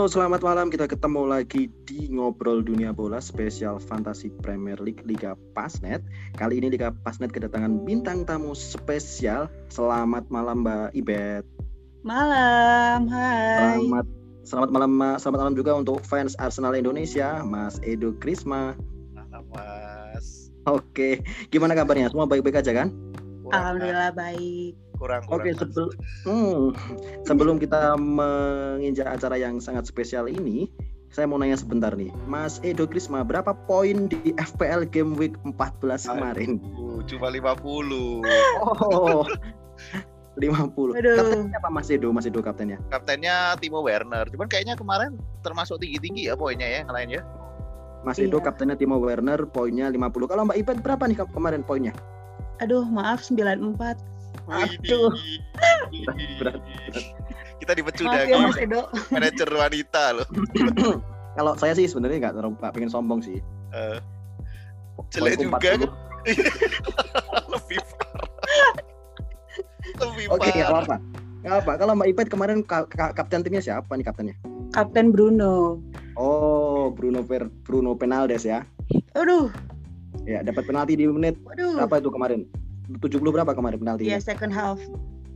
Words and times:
Halo, 0.00 0.08
selamat 0.08 0.40
malam. 0.40 0.72
Kita 0.72 0.88
ketemu 0.88 1.28
lagi 1.28 1.68
di 1.84 2.08
Ngobrol 2.08 2.64
Dunia 2.64 2.88
Bola 2.88 3.20
spesial 3.20 3.76
Fantasi 3.76 4.32
Premier 4.40 4.80
League 4.80 5.04
Liga 5.04 5.36
Pasnet. 5.52 6.00
Kali 6.40 6.56
ini 6.56 6.72
Liga 6.72 6.88
Pasnet 7.04 7.28
kedatangan 7.28 7.84
bintang 7.84 8.24
tamu 8.24 8.56
spesial. 8.56 9.52
Selamat 9.68 10.24
malam 10.32 10.64
Mbak 10.64 10.96
Ibet. 10.96 11.44
Malam, 12.00 13.12
hai. 13.12 13.76
Selamat 13.76 14.06
selamat 14.40 14.70
malam 14.72 14.90
Ma- 14.96 15.20
selamat 15.20 15.38
malam 15.44 15.56
juga 15.60 15.76
untuk 15.76 16.00
fans 16.00 16.32
Arsenal 16.40 16.72
Indonesia, 16.80 17.44
Mas 17.44 17.76
Edo 17.84 18.16
Krisma. 18.16 18.72
Malam 19.12 19.44
mas. 19.52 20.48
Oke, 20.64 21.20
gimana 21.52 21.76
kabarnya? 21.76 22.08
Semua 22.08 22.24
baik-baik 22.24 22.64
aja 22.64 22.72
kan? 22.72 22.88
Alhamdulillah 23.52 24.16
baik. 24.16 24.80
Kurang. 25.00 25.24
Oke, 25.32 25.56
Mas. 25.56 25.58
sebelum 25.64 25.88
hmm, 26.28 26.64
sebelum 27.24 27.56
kita 27.56 27.96
menginjak 27.96 29.08
acara 29.08 29.40
yang 29.40 29.56
sangat 29.56 29.88
spesial 29.88 30.28
ini, 30.28 30.68
saya 31.08 31.24
mau 31.24 31.40
nanya 31.40 31.56
sebentar 31.56 31.96
nih, 31.96 32.12
Mas 32.28 32.60
Edo 32.60 32.84
Krisma, 32.84 33.24
berapa 33.24 33.56
poin 33.64 34.12
di 34.12 34.36
FPL 34.36 34.84
Game 34.92 35.16
Week 35.16 35.34
14 35.42 36.04
kemarin? 36.06 36.60
Uh, 36.76 37.00
cuma 37.08 37.32
50. 37.32 38.20
Oh, 38.84 39.24
50. 40.38 41.00
Aduh. 41.00 41.16
Kaptennya 41.18 41.58
apa 41.58 41.68
Mas 41.72 41.88
Edo? 41.90 42.08
Mas 42.14 42.28
Edo 42.28 42.44
kaptennya? 42.44 42.78
Kaptennya 42.92 43.56
Timo 43.58 43.82
Werner. 43.82 44.28
Cuman 44.30 44.46
kayaknya 44.46 44.78
kemarin 44.78 45.18
termasuk 45.42 45.82
tinggi-tinggi 45.82 46.28
ya 46.30 46.38
poinnya 46.38 46.68
ya 46.68 46.84
yang 46.86 46.92
lain 46.92 47.08
ya. 47.18 47.22
Mas 48.06 48.16
Edo 48.22 48.38
Iya. 48.38 48.46
kaptennya 48.46 48.76
Timo 48.78 49.00
Werner, 49.02 49.48
poinnya 49.50 49.90
50. 49.90 50.28
Kalau 50.28 50.46
Mbak 50.46 50.56
Ipet 50.62 50.78
berapa 50.84 51.04
nih 51.08 51.16
kemarin 51.32 51.64
poinnya? 51.66 51.92
Aduh, 52.62 52.84
maaf 52.86 53.24
94. 53.24 53.98
Aduh. 54.50 55.10
Widih. 55.90 56.06
Berat, 56.38 56.58
Kita 57.58 57.72
dipecu 57.72 58.02
Maaf 58.02 58.24
ya 58.24 58.36
manajer 59.10 59.48
wanita 59.48 60.02
loh. 60.16 60.26
Kalau 61.36 61.52
saya 61.54 61.72
sih 61.72 61.86
sebenarnya 61.86 62.28
nggak 62.28 62.34
terlalu 62.34 62.56
nggak 62.56 62.72
pengen 62.72 62.90
sombong 62.90 63.20
sih. 63.20 63.38
Eh, 63.70 63.98
jelek 65.10 65.38
juga 65.38 65.56
40. 65.56 65.62
kan. 65.62 65.80
Lebih 67.52 67.78
parah. 67.94 68.28
Lebih 70.00 70.24
Oke, 70.28 70.48
nggak 70.48 70.66
parah. 70.66 70.84
apa-apa. 70.84 70.96
Nggak 71.40 71.56
apa. 71.58 71.72
Kalau 71.76 71.92
Mbak 71.94 72.08
Ipet 72.10 72.28
kemarin 72.28 72.58
ka- 72.60 72.88
ka- 72.88 73.12
kapten 73.12 73.40
timnya 73.40 73.60
siapa 73.60 73.92
nih 73.92 74.04
kaptennya? 74.04 74.36
Kapten 74.70 75.10
Bruno. 75.10 75.78
Oh, 76.14 76.90
Bruno 76.90 77.22
Per 77.22 77.46
Bruno 77.62 77.94
Penaldes 77.94 78.44
ya. 78.44 78.66
Aduh, 79.14 79.48
Ya, 80.22 80.42
dapat 80.42 80.64
penalti 80.64 80.94
di 80.94 81.06
menit 81.06 81.38
waduh. 81.40 81.80
berapa 81.80 81.96
itu 81.96 82.10
kemarin? 82.10 82.40
70 82.98 83.22
berapa 83.22 83.52
kemarin 83.54 83.78
penaltinya? 83.78 84.16
Iya, 84.16 84.20
second 84.20 84.50
half. 84.50 84.82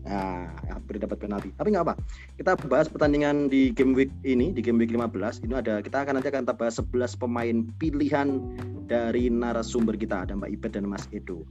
Nah, 0.04 0.52
hampir 0.68 1.00
dapat 1.00 1.16
penalti. 1.16 1.48
Tapi 1.56 1.72
nggak 1.72 1.84
apa. 1.88 1.94
Kita 2.36 2.60
bahas 2.68 2.92
pertandingan 2.92 3.48
di 3.48 3.72
game 3.72 3.96
week 3.96 4.12
ini, 4.20 4.52
di 4.52 4.60
game 4.60 4.76
week 4.76 4.92
15. 4.92 5.40
Ini 5.48 5.64
ada 5.64 5.80
kita 5.80 6.04
akan 6.04 6.20
nanti 6.20 6.28
akan 6.28 6.44
bahas 6.44 6.76
11 6.76 7.16
pemain 7.16 7.64
pilihan 7.80 8.36
dari 8.84 9.32
narasumber 9.32 9.96
kita 9.96 10.28
ada 10.28 10.36
Mbak 10.36 10.60
Ipet 10.60 10.76
dan 10.76 10.84
Mas 10.84 11.08
Edo. 11.08 11.48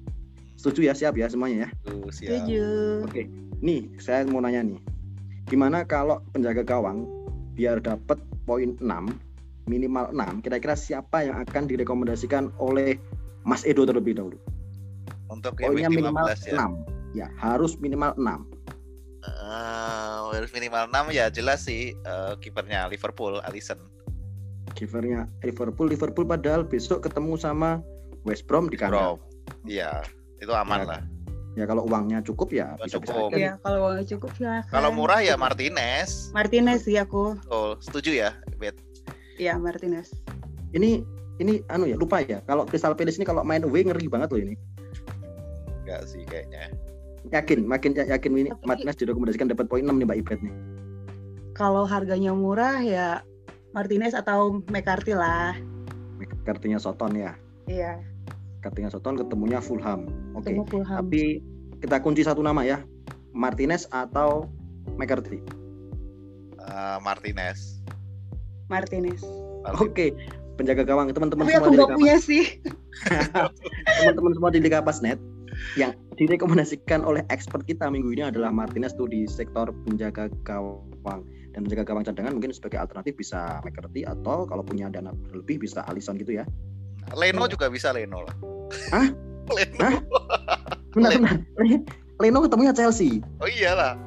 Setuju 0.53 0.85
ya? 0.85 0.93
Siap 0.93 1.17
ya 1.17 1.25
semuanya 1.33 1.65
ya? 1.65 1.69
Setuju. 2.13 2.65
Oke. 3.09 3.25
Nih, 3.65 3.89
saya 3.97 4.21
mau 4.29 4.37
nanya 4.37 4.61
nih. 4.61 4.79
Gimana 5.49 5.81
kalau 5.83 6.21
penjaga 6.31 6.61
gawang 6.61 7.09
biar 7.57 7.81
dapat 7.81 8.21
poin 8.45 8.77
6, 8.77 8.85
minimal 9.65 10.13
6, 10.13 10.45
kira-kira 10.45 10.77
siapa 10.77 11.25
yang 11.25 11.41
akan 11.41 11.65
direkomendasikan 11.65 12.53
oleh 12.61 13.01
Mas 13.43 13.65
Edo 13.65 13.83
terlebih 13.89 14.13
dahulu? 14.13 14.37
Untuk 15.31 15.55
Poinnya 15.55 15.89
minimal 15.89 16.27
15 16.33 16.49
ya. 16.49 16.53
6. 16.67 17.15
Ya, 17.15 17.27
harus 17.39 17.77
minimal 17.77 18.11
6. 18.17 18.47
Eh, 19.23 20.19
harus 20.35 20.51
minimal 20.51 20.91
6 20.91 21.15
ya 21.15 21.31
jelas 21.31 21.63
sih 21.63 21.95
eh, 21.95 22.33
kipernya 22.43 22.91
Liverpool 22.91 23.39
Alisson. 23.47 23.79
Givernya 24.73 25.29
Liverpool, 25.45 25.87
Liverpool 25.87 26.25
padahal 26.25 26.65
besok 26.65 27.05
ketemu 27.05 27.37
sama 27.37 27.79
West 28.27 28.49
Brom 28.49 28.67
di 28.67 28.75
kandang. 28.75 29.15
Bro. 29.15 29.23
Iya, 29.67 30.01
itu 30.39 30.51
aman 30.51 30.83
Ya, 30.83 30.87
lah. 30.87 31.01
Ya 31.53 31.69
kalau 31.69 31.85
uangnya 31.85 32.25
cukup 32.25 32.49
ya 32.49 32.73
Oh, 32.81 32.89
bisa 32.89 32.97
bisa 32.97 33.13
cukup. 33.13 33.37
Iya, 33.37 33.61
kalau 33.61 33.77
uangnya 33.87 34.05
cukup 34.17 34.31
silakan. 34.33 34.73
Kalau 34.73 34.89
murah 34.89 35.21
ya 35.21 35.37
Martinez. 35.37 36.33
Martinez 36.33 36.89
sih 36.89 36.97
aku. 36.97 37.37
Betul, 37.37 37.69
setuju 37.79 38.11
ya, 38.25 38.29
Bet. 38.57 38.73
Iya, 39.37 39.61
Martinez. 39.61 40.09
Ini 40.73 41.05
ini 41.37 41.61
anu 41.69 41.85
ya 41.85 41.93
lupa 41.93 42.25
ya. 42.25 42.41
Kalau 42.49 42.65
Crystal 42.65 42.97
Palace 42.97 43.21
ini 43.21 43.25
kalau 43.29 43.45
main 43.45 43.61
away 43.61 43.85
ngeri 43.85 44.09
banget 44.09 44.33
loh 44.33 44.41
ini. 44.41 44.55
Enggak 45.93 46.09
sih 46.09 46.25
kayaknya. 46.25 46.73
Yakin, 47.29 47.69
makin 47.69 47.93
ya- 47.93 48.09
yakin 48.09 48.33
ini 48.33 48.49
Tapi- 48.49 48.65
Martinez 48.65 48.97
direkomendasikan 48.97 49.45
dapat 49.45 49.69
poin 49.69 49.85
6 49.85 49.93
nih 49.93 50.05
Mbak 50.09 50.17
Ibet 50.25 50.39
nih. 50.41 50.53
Kalau 51.53 51.85
harganya 51.85 52.33
murah 52.33 52.81
ya 52.81 53.21
Martinez 53.77 54.17
atau 54.17 54.57
McCarthy 54.73 55.13
lah. 55.13 55.53
Kartunya 56.49 56.81
Soton 56.81 57.13
ya. 57.13 57.37
Iya, 57.69 58.01
Kartunya 58.65 58.89
Soton 58.89 59.21
ketemunya 59.21 59.61
Fulham. 59.61 60.09
Oke. 60.33 60.49
ketemu 60.49 60.65
Fulham. 60.65 60.97
Tapi 61.05 61.45
kita 61.77 62.01
kunci 62.01 62.25
satu 62.25 62.41
nama 62.41 62.65
ya. 62.65 62.81
Martinez 63.37 63.85
atau 63.93 64.49
McCarthy. 64.97 65.45
Eh, 66.57 66.97
Martinez. 67.05 67.85
Martinez. 68.65 69.21
Oke. 69.77 70.17
Penjaga 70.57 70.85
gawang 70.85 71.13
teman-teman 71.13 71.45
Tapi 71.45 71.53
semua 71.53 71.69
aku 71.69 71.77
di 71.77 71.97
punya 72.01 72.17
sih. 72.17 72.43
teman-teman 74.01 74.31
semua 74.33 74.49
di 74.49 74.59
Liga 74.59 74.81
Pasnet 74.81 75.21
yang 75.79 75.91
direkomendasikan 76.15 77.01
oleh 77.01 77.25
expert 77.33 77.65
kita 77.65 77.89
minggu 77.89 78.13
ini 78.13 78.23
adalah 78.29 78.53
Martinez 78.53 78.93
tuh 78.93 79.09
di 79.09 79.25
sektor 79.25 79.73
penjaga 79.87 80.29
gawang 80.45 81.25
dan 81.53 81.65
penjaga 81.65 81.83
gawang 81.93 82.05
cadangan 82.05 82.33
mungkin 82.37 82.53
sebagai 82.53 82.81
alternatif 82.81 83.17
bisa 83.17 83.61
McCarthy 83.65 84.05
atau 84.05 84.45
kalau 84.45 84.61
punya 84.65 84.89
dana 84.89 85.13
berlebih 85.29 85.61
bisa 85.61 85.85
Alisson 85.89 86.17
gitu 86.17 86.41
ya. 86.41 86.45
Leno 87.13 87.45
juga 87.49 87.69
bisa 87.69 87.93
Leno 87.93 88.25
lah. 88.25 88.35
Hah? 88.93 89.07
Leno. 89.53 89.89
Hah? 89.89 91.79
Leno 92.21 92.37
ketemunya 92.45 92.73
Chelsea. 92.73 93.21
Oh 93.41 93.49
iyalah. 93.49 93.97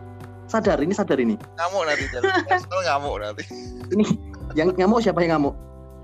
Sadar 0.46 0.78
ini 0.78 0.94
sadar 0.94 1.18
ini. 1.18 1.34
Ngamuk 1.58 1.82
nanti 1.90 2.04
Arsenal 2.54 2.80
ngamuk 2.86 3.16
nanti. 3.18 3.42
Ini 3.90 4.04
yang 4.54 4.70
ngamuk 4.78 5.02
siapa 5.02 5.18
yang 5.26 5.38
ngamuk? 5.38 5.54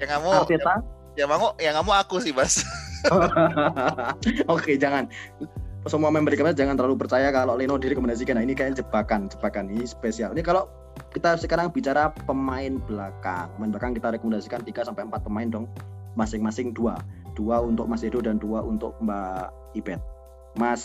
Yang 0.03 0.09
ngamuk. 0.19 0.34
Arteta. 0.47 0.75
Ya 1.13 1.25
ngamuk, 1.29 1.53
yang 1.61 1.75
ngamuk 1.77 1.97
aku 1.97 2.17
sih, 2.25 2.33
Mas. 2.33 2.65
Oke, 4.55 4.79
jangan. 4.79 5.11
Semua 5.83 6.15
member 6.15 6.31
jangan 6.35 6.79
terlalu 6.79 6.95
percaya 6.95 7.35
kalau 7.35 7.59
Leno 7.59 7.75
direkomendasikan. 7.75 8.39
Nah, 8.39 8.45
ini 8.47 8.55
kayak 8.55 8.79
jebakan, 8.79 9.27
jebakan 9.27 9.67
ini 9.67 9.83
spesial. 9.83 10.31
Ini 10.31 10.47
kalau 10.47 10.71
kita 11.11 11.35
sekarang 11.35 11.75
bicara 11.75 12.15
pemain 12.27 12.79
belakang. 12.87 13.51
Pemain 13.59 13.71
belakang 13.75 13.93
kita 13.99 14.15
rekomendasikan 14.15 14.63
3 14.63 14.87
sampai 14.87 15.03
4 15.11 15.27
pemain 15.27 15.49
dong. 15.51 15.67
Masing-masing 16.15 16.71
dua. 16.77 17.01
Dua 17.35 17.65
untuk 17.65 17.89
Mas 17.89 18.05
Edo 18.05 18.21
dan 18.21 18.39
dua 18.39 18.63
untuk 18.63 18.95
Mbak 19.01 19.75
Ibet. 19.75 20.01
Mas 20.55 20.83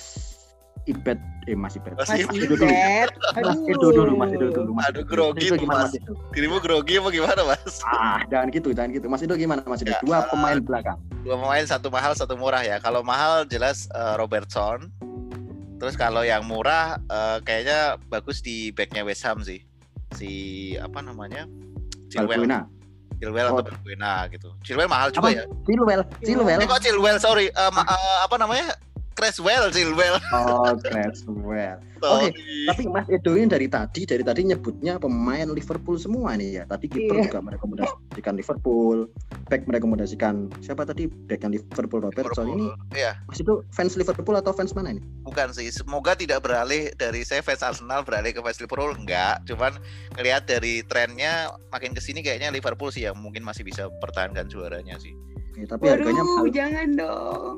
Ibet 0.88 1.20
eh 1.48 1.56
Mas 1.56 1.76
Ibet. 1.76 1.92
Mas 1.96 2.08
Mas. 2.08 2.20
Edo 2.32 2.56
dulu. 2.56 2.66
Mas 2.68 3.62
Edo 3.68 3.88
dulu, 3.92 4.12
Mas 4.16 4.32
Edo 4.32 4.48
dulu. 4.52 4.72
Mas 4.72 4.86
Aduh, 4.88 5.04
grogi 5.04 5.48
Mas 5.52 5.60
gimana 5.60 5.80
Mas. 5.80 5.92
Mas 5.92 6.00
Edo? 6.00 6.12
Dirimu 6.32 6.58
grogi 6.60 6.94
apa 6.96 7.10
gimana, 7.12 7.42
Mas? 7.44 7.74
Ah, 7.84 8.20
jangan 8.28 8.48
gitu, 8.52 8.70
jangan 8.72 8.90
gitu. 8.92 9.06
Mas 9.08 9.22
Edo 9.22 9.36
gimana 9.36 9.62
Mas 9.64 9.80
Edo? 9.84 9.92
Ya, 9.92 10.00
Dua 10.02 10.20
eh, 10.20 10.24
pemain 10.28 10.58
belakang. 10.60 10.98
Dua 11.22 11.36
pemain, 11.38 11.64
satu 11.64 11.88
mahal, 11.88 12.12
satu 12.14 12.36
murah 12.36 12.64
ya. 12.64 12.80
Kalau 12.80 13.04
mahal 13.04 13.44
jelas 13.46 13.88
eh, 13.92 14.16
Robertson. 14.16 14.92
Terus 15.78 15.94
kalau 15.94 16.24
yang 16.24 16.44
murah 16.44 16.98
eh, 17.06 17.38
kayaknya 17.44 17.96
bagus 18.08 18.40
di 18.40 18.72
backnya 18.72 19.04
West 19.04 19.24
Ham 19.24 19.44
sih. 19.44 19.64
Si 20.16 20.32
apa 20.80 21.00
namanya? 21.00 21.44
Chilwell, 22.08 22.44
Balbuena. 22.44 22.60
Chilwell 23.20 23.48
Oh. 23.50 23.60
atau 23.60 23.72
Balbuena 23.72 24.28
gitu. 24.32 24.50
Chilwell 24.64 24.88
mahal 24.88 25.12
juga 25.12 25.28
Apa? 25.28 25.36
ya. 25.36 25.44
Chilwell, 25.64 26.02
Chilwell. 26.24 26.60
Eh 26.60 26.68
kok 26.68 26.80
Chilwell, 26.80 27.20
sorry. 27.20 27.52
Ma- 27.72 27.84
eh, 27.84 28.18
apa 28.24 28.36
namanya? 28.36 28.72
Creswell, 29.18 29.74
Chilwell. 29.74 30.22
Oh, 30.30 30.78
Creswell. 30.78 31.82
Oke, 31.98 31.98
Sorry. 31.98 32.30
Tapi 32.70 32.84
Mas 32.86 33.10
Edo 33.10 33.34
ini 33.34 33.50
dari 33.50 33.66
tadi, 33.66 34.06
dari 34.06 34.22
tadi 34.22 34.46
nyebutnya 34.46 35.02
pemain 35.02 35.50
Liverpool 35.50 35.98
semua 35.98 36.38
nih 36.38 36.62
ya. 36.62 36.64
Tadi 36.70 36.86
kiper 36.86 37.18
Iya. 37.18 37.24
juga 37.26 37.40
merekomendasikan 37.42 38.38
Liverpool, 38.38 39.10
back 39.50 39.66
merekomendasikan 39.66 40.54
siapa 40.62 40.86
tadi 40.86 41.10
back 41.10 41.42
yang 41.42 41.58
Liverpool 41.58 42.06
Robertson 42.06 42.46
ini. 42.48 42.70
Liverpool. 42.70 42.94
Iya, 42.94 43.18
Mas 43.26 43.42
itu 43.42 43.54
fans 43.74 43.98
Liverpool 43.98 44.38
atau 44.38 44.54
fans 44.54 44.78
mana 44.78 44.94
ini? 44.94 45.02
bukan 45.26 45.50
sih. 45.52 45.68
Semoga 45.68 46.14
tidak 46.14 46.46
beralih 46.46 46.94
dari 46.96 47.26
saya 47.26 47.42
fans 47.42 47.66
Arsenal 47.66 48.06
beralih 48.06 48.32
ke 48.32 48.40
fans 48.40 48.62
Liverpool 48.62 48.94
enggak. 48.94 49.42
Cuman 49.44 49.76
ngelihat 50.16 50.46
dari 50.46 50.86
trennya 50.86 51.50
makin 51.68 51.92
ke 51.92 52.00
sini 52.00 52.22
kayaknya 52.22 52.54
Liverpool 52.54 52.94
sih 52.94 53.04
yang 53.04 53.18
mungkin 53.18 53.42
masih 53.42 53.66
bisa 53.66 53.90
pertahankan 54.00 54.46
juaranya 54.48 55.02
sih. 55.02 55.18
Ya, 55.58 55.66
tapi 55.66 55.90
harganya 55.90 56.22
Waduh, 56.22 56.30
mahal. 56.38 56.54
jangan 56.54 56.88
dong. 56.94 57.58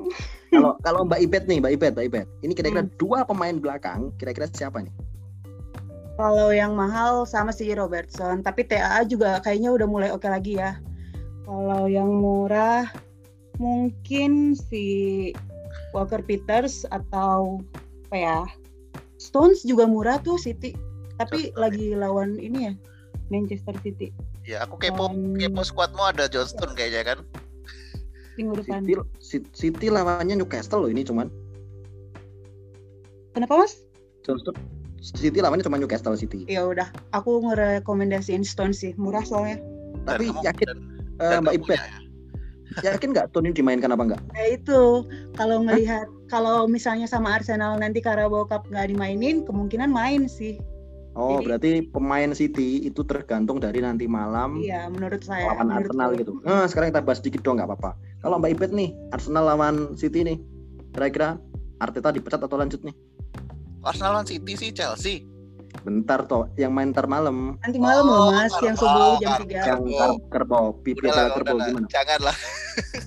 kalau 0.50 0.72
kalau 0.80 1.00
Mbak 1.04 1.20
Ibet 1.20 1.44
nih, 1.46 1.58
Mbak 1.60 1.72
Ibet, 1.76 1.92
Mbak 1.94 2.06
Ibet. 2.08 2.26
Ini 2.40 2.52
kira-kira 2.56 2.82
Hmm. 2.82 2.92
dua 2.96 3.18
pemain 3.22 3.54
belakang, 3.54 4.08
kira-kira 4.16 4.48
siapa 4.48 4.80
nih? 4.80 4.92
Kalau 6.16 6.48
yang 6.48 6.72
mahal 6.74 7.24
sama 7.24 7.48
si 7.48 7.68
Robertson, 7.70 8.40
tapi 8.40 8.64
TAA 8.64 9.04
juga 9.04 9.40
kayaknya 9.40 9.72
udah 9.72 9.86
mulai 9.86 10.08
oke 10.10 10.24
lagi 10.24 10.56
ya. 10.56 10.80
Kalau 11.44 11.84
yang 11.84 12.08
murah 12.10 12.88
mungkin 13.56 14.52
si 14.54 14.84
Walker 15.92 16.20
Peters 16.20 16.84
atau 16.88 17.60
apa 18.08 18.16
ya? 18.16 18.38
Stones 19.16 19.60
juga 19.62 19.84
murah 19.84 20.16
tuh 20.18 20.36
City. 20.36 20.72
Tapi 21.16 21.52
Cocok. 21.52 21.60
lagi 21.60 21.86
lawan 21.92 22.36
ini 22.36 22.68
ya. 22.68 22.72
Manchester 23.28 23.76
City. 23.80 24.08
Ya 24.42 24.64
aku 24.64 24.76
kepo 24.76 25.08
Um, 25.08 25.36
kepo 25.36 25.60
squadmu 25.62 26.00
ada 26.02 26.26
Johnston 26.26 26.72
kayaknya 26.72 27.04
kan. 27.06 27.18
Ini 28.40 28.48
urusan. 28.48 28.80
City, 29.20 29.44
City- 29.52 29.92
lawannya 29.92 30.32
Newcastle 30.34 30.80
loh 30.80 30.90
ini 30.90 31.04
cuman 31.04 31.28
Kenapa 33.30 33.54
mas? 33.54 33.78
Johnston 34.24 34.56
City 35.00 35.38
lawannya 35.38 35.62
cuma 35.62 35.76
Newcastle 35.76 36.12
City. 36.12 36.44
Ya 36.44 36.64
udah, 36.64 36.88
aku 37.12 37.40
ngerekomendasiin 37.46 38.42
Stone 38.42 38.72
sih, 38.72 38.92
murah 38.96 39.22
soalnya. 39.22 39.60
Dan 40.04 40.16
Tapi 40.18 40.26
kamu- 40.28 40.44
yakin 40.44 40.66
dan- 40.66 40.82
eh, 41.16 41.30
dan 41.30 41.40
Mbak 41.40 41.54
Ibet, 41.54 41.64
punya 41.64 41.80
ya? 41.80 42.90
yakin 42.92 43.08
nggak 43.10 43.26
Tony 43.30 43.48
dimainkan 43.50 43.90
apa 43.90 44.02
enggak? 44.02 44.22
Ya 44.34 44.44
itu, 44.50 44.80
kalau 45.34 45.62
ngelihat 45.62 46.04
kalau 46.26 46.64
misalnya 46.66 47.04
sama 47.04 47.32
Arsenal 47.34 47.76
nanti 47.76 47.98
Carabao 47.98 48.44
Cup 48.44 48.66
nggak 48.66 48.88
dimainin, 48.88 49.42
kemungkinan 49.42 49.88
main 49.88 50.26
sih. 50.26 50.60
Oh, 51.10 51.38
Jadi- 51.38 51.46
berarti 51.46 51.70
pemain 51.88 52.30
City 52.32 52.84
itu 52.84 53.02
tergantung 53.02 53.58
dari 53.58 53.80
nanti 53.80 54.04
malam 54.04 54.60
Iya, 54.60 54.86
menurut 54.86 55.18
saya. 55.20 55.48
lawan 55.48 55.66
menurutku. 55.66 55.90
Arsenal 55.90 56.10
gitu. 56.14 56.32
Nah, 56.44 56.66
sekarang 56.66 56.92
kita 56.92 57.02
bahas 57.02 57.18
sedikit 57.18 57.40
dong 57.42 57.56
nggak 57.58 57.66
apa-apa. 57.66 57.90
Kalau 58.20 58.36
Mbak 58.36 58.50
Ibet 58.52 58.70
nih, 58.70 58.90
Arsenal 59.10 59.44
lawan 59.46 59.96
City 59.96 60.20
nih, 60.20 60.36
kira-kira 60.92 61.40
Arteta 61.80 62.12
dipecat 62.12 62.36
atau 62.38 62.56
lanjut 62.56 62.84
nih? 62.84 62.92
Arsenal 63.80 64.12
lawan 64.14 64.28
City 64.28 64.52
sih 64.54 64.70
Chelsea. 64.70 65.24
Bentar 65.80 66.26
toh, 66.26 66.50
yang 66.54 66.74
main 66.74 66.90
ntar 66.90 67.06
malam, 67.06 67.56
Nanti 67.62 67.78
malam 67.78 68.04
Oh, 68.04 68.28
loh 68.28 68.34
mas, 68.34 68.52
yang 68.60 68.74
subuh 68.74 69.16
jam. 69.16 69.38
3. 69.40 69.54
yang 69.54 69.80
Kerbau. 69.80 69.96
Kar- 69.96 70.20
kerbau, 70.28 70.66
pipi 70.82 71.00
Udahlah, 71.00 71.30
kerbau 71.32 71.56
gimana? 71.62 71.86
Janganlah. 71.88 72.36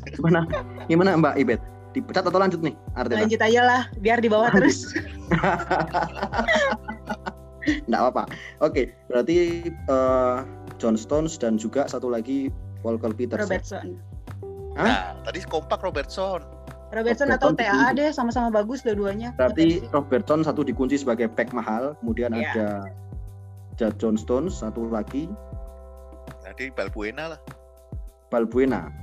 Gimana? 0.09 0.39
Gimana 0.87 1.09
Mbak 1.19 1.35
Ibet? 1.37 1.61
Dipecat 1.93 2.25
atau 2.25 2.39
lanjut 2.41 2.63
nih 2.63 2.73
Arteta? 2.95 3.19
Lanjut 3.21 3.41
aja 3.43 3.61
lah, 3.61 3.81
biar 3.99 4.17
di 4.17 4.29
bawah 4.31 4.49
terus. 4.49 4.89
Nggak 7.85 7.99
apa-apa. 8.01 8.23
Oke, 8.59 8.91
berarti 9.05 9.35
eh, 9.69 10.37
John 10.79 10.95
Stones 10.97 11.37
dan 11.37 11.55
juga 11.55 11.85
satu 11.85 12.09
lagi 12.09 12.49
Walker 12.81 13.13
Peters. 13.13 13.45
ya? 13.45 13.83
Hah? 14.73 14.85
Nah, 14.85 15.01
tadi 15.25 15.39
kompak 15.45 15.81
Robertson. 15.85 16.41
Robertson 16.93 17.25
Robertson 17.25 17.29
atau 17.33 17.49
TAA 17.57 17.97
deh, 17.97 18.09
sama-sama 18.13 18.53
bagus 18.53 18.85
dua-duanya. 18.85 19.33
Berarti. 19.33 19.81
Robertson 19.89 20.45
satu 20.45 20.61
dikunci 20.61 21.01
sebagai 21.01 21.25
back 21.25 21.49
mahal, 21.49 21.97
kemudian 22.01 22.33
Iya. 22.37 22.53
ada 22.53 22.67
ada 23.73 23.87
John 23.97 24.13
Stones 24.13 24.61
satu 24.61 24.85
lagi 24.85 25.25
Jadi 26.45 26.69
Balbuena 26.69 27.33
lah. 27.33 27.39
Balbuena. 28.29 28.93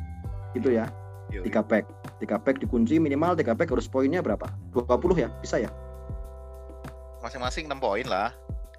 Itu 0.54 0.70
ya, 0.70 0.86
Yoi. 1.34 1.50
tiga 1.50 1.66
back. 1.66 1.82
Tiga 2.22 2.38
back 2.38 2.62
dikunci 2.62 3.02
minimal 3.02 3.34
tiga 3.34 3.58
back 3.58 3.74
harus 3.74 3.90
poinnya 3.90 4.22
berapa? 4.22 4.46
20 4.70 5.18
ya? 5.18 5.28
Bisa 5.42 5.58
ya? 5.58 5.70
Masing-masing 7.20 7.66
6 7.66 7.82
poin 7.82 8.06
lah. 8.06 8.30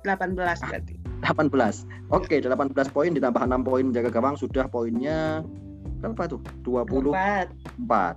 18 0.08 0.64
berarti. 0.64 0.96
18. 1.22 1.84
Oke, 2.16 2.40
18 2.40 2.90
poin 2.96 3.12
ditambah 3.12 3.44
6 3.44 3.62
poin 3.68 3.84
menjaga 3.86 4.10
gawang 4.10 4.40
sudah 4.40 4.66
poinnya 4.72 5.44
berapa 6.02 6.24
tuh? 6.28 6.42
24. 6.66 7.54
Empat. 7.80 8.16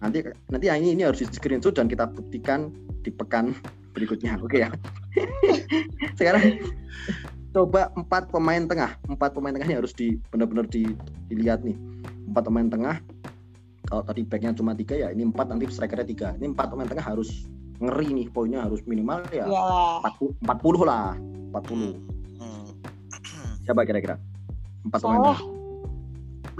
Nanti 0.00 0.18
nanti 0.48 0.64
yang 0.66 0.80
ini 0.80 0.96
ini 0.96 1.02
harus 1.04 1.20
di 1.20 1.28
screenshot 1.28 1.76
dan 1.76 1.86
kita 1.86 2.08
buktikan 2.08 2.72
di 3.00 3.12
pekan 3.12 3.52
berikutnya. 3.94 4.40
Oke 4.40 4.64
ya. 4.64 4.72
Sekarang 6.18 6.56
coba 7.50 7.92
empat 7.94 8.32
pemain 8.32 8.64
tengah. 8.64 8.96
Empat 9.06 9.36
pemain 9.36 9.52
tengah 9.52 9.68
ini 9.68 9.76
harus 9.76 9.92
di 9.92 10.16
benar-benar 10.30 10.64
di- 10.66 10.96
dilihat 11.28 11.60
nih. 11.60 11.76
Empat 12.26 12.48
pemain 12.48 12.66
tengah. 12.66 12.96
Kalau 13.84 14.02
tadi 14.02 14.22
backnya 14.22 14.54
cuma 14.54 14.70
tiga 14.72 14.94
ya, 14.94 15.10
ini 15.10 15.26
empat 15.26 15.50
nanti 15.50 15.66
strikernya 15.66 16.06
tiga. 16.06 16.28
Ini 16.38 16.54
empat 16.54 16.70
pemain 16.70 16.86
tengah 16.86 17.02
harus 17.02 17.44
ngeri 17.80 18.12
nih 18.12 18.28
poinnya 18.28 18.60
harus 18.60 18.84
minimal 18.84 19.24
ya 19.32 19.48
Iyalah. 19.48 20.04
40, 20.04 20.36
40 20.44 20.84
lah 20.84 21.16
40 21.48 21.96
Hmm. 22.40 22.68
siapa 23.64 23.84
kira-kira 23.84 24.20
empat 24.84 25.00
pemain 25.00 25.20
tengah 25.32 25.40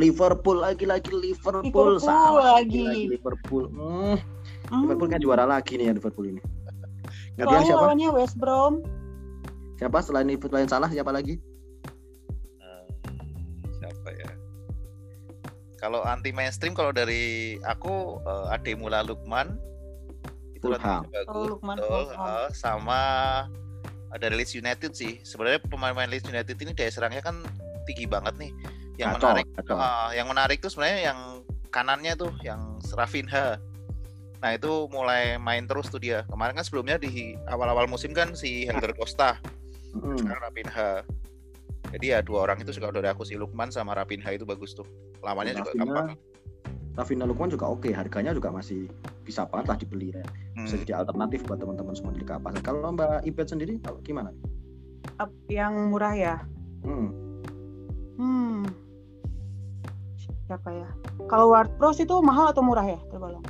Liverpool 0.00 0.56
lagi-lagi 0.58 1.12
Liverpool, 1.12 1.60
Liverpool 1.62 2.00
salah 2.00 2.56
lagi. 2.58 3.06
Liverpool 3.06 3.68
hmm, 3.68 4.16
Hmm. 4.66 4.86
Liverpool 4.86 5.10
kan 5.10 5.18
juara 5.18 5.44
lagi 5.44 5.76
nih 5.76 5.90
ya 5.90 5.94
Liverpool 5.94 6.26
ini 6.26 6.40
gantian 7.34 7.66
siapa 7.66 7.82
lawannya 7.84 8.08
West 8.14 8.38
Brom. 8.38 8.80
siapa 9.76 9.98
selain 10.00 10.24
Liverpool 10.24 10.54
lain 10.54 10.66
salah 10.66 10.86
siapa 10.86 11.10
lagi 11.10 11.36
Eh, 12.56 12.84
siapa 13.74 14.08
ya? 14.14 14.30
Kalau 15.76 16.04
anti 16.04 16.30
mainstream 16.30 16.70
kalau 16.70 16.92
dari 16.92 17.56
aku 17.60 18.20
eh, 18.20 18.54
Ademula 18.54 19.02
Lukman 19.02 19.56
itu 20.54 20.68
bagus, 20.68 21.08
Oh, 21.26 21.48
Lukman 21.48 21.76
betul. 21.76 22.12
Eh, 22.12 22.48
sama 22.52 23.00
ada 24.10 24.26
Leeds 24.28 24.52
United 24.52 24.92
sih. 24.92 25.18
Sebenarnya 25.22 25.64
pemain-pemain 25.64 26.06
Leeds 26.06 26.28
United 26.28 26.52
ini 26.58 26.76
daya 26.76 26.92
serangnya 26.92 27.24
kan 27.24 27.40
tinggi 27.88 28.04
banget 28.04 28.36
nih. 28.36 28.52
Yang 29.00 29.16
Kacau, 29.16 29.24
menarik, 29.32 29.46
kacau. 29.56 29.76
eh, 29.80 30.08
yang 30.20 30.26
menarik 30.28 30.58
tuh 30.60 30.68
sebenarnya 30.68 30.98
yang 31.08 31.18
kanannya 31.72 32.12
tuh 32.20 32.32
yang 32.44 32.76
Rafinha. 32.92 33.56
Nah 34.40 34.50
itu 34.52 34.88
mulai 34.92 35.40
main 35.40 35.64
terus 35.64 35.88
tuh 35.88 35.96
dia. 35.96 36.28
Kemarin 36.28 36.52
kan 36.52 36.64
sebelumnya 36.64 37.00
di 37.00 37.32
awal-awal 37.48 37.88
musim 37.88 38.12
kan 38.12 38.36
si 38.36 38.68
Helder 38.68 38.92
Costa 38.92 39.40
Mm-mm. 39.90 40.22
sekarang 40.22 40.42
Rapinha 40.46 41.02
jadi 41.90 42.06
ya 42.06 42.18
dua 42.22 42.46
orang 42.46 42.62
itu 42.62 42.70
suka 42.70 42.94
dari 42.94 43.10
aku 43.10 43.26
si 43.26 43.34
Lukman 43.34 43.74
sama 43.74 43.90
Rapinha 43.90 44.30
itu 44.30 44.46
bagus 44.46 44.70
tuh 44.70 44.86
lawannya 45.18 45.58
juga 45.58 45.74
Rafinha, 45.74 45.82
gampang 45.82 46.08
Rafinha 46.94 47.24
Lukman 47.26 47.50
juga 47.50 47.66
oke 47.66 47.90
harganya 47.90 48.30
juga 48.30 48.54
masih 48.54 48.86
bisa 49.26 49.50
banget 49.50 49.66
lah 49.66 49.78
dibeli 49.82 50.14
ya 50.14 50.22
bisa 50.54 50.78
Hmm. 50.78 50.82
jadi 50.86 50.92
alternatif 51.02 51.42
buat 51.42 51.58
teman-teman 51.58 51.94
semua 51.98 52.14
di 52.14 52.22
kapas 52.22 52.54
kalau 52.62 52.94
Mbak 52.94 53.26
Ibet 53.26 53.46
sendiri 53.50 53.74
kalau 53.82 53.98
gimana 54.06 54.30
Yang 55.50 55.74
murah 55.90 56.14
ya. 56.14 56.34
hmm. 56.86 57.08
Hmm. 58.14 58.62
Siapa 60.50 60.66
ya? 60.74 60.88
Kalau 61.30 61.54
Ward 61.54 61.78
Pros 61.78 62.02
itu 62.02 62.10
mahal 62.18 62.50
atau 62.50 62.58
murah 62.58 62.82
ya? 62.82 62.98
Tergolong. 63.06 63.46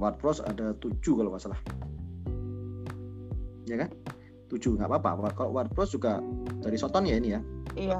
Ward 0.00 0.16
Pros 0.16 0.40
ada 0.40 0.72
tujuh 0.80 1.12
kalau 1.14 1.28
nggak 1.30 1.44
salah 1.44 1.60
ya 3.62 3.78
kan 3.78 3.88
tujuh 4.48 4.74
nggak 4.74 4.90
apa-apa 4.90 5.30
kalau 5.32 5.54
Ward 5.54 5.70
Pros 5.70 5.94
juga 5.94 6.18
dari 6.58 6.74
Soton 6.74 7.06
ya 7.06 7.14
ini 7.14 7.36
ya 7.36 7.40
Iya. 7.78 7.98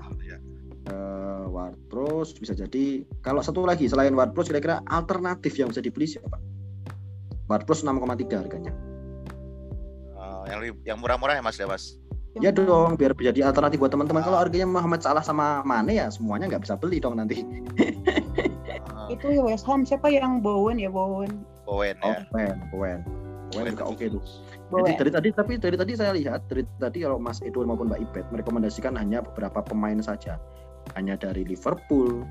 Eh, 0.90 1.44
Ward 1.46 1.78
Pros 1.86 2.34
bisa 2.34 2.50
jadi 2.52 3.06
kalau 3.22 3.38
satu 3.38 3.62
lagi 3.62 3.86
selain 3.86 4.10
Ward 4.12 4.34
Pros 4.34 4.50
kira-kira 4.50 4.82
alternatif 4.90 5.54
yang 5.54 5.70
bisa 5.70 5.78
dibeli 5.78 6.10
siapa 6.10 6.42
Ward 7.46 7.62
Pros 7.62 7.86
6,3 7.86 7.94
harganya 8.34 8.74
Eh, 10.12 10.42
yang 10.50 10.58
lebih- 10.58 10.82
yang 10.82 10.98
murah-murah 10.98 11.38
ya 11.38 11.42
mas 11.44 11.54
ya 11.54 11.70
mas 11.70 11.94
ya 12.34 12.50
dong 12.50 12.96
biar 12.96 13.14
jadi 13.14 13.46
alternatif 13.46 13.78
buat 13.78 13.92
teman-teman 13.92 14.24
kalau 14.24 14.40
harganya 14.40 14.66
Muhammad 14.66 14.98
Salah 14.98 15.22
sama 15.22 15.62
Mane 15.62 15.94
ya 15.94 16.10
semuanya 16.10 16.50
nggak 16.50 16.66
bisa 16.66 16.74
beli 16.74 16.98
dong 16.98 17.14
nanti 17.14 17.46
Eh, 17.78 17.94
Itu 19.12 19.26
ya 19.28 19.42
West 19.44 19.68
Ham 19.68 19.84
siapa 19.84 20.08
yang 20.08 20.40
Bowen 20.40 20.80
ya 20.80 20.88
Bowen. 20.88 21.44
Bowen 21.68 21.96
oh 22.02 22.10
ya 22.10 22.24
Bowen 22.32 22.56
Bowen 22.72 23.00
Bowen 23.52 23.72
juga 23.76 23.84
oke 23.86 24.04
tuh 24.08 24.22
Jadi 24.72 24.72
Bowen. 24.72 24.96
dari 24.96 25.10
tadi 25.12 25.28
tapi 25.36 25.52
dari 25.60 25.76
tadi 25.76 25.92
saya 25.92 26.16
lihat 26.16 26.48
dari 26.48 26.64
tadi 26.80 27.04
kalau 27.04 27.20
Mas 27.20 27.44
Edwin 27.44 27.68
maupun 27.68 27.92
Mbak 27.92 28.00
Ibet 28.08 28.26
merekomendasikan 28.32 28.96
hanya 28.96 29.20
beberapa 29.20 29.60
pemain 29.60 30.00
saja. 30.00 30.40
Hanya 30.96 31.14
dari 31.14 31.44
Liverpool, 31.44 32.24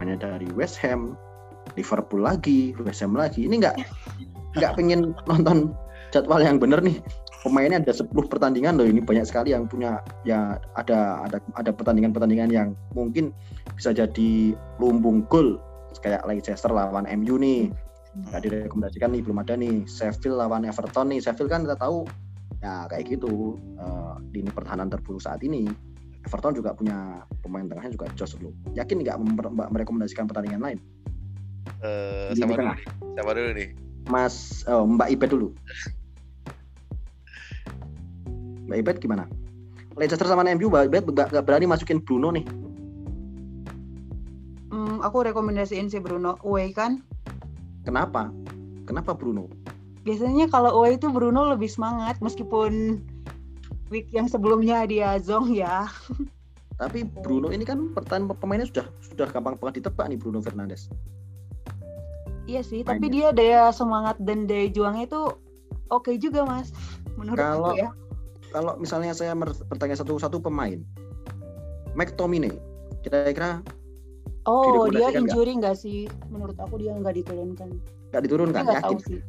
hanya 0.00 0.16
dari 0.18 0.48
West 0.56 0.80
Ham, 0.80 1.14
Liverpool 1.76 2.24
lagi, 2.24 2.72
West 2.80 3.04
Ham 3.04 3.12
lagi. 3.12 3.44
Ini 3.44 3.60
nggak 3.60 3.76
nggak 4.56 4.72
pengen 4.74 5.12
nonton 5.28 5.76
jadwal 6.10 6.40
yang 6.40 6.56
bener 6.56 6.80
nih. 6.80 6.96
Pemainnya 7.44 7.82
ada 7.82 7.90
10 7.90 8.08
pertandingan 8.30 8.78
loh 8.78 8.86
ini 8.86 9.02
banyak 9.02 9.26
sekali 9.26 9.50
yang 9.50 9.66
punya 9.66 9.98
ya 10.22 10.62
ada 10.78 11.26
ada 11.26 11.42
ada 11.58 11.70
pertandingan-pertandingan 11.74 12.48
yang 12.54 12.68
mungkin 12.94 13.34
bisa 13.74 13.90
jadi 13.90 14.54
lumbung 14.78 15.26
gol 15.26 15.58
kayak 16.00 16.22
Leicester 16.24 16.70
lawan 16.72 17.04
MU 17.20 17.36
nih. 17.36 17.68
Nggak 18.12 18.40
direkomendasikan 18.48 19.10
nih 19.12 19.20
belum 19.24 19.40
ada 19.42 19.54
nih. 19.56 19.84
Sheffield 19.84 20.40
lawan 20.40 20.64
Everton 20.64 21.12
nih. 21.12 21.20
Sheffield 21.20 21.50
kan 21.52 21.64
kita 21.66 21.76
tahu 21.76 22.08
ya 22.62 22.86
kayak 22.86 23.18
gitu 23.18 23.58
eh, 23.76 24.14
lini 24.32 24.50
pertahanan 24.54 24.88
terburuk 24.88 25.20
saat 25.20 25.42
ini. 25.42 25.68
Everton 26.22 26.54
juga 26.54 26.70
punya 26.72 27.26
pemain 27.42 27.66
tengahnya 27.66 27.98
juga 27.98 28.06
jos 28.14 28.38
loh 28.38 28.54
yakin 28.78 29.02
nggak 29.02 29.18
merekomendasikan 29.74 30.30
pertandingan 30.30 30.62
lain? 30.62 30.78
Eh, 31.82 32.30
Di 32.30 32.38
siapa 32.38 32.54
dulu 32.54 32.70
nih? 32.70 32.86
Siapa 33.18 33.30
dulu 33.34 33.50
nih? 33.58 33.68
Mas 34.06 34.62
oh, 34.70 34.86
Mbak 34.86 35.08
Ibet 35.18 35.30
dulu. 35.34 35.48
Mbak 38.70 38.78
Ibet 38.86 38.96
gimana? 39.02 39.24
Leicester 39.98 40.24
sama 40.24 40.46
MU 40.54 40.70
Mbak 40.70 40.84
Ibet 40.88 41.04
nggak 41.10 41.44
berani 41.44 41.66
masukin 41.66 41.98
Bruno 42.02 42.30
nih. 42.30 42.46
Hmm, 42.46 42.71
aku 45.02 45.26
rekomendasiin 45.26 45.86
si 45.86 45.98
Bruno 45.98 46.38
away 46.42 46.70
kan. 46.70 47.02
kenapa 47.82 48.30
kenapa 48.86 49.12
Bruno 49.12 49.50
Biasanya 50.02 50.50
kalau 50.50 50.82
away 50.82 50.98
itu 50.98 51.06
Bruno 51.10 51.46
lebih 51.46 51.70
semangat 51.70 52.18
meskipun 52.18 52.98
week 53.86 54.10
yang 54.10 54.26
sebelumnya 54.26 54.82
dia 54.82 55.14
zong 55.18 55.50
ya. 55.52 55.86
tapi 56.82 57.06
Bruno 57.06 57.50
ini 57.50 57.62
kan 57.62 57.94
pertahanan 57.94 58.30
pemainnya 58.34 58.66
sudah 58.66 58.86
sudah 59.04 59.30
gampang 59.30 59.54
banget 59.54 59.82
ditebak 59.82 60.10
nih 60.10 60.18
Bruno 60.18 60.42
Fernandes 60.42 60.90
Iya 62.42 62.66
sih, 62.66 62.82
tapi 62.82 63.06
Mainnya. 63.06 63.30
dia 63.30 63.38
daya 63.38 63.62
semangat 63.70 64.18
dan 64.18 64.50
daya 64.50 64.66
juangnya 64.66 65.06
itu 65.06 65.22
oke 65.94 66.10
juga 66.18 66.42
mas. 66.42 66.74
Menurut 67.18 67.38
Kalau- 67.38 67.70
aku 67.70 67.78
ya. 67.78 67.90
kalau 68.50 68.74
misalnya 68.76 69.14
saya 69.14 69.30
bertanya 69.70 69.94
satu-satu 69.94 70.42
pemain 70.42 70.82
McTominay. 71.94 72.50
Kira-kira 73.06 73.62
Oh, 74.44 74.90
dia 74.90 75.08
injury 75.14 75.54
nggak 75.54 75.76
sih? 75.78 76.10
Menurut 76.28 76.58
aku 76.58 76.82
dia 76.82 76.92
nggak 76.94 77.14
diturunkan. 77.14 77.68
nggak 78.10 78.12
Tapi 78.12 78.24
diturunkan? 78.26 78.62
nggak 78.66 78.82
tahu 78.82 78.96
Yakin? 78.98 79.06
sih. 79.06 79.20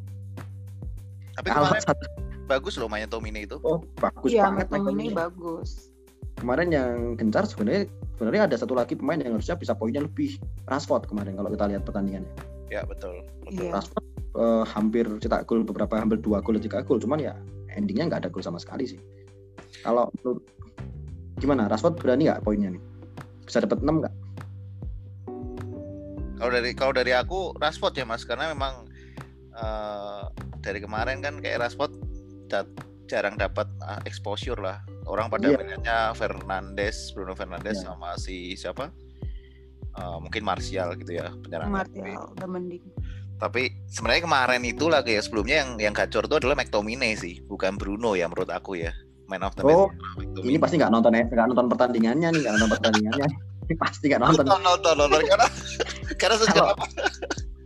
Tapi 1.34 1.48
Kalau 1.50 1.66
kemarin 1.66 1.84
satu, 1.84 2.06
bagus 2.46 2.74
loh 2.78 2.90
mainnya 2.90 3.10
Tomine 3.10 3.46
itu. 3.46 3.58
oh 3.62 3.82
bagus 3.98 4.30
Iya, 4.30 4.50
banget 4.50 4.68
McTominay 4.70 5.10
McTominay. 5.10 5.16
bagus. 5.16 5.70
Kemarin 6.34 6.68
yang 6.70 6.94
gencar 7.16 7.46
sebenarnya 7.46 7.86
sebenarnya 8.18 8.44
ada 8.50 8.56
satu 8.58 8.74
lagi 8.74 8.94
pemain 8.98 9.22
yang 9.22 9.38
harusnya 9.38 9.56
bisa 9.56 9.74
poinnya 9.74 10.02
lebih. 10.02 10.38
Rashford 10.66 11.06
kemarin 11.06 11.38
kalau 11.38 11.50
kita 11.54 11.66
lihat 11.70 11.84
pertandingannya. 11.86 12.30
Ya 12.70 12.82
betul. 12.86 13.22
betul. 13.46 13.70
Iya. 13.70 13.72
Rashford 13.78 14.06
eh, 14.34 14.64
hampir 14.66 15.06
cetak 15.22 15.46
gol 15.46 15.62
beberapa 15.62 15.94
hampir 15.98 16.18
dua 16.22 16.42
gol 16.42 16.58
tiga 16.58 16.82
gol 16.82 16.98
cuman 16.98 17.22
ya 17.22 17.34
endingnya 17.70 18.10
nggak 18.10 18.26
ada 18.26 18.30
gol 18.34 18.42
sama 18.42 18.58
sekali 18.58 18.86
sih 18.90 18.98
kalau 19.86 20.10
menurut 20.22 20.42
gimana 21.38 21.70
Rashford 21.70 21.98
berani 22.02 22.30
nggak 22.30 22.42
poinnya 22.42 22.74
nih 22.74 22.82
bisa 23.46 23.62
dapat 23.62 23.82
6 23.82 23.90
nggak 24.02 24.14
Kalau 26.44 26.52
dari 26.52 26.72
kalau 26.76 26.92
dari 26.92 27.16
aku 27.16 27.56
Rashford 27.56 27.96
ya 27.96 28.04
Mas 28.04 28.28
karena 28.28 28.52
memang 28.52 28.84
eh, 29.54 30.24
dari 30.60 30.84
kemarin 30.84 31.24
kan 31.24 31.40
kayak 31.40 31.64
Rashford 31.64 31.96
dat- 32.48 32.68
jarang 33.06 33.38
dapat 33.38 33.64
ah, 33.80 34.04
exposure 34.04 34.60
lah. 34.60 34.84
Orang 35.06 35.30
pada 35.30 35.46
Iya. 35.46 35.56
melihatnya 35.56 35.98
Fernandes, 36.14 37.12
Bruno 37.12 37.32
Fernandes 37.32 37.80
Iya. 37.80 37.88
sama 37.88 38.18
si 38.18 38.56
siapa? 38.56 38.92
Eh, 39.94 40.18
mungkin 40.20 40.44
Martial 40.44 40.98
gitu 40.98 41.16
ya 41.16 41.32
penyerang. 41.40 41.72
Martial 41.72 42.34
udah 42.34 42.50
mending. 42.50 42.84
Tapi 43.34 43.72
sebenarnya 43.86 44.24
kemarin 44.24 44.64
itu 44.64 44.88
lagi 44.88 45.14
ya 45.14 45.22
sebelumnya 45.22 45.64
yang 45.64 45.70
yang 45.78 45.94
gacor 45.94 46.26
itu 46.26 46.36
adalah 46.38 46.56
McTominay 46.56 47.14
sih, 47.14 47.40
bukan 47.44 47.76
Bruno 47.76 48.16
ya 48.16 48.28
menurut 48.28 48.50
aku 48.50 48.76
ya. 48.76 48.92
Man 49.24 49.40
of 49.40 49.56
the 49.56 49.64
match. 49.64 49.72
Oh, 49.74 49.88
McTominay. 50.20 50.50
ini 50.50 50.58
pasti 50.58 50.76
nggak 50.76 50.92
nonton 50.92 51.14
ya 51.14 51.24
nggak 51.24 51.48
nonton 51.48 51.68
pertandingannya 51.70 52.28
nih 52.30 52.40
nggak 52.42 52.54
nonton 52.58 52.72
pertandingannya 52.74 53.28
pasti 53.80 54.12
nggak 54.12 54.22
nonton 54.22 54.46
nonton 54.46 54.62
nonton 54.62 54.96
nonton 55.00 55.22
karena 55.32 55.48
karena 56.20 56.36
sejak 56.40 56.56
Kalau- 56.56 56.76
apa? 56.76 56.86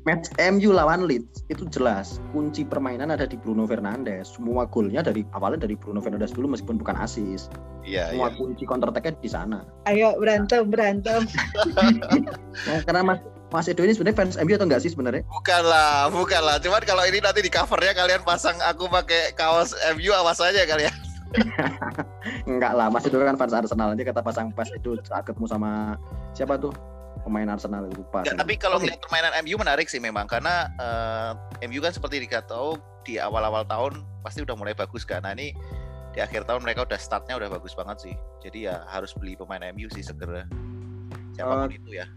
match 0.07 0.31
MU 0.39 0.71
lawan 0.71 1.03
Leeds 1.03 1.43
itu 1.51 1.67
jelas 1.67 2.23
kunci 2.31 2.63
permainan 2.63 3.11
ada 3.11 3.27
di 3.27 3.35
Bruno 3.35 3.67
Fernandes 3.67 4.39
semua 4.39 4.63
golnya 4.63 5.03
dari 5.03 5.27
awalnya 5.35 5.67
dari 5.67 5.75
Bruno 5.75 5.99
Fernandes 5.99 6.31
dulu 6.31 6.47
meskipun 6.55 6.79
bukan 6.79 6.95
asis 6.95 7.51
Iya, 7.83 8.15
semua 8.15 8.31
iya. 8.31 8.35
kunci 8.39 8.63
counter 8.63 8.87
attack 8.87 9.19
di 9.19 9.27
sana 9.27 9.67
Ayo 9.83 10.15
berantem 10.15 10.71
berantem. 10.71 11.27
Nah, 12.67 12.79
karena 12.83 13.03
Mas 13.03 13.19
Mas 13.47 13.67
Edo 13.67 13.83
ini 13.83 13.95
sebenarnya 13.95 14.15
fans 14.15 14.35
MU 14.39 14.55
atau 14.55 14.67
enggak 14.67 14.83
sih 14.83 14.91
sebenarnya 14.91 15.23
Bukan 15.27 15.63
lah, 15.63 16.11
bukan 16.11 16.41
lah. 16.43 16.59
Cuman 16.59 16.83
kalau 16.83 17.03
ini 17.07 17.23
nanti 17.23 17.39
di 17.39 17.47
covernya 17.47 17.95
kalian 17.95 18.23
pasang 18.27 18.55
aku 18.63 18.91
pakai 18.91 19.31
kaos 19.35 19.71
MU 19.95 20.11
awas 20.11 20.39
aja 20.43 20.67
kalian. 20.67 20.91
Enggak 22.49 22.73
lah, 22.75 22.87
Mas 22.87 23.05
Edo 23.05 23.19
kan 23.21 23.35
fans 23.35 23.53
Arsenal. 23.55 23.93
Nanti 23.93 24.03
kata 24.07 24.21
pasang 24.23 24.51
pas 24.51 24.67
itu 24.71 24.95
saat 25.05 25.23
ketemu 25.27 25.47
sama 25.47 25.95
siapa 26.33 26.55
tuh 26.59 26.71
pemain 27.27 27.47
Arsenal 27.51 27.87
itu 27.87 28.01
lupa. 28.01 28.23
Nggak, 28.23 28.35
saya. 28.35 28.41
tapi 28.41 28.53
kalau 28.55 28.77
ngeliat 28.79 28.99
permainan 29.03 29.33
MU 29.43 29.55
menarik 29.59 29.87
sih 29.91 29.99
memang 29.99 30.25
karena 30.29 30.71
eh, 30.79 31.67
MU 31.67 31.83
kan 31.83 31.91
seperti 31.91 32.23
dikatakan 32.23 32.79
di 33.03 33.19
awal-awal 33.19 33.63
tahun 33.67 34.03
pasti 34.23 34.43
udah 34.43 34.55
mulai 34.55 34.75
bagus 34.75 35.03
kan. 35.03 35.23
Nah 35.23 35.35
ini 35.35 35.51
di 36.15 36.19
akhir 36.23 36.49
tahun 36.49 36.65
mereka 36.65 36.87
udah 36.87 36.99
startnya 36.99 37.35
udah 37.37 37.51
bagus 37.51 37.75
banget 37.75 38.09
sih. 38.09 38.15
Jadi 38.41 38.71
ya 38.71 38.83
harus 38.87 39.11
beli 39.13 39.35
pemain 39.35 39.61
MU 39.75 39.91
sih 39.91 40.03
segera. 40.03 40.47
Siapa 41.35 41.67
pun 41.67 41.71
itu 41.71 41.91
ya. 41.93 42.07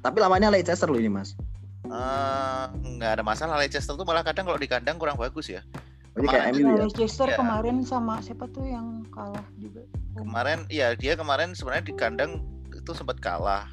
Tapi 0.00 0.16
lawannya 0.16 0.48
Leicester 0.48 0.88
loh 0.88 0.96
ini, 0.96 1.12
Mas. 1.12 1.36
Eh, 1.84 2.64
nggak 2.96 3.20
ada 3.20 3.22
masalah 3.26 3.60
Leicester 3.60 3.98
tuh 3.98 4.06
malah 4.08 4.24
kadang 4.24 4.48
kalau 4.48 4.56
di 4.56 4.70
kandang 4.70 4.96
kurang 4.96 5.20
bagus 5.20 5.50
ya. 5.52 5.60
Ini 6.12 6.26
kayak 6.26 6.44
Kemarin 6.48 6.64
MU 6.66 6.74
ya. 6.76 6.86
Leicester 6.90 7.28
Iya. 7.28 7.36
kemarin 7.36 7.76
sama 7.80 8.14
siapa 8.18 8.44
tuh 8.46 8.66
yang 8.66 8.86
kalah 9.08 9.46
juga? 9.56 9.82
Kemarin 10.12 10.58
iya 10.66 10.92
dia 10.92 11.14
kemarin 11.14 11.54
sebenarnya 11.54 11.86
di 11.86 11.94
kandang 11.94 12.42
itu 12.68 12.90
sempat 12.90 13.18
kalah 13.18 13.70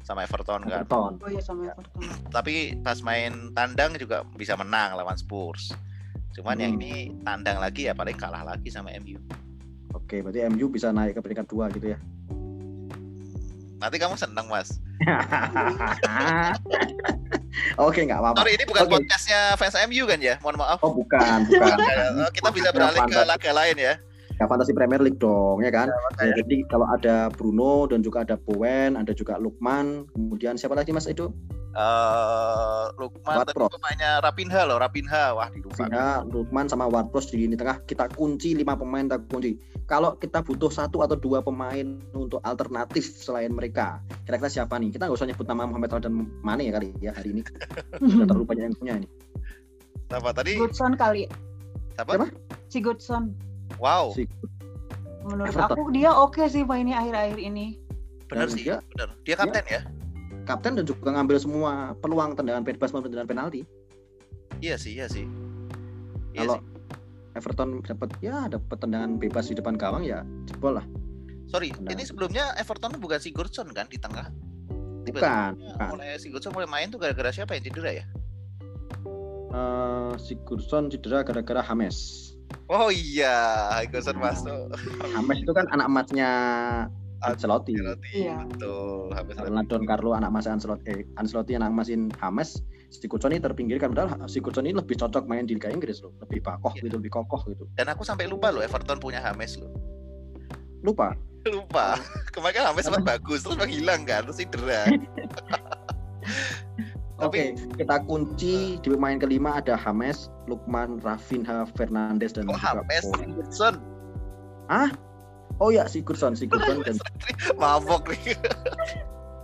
sama 0.00 0.22
Everton 0.22 0.62
kan. 0.62 0.82
Everton. 0.82 1.18
Oh 1.18 1.28
iya 1.28 1.42
sama 1.42 1.66
Everton. 1.66 2.06
tapi 2.30 2.54
pas 2.78 3.02
main 3.02 3.32
tandang 3.52 3.94
juga 3.94 4.22
bisa 4.32 4.54
menang 4.54 4.94
lawan 4.94 5.18
Spurs. 5.18 5.74
Cuman 6.32 6.54
yang 6.56 6.72
Hmm. 6.72 6.80
ini 6.80 6.94
tandang 7.20 7.58
lagi 7.58 7.86
ya 7.86 7.92
paling 7.92 8.14
kalah 8.14 8.44
lagi 8.44 8.68
sama 8.68 8.94
MU. 8.94 9.18
Oke, 9.90 10.20
berarti 10.20 10.46
MU 10.46 10.68
bisa 10.68 10.92
naik 10.92 11.16
ke 11.16 11.20
peringkat 11.20 11.46
dua 11.46 11.66
gitu 11.68 11.90
ya. 11.90 11.98
Nanti 13.76 13.96
kamu 14.00 14.16
seneng 14.16 14.48
mas. 14.48 14.80
Oke, 17.76 18.00
nggak 18.08 18.20
apa-apa. 18.20 18.40
Sorry 18.40 18.56
ini 18.56 18.64
bukan 18.64 18.84
Oke. 18.88 18.92
podcastnya 19.00 19.52
fans 19.60 19.76
MU 19.88 20.04
kan 20.08 20.20
ya? 20.20 20.40
Mohon 20.40 20.56
maaf. 20.64 20.78
Oh, 20.80 20.92
bukan, 20.96 21.44
bukan. 21.44 21.76
Eh, 21.76 22.28
Kita 22.36 22.48
bisa 22.52 22.72
beralih 22.72 23.04
ke 23.04 23.20
laga 23.24 23.50
lain 23.52 23.76
ya. 23.76 23.94
Ya 24.36 24.44
fantasi 24.44 24.76
Premier 24.76 25.00
League 25.00 25.16
dong, 25.16 25.64
ya 25.64 25.72
kan? 25.72 25.88
makanya. 25.88 26.36
Ya, 26.36 26.44
jadi 26.44 26.56
kalau 26.68 26.84
ada 26.92 27.32
Bruno 27.32 27.88
dan 27.88 28.04
juga 28.04 28.20
ada 28.20 28.36
Bowen, 28.36 29.00
ada 29.00 29.16
juga 29.16 29.40
Lukman, 29.40 30.04
kemudian 30.12 30.60
siapa 30.60 30.76
lagi 30.76 30.92
Mas 30.92 31.08
Edo? 31.08 31.32
Eh, 31.76 32.84
Lukman 32.96 33.44
tadi 33.44 33.52
Watford. 33.52 33.76
pemainnya 33.76 34.10
Rapinha 34.18 34.60
loh, 34.64 34.80
Rapinha. 34.80 35.36
Wah, 35.36 35.52
dilupa. 35.52 35.84
Vina, 35.84 36.24
Lukman 36.24 36.66
sama 36.66 36.88
Ward-Prowse 36.88 37.28
di 37.30 37.44
lini 37.44 37.52
tengah 37.52 37.84
kita 37.84 38.08
kunci 38.10 38.56
lima 38.56 38.72
pemain 38.72 39.04
kita 39.04 39.20
kunci. 39.22 39.60
Kalau 39.84 40.16
kita 40.16 40.40
butuh 40.40 40.66
satu 40.66 41.04
atau 41.04 41.14
dua 41.14 41.38
pemain 41.38 41.84
untuk 42.10 42.40
alternatif 42.42 43.04
selain 43.04 43.52
mereka, 43.52 44.00
kira-kira 44.24 44.48
siapa 44.50 44.74
nih? 44.76 44.88
Kita 44.90 45.04
nggak 45.04 45.14
usah 45.14 45.28
nyebut 45.28 45.44
nama 45.44 45.62
Muhammad 45.62 45.92
Salah 45.92 46.04
dan 46.08 46.14
Mane 46.40 46.64
ya 46.64 46.72
kali 46.74 46.88
ya 46.98 47.12
hari 47.12 47.28
ini. 47.30 47.42
Udah 48.00 48.24
terlalu 48.24 48.44
banyak 48.46 48.64
yang 48.64 48.74
punya 48.74 48.92
ini. 48.96 49.08
Siapa 50.08 50.30
tadi? 50.32 50.52
Goodson 50.56 50.92
kali. 50.96 51.28
Siapa? 51.92 52.10
Siapa? 52.16 52.26
Si 52.66 52.78
Goodson. 52.80 53.36
Wow, 53.76 54.10
Si 54.10 54.24
Menurut 55.22 55.50
Everton. 55.50 55.74
aku 55.74 55.82
dia 55.90 56.08
oke 56.08 56.42
sih 56.46 56.62
mainnya 56.62 56.98
akhir-akhir 56.98 57.36
ini. 57.36 57.76
bener 58.26 58.46
Dan 58.46 58.54
sih, 58.54 58.62
dia- 58.64 58.82
bener. 58.90 59.08
Dia 59.22 59.34
kapten 59.36 59.64
ya? 59.68 59.80
Kapten 60.46 60.78
dan 60.78 60.86
juga 60.86 61.10
ngambil 61.10 61.36
semua 61.42 61.92
peluang 61.98 62.38
tendangan 62.38 62.62
bebas 62.62 62.94
maupun 62.94 63.10
tendangan 63.10 63.28
penalti. 63.28 63.66
Iya 64.62 64.78
sih, 64.78 64.96
iya 64.96 65.10
sih. 65.10 65.26
Iya 66.32 66.46
Kalau 66.46 66.56
sih. 66.62 66.64
Everton 67.36 67.84
dapat 67.84 68.08
ya 68.24 68.48
dapat 68.48 68.76
tendangan 68.80 69.20
bebas 69.20 69.52
di 69.52 69.54
depan 69.58 69.76
gawang 69.76 70.06
ya 70.06 70.24
jebol 70.48 70.80
lah. 70.80 70.86
Sorry, 71.50 71.74
tendangan. 71.74 71.92
ini 71.98 72.02
sebelumnya 72.06 72.44
Everton 72.56 72.96
bukan 72.96 73.20
Sigurdsson 73.20 73.68
kan 73.76 73.86
di 73.92 74.00
tengah? 74.00 74.32
Bukan, 75.04 75.04
Tiba-tiba 75.04 75.54
bukan. 75.54 75.88
mulai 75.94 76.08
Sigurdsson 76.16 76.52
mulai 76.56 76.66
main 76.70 76.88
tuh 76.88 76.98
gara-gara 76.98 77.30
siapa 77.30 77.54
yang 77.54 77.62
cedera 77.68 77.90
ya? 78.02 78.04
Eh, 79.52 80.12
Sigurdsson 80.18 80.88
cedera 80.88 81.22
gara-gara 81.22 81.60
Hames. 81.62 82.32
Oh 82.66 82.90
iya, 82.90 83.68
Sigurdsson 83.84 84.18
masuk. 84.18 84.74
Hames 85.14 85.38
itu 85.44 85.52
kan 85.54 85.68
anak 85.70 85.86
emasnya 85.86 86.30
Ancelotti. 87.24 87.72
Ancelotti, 87.76 88.08
Iya. 88.12 88.36
betul. 88.44 89.12
Habis 89.12 89.34
Karena 89.38 89.62
Don 89.64 89.84
Carlo 89.84 90.10
anak 90.12 90.28
emasnya 90.28 90.52
Ancelotti, 90.58 90.84
eh, 90.88 91.00
Ancelotti 91.16 91.52
anak 91.54 91.68
emasin 91.72 92.12
Hames. 92.20 92.60
Sigurdsson 92.86 93.34
ini 93.34 93.42
terpinggirkan 93.42 93.90
padahal 93.90 94.28
Sigurdsson 94.28 94.64
ini 94.64 94.76
lebih 94.76 94.94
cocok 94.94 95.26
main 95.26 95.44
di 95.44 95.58
Liga 95.58 95.68
Inggris 95.68 96.00
loh, 96.00 96.12
lebih 96.22 96.40
bakoh 96.40 96.72
Iya. 96.76 96.86
gitu, 96.86 96.94
lebih 97.00 97.12
kokoh 97.12 97.40
gitu. 97.48 97.64
Dan 97.74 97.88
aku 97.88 98.02
sampai 98.02 98.26
lupa 98.26 98.52
loh 98.52 98.62
Everton 98.62 98.98
punya 98.98 99.20
James 99.20 99.58
loh. 99.58 99.70
Lupa. 100.84 101.16
Lupa. 101.46 101.94
Kemarin 102.34 102.54
kan 102.58 102.64
James 102.70 102.82
sempat 102.82 103.06
bagus, 103.06 103.42
terus 103.42 103.54
menghilang 103.54 104.02
kan, 104.02 104.26
terus 104.26 104.38
cedera. 104.38 104.86
Oke, 107.16 107.56
Tapi 107.56 107.80
kita 107.80 107.96
kunci 108.04 108.76
di 108.76 108.88
pemain 108.92 109.16
kelima 109.16 109.56
ada 109.56 109.72
Hames, 109.72 110.28
Lukman, 110.44 111.00
Rafinha, 111.00 111.64
Fernandes 111.72 112.36
dan 112.36 112.44
kok 112.44 112.60
juga 112.60 112.84
James 112.84 113.04
Bowen. 113.08 113.28
Sigurdsson 113.32 113.74
Oh 115.56 115.72
ya, 115.72 115.88
Sigurdsson, 115.88 116.36
Sigurdsson 116.36 116.84
dan 116.84 116.96
mabok 117.60 118.12
nih. 118.12 118.36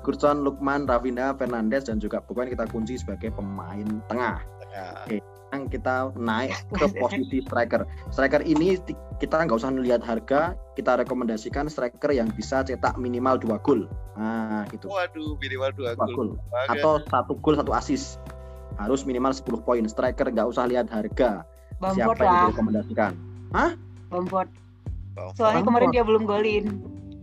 Sigurdsson, 0.00 0.44
Lukman, 0.44 0.84
Rafinha, 0.84 1.32
Fernandes 1.38 1.88
dan 1.88 2.02
juga 2.02 2.20
Bowen 2.26 2.52
kita 2.52 2.68
kunci 2.68 3.00
sebagai 3.00 3.32
pemain 3.32 3.86
tengah. 4.10 4.44
Ya, 4.72 4.88
Sekarang 5.06 5.68
kita 5.68 5.96
naik 6.16 6.52
ke 6.72 6.86
posisi 6.96 7.44
striker. 7.44 7.84
Striker 8.08 8.40
ini 8.44 8.80
kita 9.20 9.44
nggak 9.44 9.56
usah 9.60 9.72
lihat 9.72 10.00
harga, 10.00 10.56
kita 10.74 11.00
rekomendasikan 11.04 11.68
striker 11.68 12.08
yang 12.08 12.32
bisa 12.32 12.64
cetak 12.64 12.96
minimal 12.96 13.36
dua 13.36 13.60
gol. 13.60 13.84
Nah, 14.16 14.64
itu 14.72 14.88
Waduh, 14.88 15.36
minimal 15.40 15.70
dua 15.76 15.92
dua 15.92 16.08
gol. 16.12 16.28
atau 16.72 17.00
satu 17.08 17.36
gol 17.40 17.56
satu 17.56 17.72
assist. 17.76 18.16
Harus 18.80 19.04
minimal 19.04 19.36
10 19.36 19.60
poin. 19.68 19.84
Striker 19.84 20.32
nggak 20.32 20.48
usah 20.48 20.64
lihat 20.64 20.88
harga. 20.88 21.44
Siapa 21.92 22.16
yang 22.16 22.24
lah. 22.24 22.42
direkomendasikan? 22.48 23.12
Bamford. 24.08 24.48
Soalnya 25.12 25.60
Bamford. 25.60 25.66
kemarin 25.66 25.88
dia 25.90 26.04
belum 26.04 26.22
golin. 26.24 26.64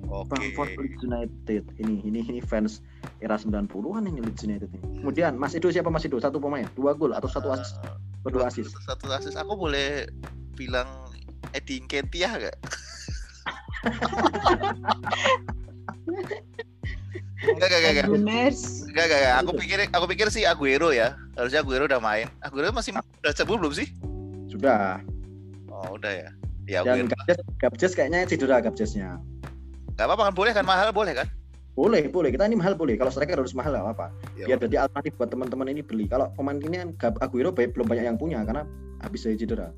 Oke. 0.10 0.34
Bamford 0.34 0.74
Leeds 0.76 1.02
United. 1.02 1.64
Ini 1.78 1.96
ini 2.02 2.20
ini 2.26 2.42
fans 2.42 2.82
era 3.20 3.38
90-an 3.38 3.70
ini 4.06 4.20
Leeds 4.20 4.42
United 4.42 4.70
ini. 4.74 5.02
Kemudian 5.02 5.38
Mas 5.38 5.54
Edo 5.54 5.70
siapa 5.70 5.90
Mas 5.90 6.06
Edo? 6.06 6.18
Satu 6.18 6.42
pemain, 6.42 6.66
dua 6.74 6.94
gol 6.94 7.14
atau 7.14 7.30
satu 7.30 7.54
assist? 7.54 7.78
Eh, 7.82 7.94
Atau 8.20 8.32
dua 8.34 8.50
assist? 8.50 8.74
Satu 8.84 9.06
assist. 9.10 9.38
Aku 9.38 9.54
boleh 9.54 10.10
bilang 10.54 10.90
Eddie 11.54 11.80
Nketiah 11.80 12.34
gak? 12.36 12.58
Enggak, 17.40 17.68
enggak, 17.72 17.80
enggak, 17.80 17.94
enggak. 17.96 18.08
Enggak, 18.12 19.04
enggak, 19.08 19.20
enggak. 19.24 19.36
Aku 19.40 19.52
pikir 19.56 19.78
aku 19.88 20.06
pikir 20.12 20.28
sih 20.28 20.44
Aguero 20.44 20.92
ya. 20.92 21.16
Harusnya 21.40 21.64
Aguero 21.64 21.88
udah 21.88 22.02
main. 22.04 22.28
Aguero 22.44 22.74
masih 22.76 22.92
udah 22.98 23.32
sembuh 23.32 23.56
belum 23.56 23.72
sih? 23.72 23.88
Sudah. 24.52 25.00
Oh, 25.72 25.96
udah 25.96 26.12
ya. 26.12 26.30
Ya 26.70 26.86
Dan 26.86 27.10
Gabjes 27.58 27.98
kayaknya 27.98 28.30
cedera 28.30 28.62
Gabjesnya. 28.62 29.18
Gak 29.98 30.06
apa-apa 30.06 30.30
kan 30.30 30.36
boleh 30.38 30.52
kan 30.54 30.64
mahal 30.64 30.94
boleh 30.94 31.18
kan? 31.18 31.28
Boleh, 31.74 32.12
boleh. 32.12 32.30
Kita 32.30 32.44
ini 32.46 32.60
mahal 32.60 32.76
boleh. 32.76 33.00
Kalau 33.00 33.10
striker 33.10 33.40
harus 33.40 33.56
mahal 33.56 33.72
nggak 33.72 33.96
apa. 33.96 34.08
Ya, 34.36 34.52
Biar 34.52 34.60
jadi 34.62 34.76
alternatif 34.86 35.16
buat 35.16 35.32
teman-teman 35.32 35.72
ini 35.72 35.82
beli. 35.82 36.06
Kalau 36.12 36.28
pemain 36.36 36.60
ini 36.60 36.76
kan 36.76 36.90
Gab- 37.00 37.20
Aguero 37.24 37.50
baik- 37.56 37.72
belum 37.74 37.88
banyak 37.88 38.06
yang 38.06 38.20
punya 38.20 38.44
karena 38.44 38.68
habis 39.00 39.24
dari 39.24 39.40
cedera. 39.40 39.72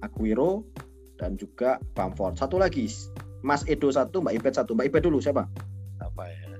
Aguero 0.00 0.64
dan 1.20 1.36
juga 1.36 1.76
Bamford. 1.92 2.40
Satu 2.40 2.56
lagi, 2.56 2.88
Mas 3.44 3.62
Edo 3.68 3.92
satu, 3.92 4.24
Mbak 4.24 4.40
Ibet 4.40 4.54
satu. 4.56 4.72
Mbak 4.74 4.88
Ibet 4.90 5.02
dulu 5.04 5.20
siapa? 5.20 5.46
apa 6.00 6.22
ya? 6.26 6.50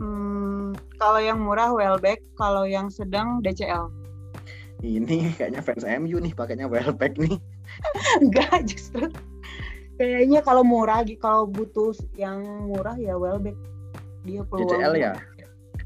Hmm, 0.00 0.72
kalau 0.96 1.20
yang 1.20 1.42
murah 1.42 1.74
Welbeck, 1.74 2.24
kalau 2.38 2.64
yang 2.64 2.88
sedang 2.88 3.44
DCL. 3.44 3.92
Ini 4.80 5.36
kayaknya 5.36 5.60
fans 5.60 5.84
MU 5.84 6.16
nih 6.22 6.32
pakainya 6.32 6.64
Welbeck 6.64 7.20
nih. 7.20 7.36
Enggak, 8.22 8.66
justru 8.68 9.08
kayaknya 9.96 10.40
kalau 10.40 10.64
murah, 10.64 11.04
kalau 11.20 11.44
butuh 11.44 11.92
yang 12.16 12.40
murah 12.64 12.96
ya 12.96 13.16
Welbeck. 13.16 13.56
Dia 14.24 14.44
peluang. 14.44 14.68
DCL 14.68 14.94
ya. 14.96 15.12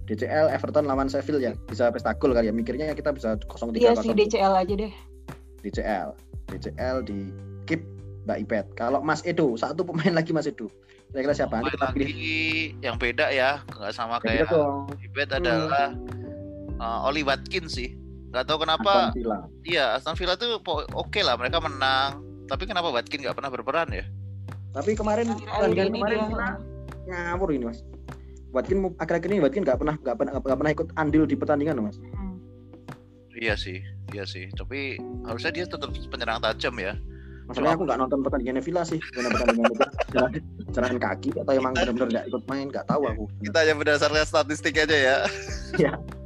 DCL 0.05 0.53
Everton 0.53 0.85
lawan 0.85 1.09
Sheffield 1.09 1.41
ya. 1.41 1.55
Bisa 1.67 1.89
pesta 1.91 2.15
gol 2.15 2.35
kali 2.35 2.51
ya. 2.51 2.55
Mikirnya 2.55 2.93
kita 2.93 3.15
bisa 3.15 3.39
0-3 3.41 3.79
Iya 3.79 3.95
sih 3.99 4.13
DCL 4.13 4.55
aja 4.55 4.75
deh. 4.75 4.93
DCL. 5.63 6.09
DCL 6.51 6.97
di 7.09 7.33
keep 7.65 7.83
Mbak 8.25 8.39
Ibet. 8.49 8.67
Kalau 8.77 9.01
Mas 9.01 9.25
Edo, 9.25 9.55
satu 9.57 9.83
pemain 9.83 10.13
lagi 10.13 10.31
Mas 10.31 10.47
Edo. 10.47 10.69
Kira-kira 11.11 11.35
siapa? 11.35 11.63
Nanti 11.63 11.73
Pemain 11.73 11.75
kita 11.79 11.87
pilih. 11.95 12.07
lagi 12.11 12.39
yang 12.83 12.97
beda 12.99 13.27
ya, 13.31 13.51
nggak 13.71 13.95
sama 13.95 14.19
Ya, 14.19 14.45
kayak 14.45 14.51
dong. 14.51 14.91
Ibet 14.99 15.29
Hmm. 15.31 15.39
adalah 15.41 15.87
uh, 16.83 17.07
Oli 17.07 17.23
Watkins 17.23 17.79
sih. 17.79 17.95
Nggak 18.35 18.51
tahu 18.51 18.67
kenapa. 18.67 19.15
Aston 19.15 19.15
Villa. 19.15 19.39
Iya, 19.63 19.87
Aston 19.95 20.19
Villa 20.19 20.35
tuh 20.35 20.59
oke 20.91 21.21
lah, 21.23 21.39
mereka 21.39 21.63
menang. 21.63 22.19
Tapi 22.51 22.67
kenapa 22.67 22.91
Watkins 22.91 23.23
nggak 23.23 23.39
pernah 23.39 23.51
berperan 23.55 23.89
ya? 23.95 24.05
Tapi 24.75 24.99
kemarin 24.99 25.31
pertandingan 25.39 25.87
ini 25.95 25.99
kemarin 26.03 26.19
dia 26.35 27.15
ngawur 27.31 27.49
ini 27.55 27.71
Mas. 27.71 27.87
Watkin 28.51 28.91
akhir-akhir 28.99 29.31
ini 29.31 29.39
Watkin 29.39 29.63
nggak 29.63 29.79
pernah 29.79 29.95
nggak 30.03 30.17
pernah 30.19 30.33
nggak 30.43 30.59
pernah 30.59 30.73
ikut 30.75 30.89
andil 30.99 31.25
di 31.31 31.39
pertandingan 31.39 31.79
Mas. 31.79 31.97
Hmm. 32.03 32.43
Iya 33.39 33.55
sih, 33.55 33.79
iya 34.11 34.27
sih. 34.27 34.51
Tapi 34.51 34.99
harusnya 35.31 35.55
dia 35.55 35.65
tetap 35.71 35.95
penyerang 35.95 36.43
tajam 36.43 36.75
ya. 36.83 36.99
Masalahnya 37.47 37.77
aku 37.79 37.85
nggak 37.87 38.01
nonton 38.03 38.19
pertandingan 38.25 38.65
Villa 38.67 38.83
sih, 38.83 38.99
karena 39.15 39.31
pertandingan 39.31 39.69
itu 39.71 39.85
jalan 40.75 40.97
kaki 40.99 41.31
atau 41.39 41.53
emang 41.55 41.73
benar-benar 41.77 42.09
nggak 42.11 42.27
ikut 42.35 42.43
main 42.51 42.67
nggak 42.73 42.87
tahu 42.91 43.03
aku. 43.07 43.25
Kita 43.47 43.63
hanya 43.63 43.75
berdasarkan 43.79 44.27
statistik 44.27 44.75
aja 44.81 44.97
ya. 44.97 45.17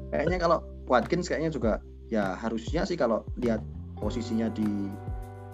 Kayaknya 0.08 0.38
kalau 0.40 0.64
Watkins 0.88 1.28
kayaknya 1.28 1.52
juga 1.52 1.84
ya 2.08 2.36
harusnya 2.36 2.84
sih 2.88 2.96
kalau 2.96 3.24
lihat 3.40 3.60
posisinya 4.00 4.48
di 4.52 4.88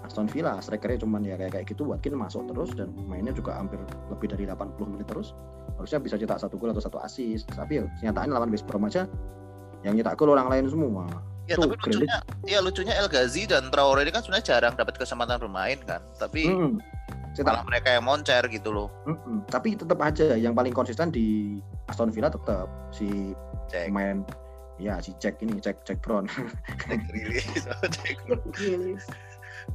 Aston 0.05 0.29
Villa 0.29 0.61
strikernya 0.61 1.01
cuman 1.03 1.25
ya 1.25 1.35
kayak 1.41 1.53
kayak 1.57 1.67
gitu 1.73 1.89
Watkins 1.89 2.15
masuk 2.15 2.45
terus 2.53 2.71
dan 2.77 2.93
mainnya 3.09 3.33
juga 3.33 3.57
hampir 3.57 3.81
lebih 4.13 4.37
dari 4.37 4.45
80 4.45 4.77
menit 4.93 5.09
terus 5.09 5.33
harusnya 5.81 5.99
bisa 5.99 6.21
cetak 6.21 6.39
satu 6.39 6.61
gol 6.61 6.77
atau 6.77 6.85
satu 6.85 7.01
assist 7.01 7.49
tapi 7.51 7.81
ya 7.81 7.89
kenyataan 7.99 8.31
lawan 8.31 8.53
West 8.53 8.69
Brom 8.69 8.85
aja 8.85 9.09
yang 9.81 9.97
nyetak 9.97 10.21
gol 10.21 10.37
orang 10.37 10.53
lain 10.53 10.69
semua 10.69 11.09
Ya 11.45 11.61
Tuh, 11.61 11.69
tapi 11.69 11.93
lucunya, 11.93 12.17
ya 12.49 12.59
lucunya 12.65 12.97
El 12.97 13.05
Ghazi 13.05 13.45
dan 13.45 13.69
Traore 13.69 14.01
ini 14.01 14.09
kan 14.17 14.25
sebenarnya 14.25 14.57
jarang 14.57 14.81
dapat 14.81 14.97
kesempatan 14.97 15.37
bermain 15.37 15.77
kan. 15.85 16.01
Tapi 16.17 16.49
cetak 17.37 17.53
malah 17.53 17.65
mereka 17.69 17.89
yang 17.93 18.05
moncer 18.07 18.41
gitu 18.49 18.73
loh. 18.73 18.89
Mm-mm. 19.05 19.45
tapi 19.53 19.77
tetap 19.77 20.01
aja 20.01 20.39
yang 20.41 20.57
paling 20.57 20.73
konsisten 20.73 21.13
di 21.13 21.59
Aston 21.91 22.09
Villa 22.09 22.33
tetap 22.33 22.71
si 22.95 23.37
Cek, 23.69 23.93
pemain 23.93 24.25
ya 24.77 24.99
si 24.99 25.15
Jack 25.17 25.39
ini 25.39 25.59
Jack 25.59 25.83
Jack 25.83 26.01
Brown 26.01 26.27
cek 26.27 27.01
rilis, 27.11 27.47
cek. 27.89 28.19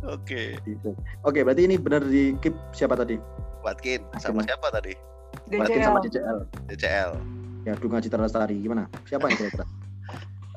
Oke, 0.05 0.53
Gitu. 0.61 0.91
oke 1.23 1.39
berarti 1.41 1.65
ini 1.65 1.75
benar 1.75 2.03
di 2.03 2.35
keep 2.37 2.53
siapa 2.71 2.93
tadi 2.93 3.17
Watkin 3.59 4.03
sama 4.17 4.43
siapa 4.43 4.69
tadi? 4.69 4.93
Watkins 5.49 5.81
DCL. 5.81 5.87
sama 5.87 5.99
CCL 6.01 6.37
DCL. 6.67 7.11
ya 7.63 7.73
Dunga 7.75 7.99
Citra 7.99 8.21
Lestari 8.21 8.55
gimana 8.57 8.85
siapa 9.03 9.27
yang 9.27 9.37
kira-kira 9.37 9.65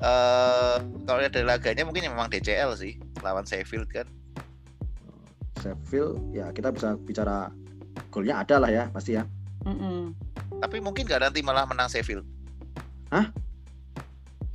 Eh 0.02 0.76
kalau 1.06 1.22
lihat 1.22 1.30
dari 1.30 1.46
laganya 1.46 1.86
mungkin 1.86 2.02
memang 2.04 2.26
DCL 2.26 2.74
sih 2.74 2.98
lawan 3.22 3.46
Sheffield 3.46 3.86
kan. 3.88 4.02
Sheffield 5.58 6.18
ya 6.30 6.50
kita 6.50 6.74
bisa 6.74 6.98
bicara 6.98 7.54
golnya 8.10 8.42
ada 8.42 8.58
lah 8.58 8.66
ya 8.66 8.84
pasti 8.90 9.14
ya. 9.14 9.22
Tapi 10.58 10.82
mungkin 10.82 11.06
nggak 11.06 11.22
nanti 11.22 11.38
malah 11.40 11.62
menang 11.64 11.86
Sheffield. 11.86 12.26
Hah? 13.14 13.30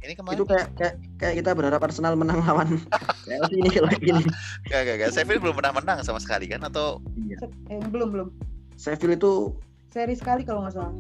Ini 0.07 0.15
kemarin 0.15 0.35
itu 0.35 0.45
kayak 0.47 0.67
kayak 0.73 0.93
kayak 1.19 1.35
kita 1.37 1.49
berharap 1.51 1.81
Arsenal 1.83 2.15
menang 2.15 2.39
lawan 2.39 2.79
Chelsea 3.27 3.55
ini 3.55 3.69
kalau 3.69 3.91
gini 3.93 4.23
Gak, 4.65 4.81
gak, 4.81 4.95
gak. 4.97 5.09
Sheffield 5.11 5.43
belum 5.43 5.55
pernah 5.59 5.75
menang 5.75 5.99
sama 5.99 6.15
sekali 6.17 6.47
kan? 6.47 6.63
Atau 6.63 7.03
iya. 7.19 7.35
Eh, 7.67 7.83
belum 7.83 8.09
belum. 8.09 8.27
Sheffield 8.73 9.15
itu 9.15 9.51
Seri 9.87 10.13
sekali 10.13 10.41
kalau 10.41 10.63
nggak 10.63 10.73
salah. 10.73 10.93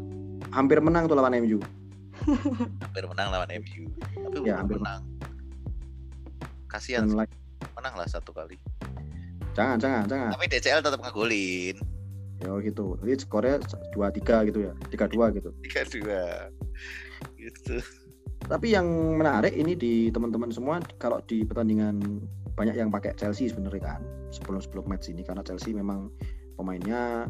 hampir 0.49 0.79
menang 0.79 1.05
tuh 1.05 1.15
lawan 1.15 1.35
MU 1.37 1.59
hampir 2.83 3.03
menang 3.05 3.27
lawan 3.29 3.47
MU. 3.53 3.87
Tapi 3.87 4.27
belum 4.33 4.43
Ya, 4.43 4.59
hampir 4.59 4.75
menang. 4.75 5.01
Kasihan 6.67 7.07
menang 7.07 7.93
lah 7.95 8.07
satu 8.07 8.31
kali. 8.31 8.59
jangan 9.53 9.79
jangan 9.79 10.03
jangan 10.05 10.29
Tapi 10.35 10.45
DCL 10.47 10.81
tetap 10.81 10.99
ngegolin. 10.99 11.77
ya 12.37 12.53
gitu 12.61 12.93
jadi 13.01 13.17
skornya 13.17 13.57
dua 13.89 14.13
tiga 14.13 14.45
gitu 14.45 14.61
ya 14.61 14.73
tiga 14.89 15.07
dua 15.07 15.31
gitu 15.31 15.49
Tiga 15.63 15.81
dua. 15.87 16.23
Gitu. 17.33 17.81
Tapi 18.45 18.71
yang 18.71 18.85
menarik 19.17 19.57
ini 19.57 19.73
di 19.73 20.13
teman-teman 20.13 20.53
semua 20.53 20.77
kalau 21.01 21.17
di 21.25 21.41
pertandingan 21.41 22.21
banyak 22.53 22.77
yang 22.77 22.89
pakai 22.89 23.17
Chelsea 23.17 23.49
sebenarnya 23.49 23.97
kan 23.97 24.01
sebelum 24.29 24.61
sebelum 24.61 24.85
match 24.85 25.09
ini 25.09 25.25
karena 25.25 25.41
Chelsea 25.41 25.73
memang 25.73 26.09
pemainnya 26.53 27.25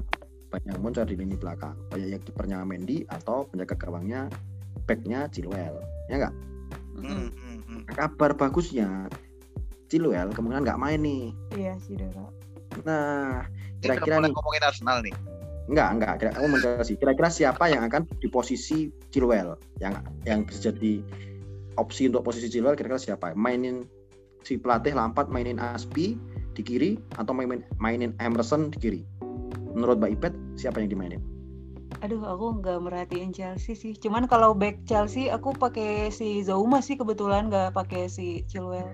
banyak 0.48 0.72
yang 0.72 0.80
muncul 0.80 1.04
di 1.04 1.16
lini 1.20 1.36
belakang 1.36 1.76
banyak 1.92 2.16
yang 2.16 2.24
kipernya 2.24 2.64
Mendy 2.64 3.04
atau 3.08 3.44
penjaga 3.48 3.76
gawangnya 3.76 4.32
backnya 4.84 5.28
Chilwell 5.32 5.80
ya 6.08 6.16
nggak 6.28 6.36
Hmm, 6.98 7.30
hmm, 7.30 7.60
hmm. 7.62 7.82
kabar 7.94 8.34
bagusnya 8.34 9.06
Chilwell 9.86 10.34
kemungkinan 10.34 10.66
nggak 10.66 10.82
main 10.82 11.00
nih 11.00 11.30
Iya 11.54 11.78
sih 11.78 11.94
Dora. 11.94 12.26
nah 12.84 13.46
Kira-kira 13.78 14.18
nih. 14.18 14.34
ngomongin 14.34 14.64
Arsenal 14.66 15.06
nih. 15.06 15.14
Enggak, 15.68 15.90
enggak. 16.00 16.14
Kira 16.20 16.32
aku 16.36 16.48
Chelsea. 16.64 16.96
Kira-kira 16.96 17.30
siapa 17.30 17.68
yang 17.68 17.84
akan 17.84 18.08
di 18.24 18.28
posisi 18.32 18.88
Chilwell 19.12 19.60
yang 19.84 20.00
yang 20.24 20.48
bisa 20.48 20.72
jadi 20.72 21.04
opsi 21.76 22.08
untuk 22.08 22.24
posisi 22.24 22.48
Chilwell 22.48 22.80
kira-kira 22.80 23.00
siapa? 23.00 23.36
Mainin 23.36 23.84
si 24.48 24.56
pelatih 24.56 24.96
Lampard 24.96 25.28
mainin 25.28 25.60
Aspi 25.60 26.16
di 26.56 26.62
kiri 26.64 26.96
atau 27.20 27.36
mainin 27.36 27.62
mainin 27.78 28.12
Emerson 28.24 28.72
di 28.72 28.78
kiri? 28.80 29.02
Menurut 29.76 30.02
Mbak 30.02 30.12
Ipet 30.18 30.34
siapa 30.58 30.82
yang 30.82 30.90
dimainin? 30.90 31.37
Aduh, 32.06 32.22
aku 32.22 32.62
nggak 32.62 32.78
merhatiin 32.78 33.34
Chelsea 33.34 33.74
sih. 33.74 33.98
Cuman 33.98 34.30
kalau 34.30 34.54
back 34.54 34.86
Chelsea, 34.86 35.34
aku 35.34 35.50
pakai 35.58 36.14
si 36.14 36.46
Zouma 36.46 36.78
sih 36.78 36.94
kebetulan 36.94 37.50
nggak 37.50 37.74
pakai 37.74 38.06
si 38.06 38.46
Chilwell. 38.46 38.94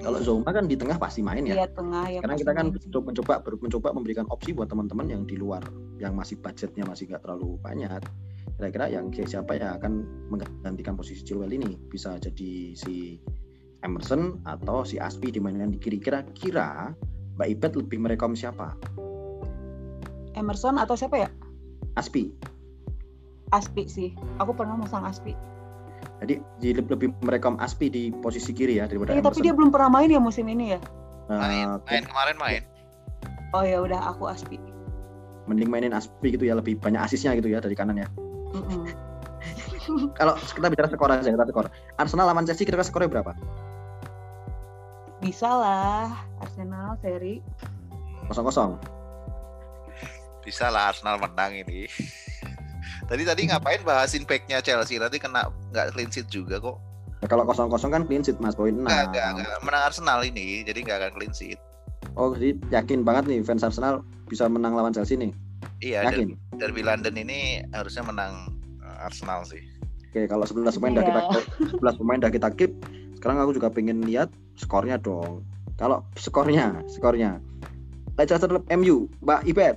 Kalau 0.00 0.18
Zouma 0.24 0.56
kan 0.56 0.64
di 0.64 0.72
tengah 0.72 0.96
pasti 0.96 1.20
main 1.20 1.44
ya. 1.44 1.60
Iya 1.60 1.68
tengah 1.76 2.06
ya. 2.08 2.20
Karena 2.24 2.36
kita 2.40 2.52
kan 2.56 2.72
main 2.72 2.80
mencoba 2.80 3.12
mencoba 3.12 3.34
mencoba 3.60 3.88
memberikan 3.92 4.26
opsi 4.32 4.56
buat 4.56 4.72
teman-teman 4.72 5.12
yang 5.12 5.22
di 5.28 5.36
luar 5.36 5.60
yang 6.00 6.16
masih 6.16 6.40
budgetnya 6.40 6.88
masih 6.88 7.12
nggak 7.12 7.20
terlalu 7.20 7.60
banyak. 7.60 8.00
Kira-kira 8.56 8.90
yang 8.90 9.12
siapa 9.12 9.54
yang 9.54 9.76
akan 9.76 9.92
menggantikan 10.32 10.96
posisi 10.96 11.22
Chilwell 11.22 11.52
ini 11.52 11.76
bisa 11.92 12.16
jadi 12.16 12.72
si 12.72 13.20
Emerson 13.84 14.42
atau 14.48 14.82
si 14.88 14.96
Aspi 14.96 15.30
dimainkan 15.30 15.70
di 15.70 15.78
kiri. 15.78 16.00
Kira-kira 16.00 16.96
Mbak 17.36 17.48
Ibet 17.54 17.72
lebih 17.76 17.98
merekom 18.02 18.34
siapa? 18.34 18.74
Emerson 20.34 20.78
atau 20.78 20.98
siapa 20.98 21.22
ya? 21.22 21.30
Aspi. 21.98 22.30
Aspi 23.50 23.84
sih. 23.84 24.10
Aku 24.38 24.54
pernah 24.54 24.78
masang 24.78 25.02
Aspi. 25.02 25.34
Jadi 26.22 26.38
jadi 26.58 26.78
lebih 26.80 27.10
merekom 27.20 27.58
Aspi 27.58 27.90
di 27.90 28.02
posisi 28.14 28.54
kiri 28.54 28.78
ya 28.78 28.86
daripada 28.86 29.14
Eh, 29.14 29.22
tapi 29.22 29.42
dia 29.42 29.50
belum 29.50 29.70
pernah 29.70 29.90
main 29.90 30.06
ya 30.06 30.22
musim 30.22 30.46
ini 30.46 30.74
ya? 30.74 30.80
Main, 31.26 31.66
Eh, 31.66 31.90
main 31.90 32.04
kemarin 32.06 32.36
main. 32.38 32.62
Oh 33.50 33.64
ya 33.64 33.82
udah 33.82 34.14
aku 34.14 34.30
Aspi. 34.30 34.60
mending 35.48 35.72
mainin 35.72 35.96
Aspi 35.96 36.28
gitu 36.28 36.44
ya 36.44 36.52
lebih 36.52 36.76
banyak 36.76 37.00
asisnya 37.00 37.32
gitu 37.32 37.48
ya 37.48 37.56
dari 37.58 37.72
kanan 37.72 37.96
ya. 37.96 38.08
Kalau 40.20 40.36
kita 40.36 40.68
bicara 40.68 40.92
skor 40.92 41.08
aja, 41.08 41.24
kita 41.24 41.46
skor. 41.48 41.72
Arsenal 41.96 42.28
lawan 42.28 42.44
Chelsea 42.44 42.68
kira-kira 42.68 42.84
skornya 42.84 43.08
berapa? 43.08 43.32
Bisa 45.18 45.48
lah 45.48 46.12
Arsenal 46.38 47.00
seri. 47.00 47.40
Kosong-kosong. 48.28 48.76
Bisa 50.48 50.72
lah 50.72 50.88
Arsenal 50.88 51.20
menang 51.20 51.52
ini. 51.52 51.84
tadi 53.04 53.28
tadi 53.28 53.52
ngapain 53.52 53.84
bahasin 53.84 54.24
backnya 54.24 54.64
Chelsea? 54.64 54.96
Nanti 54.96 55.20
kena 55.20 55.52
nggak 55.76 55.92
clean 55.92 56.08
sheet 56.08 56.32
juga 56.32 56.56
kok. 56.56 56.80
Ya, 57.20 57.28
kalau 57.28 57.44
kosong-kosong 57.44 57.92
kan 57.92 58.08
clean 58.08 58.24
sheet 58.24 58.40
mas 58.40 58.56
poin 58.56 58.72
6. 58.72 58.80
Nggak, 58.80 59.12
nggak, 59.12 59.28
nggak. 59.36 59.58
Menang 59.60 59.82
Arsenal 59.92 60.24
ini, 60.24 60.64
jadi 60.64 60.80
nggak 60.80 60.96
akan 61.04 61.12
clean 61.20 61.34
sheet. 61.36 61.60
Oh 62.16 62.32
jadi 62.32 62.56
yakin 62.72 63.04
banget 63.04 63.28
nih 63.28 63.44
fans 63.44 63.60
Arsenal 63.60 64.00
bisa 64.32 64.48
menang 64.48 64.72
lawan 64.72 64.96
Chelsea 64.96 65.20
nih. 65.20 65.36
Iya, 65.84 66.08
Yakin. 66.08 66.32
derby, 66.32 66.56
derby 66.56 66.82
London 66.86 67.14
ini 67.20 67.60
harusnya 67.76 68.08
menang 68.08 68.56
uh, 68.80 69.04
Arsenal 69.04 69.44
sih. 69.44 69.60
Oke 70.08 70.24
kalau 70.24 70.48
11 70.48 70.80
pemain 70.80 70.96
udah 70.96 71.04
kita 71.04 71.20
Iya. 71.20 71.42
11 71.76 72.00
pemain 72.00 72.18
udah 72.24 72.32
kita 72.32 72.48
keep. 72.56 72.72
Sekarang 73.20 73.36
aku 73.44 73.52
juga 73.52 73.68
pengen 73.68 74.00
lihat 74.08 74.32
skornya 74.56 74.96
dong. 74.96 75.44
Kalau 75.76 76.06
skornya, 76.16 76.80
skornya. 76.88 77.36
Leicester 78.18 78.50
MU, 78.74 79.06
Mbak 79.22 79.40
Ibet. 79.46 79.76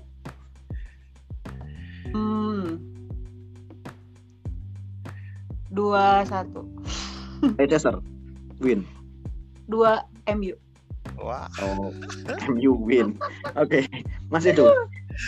Hmm. 2.12 2.80
Dua 5.68 6.28
satu. 6.28 6.68
Leicester 7.58 7.98
win. 8.60 8.84
Dua 9.66 10.04
MU. 10.30 10.54
Wah, 11.18 11.48
Oh, 11.62 11.94
MU 12.50 12.74
win. 12.82 13.16
Oke, 13.56 13.86
Mas 14.28 14.44
itu 14.44 14.66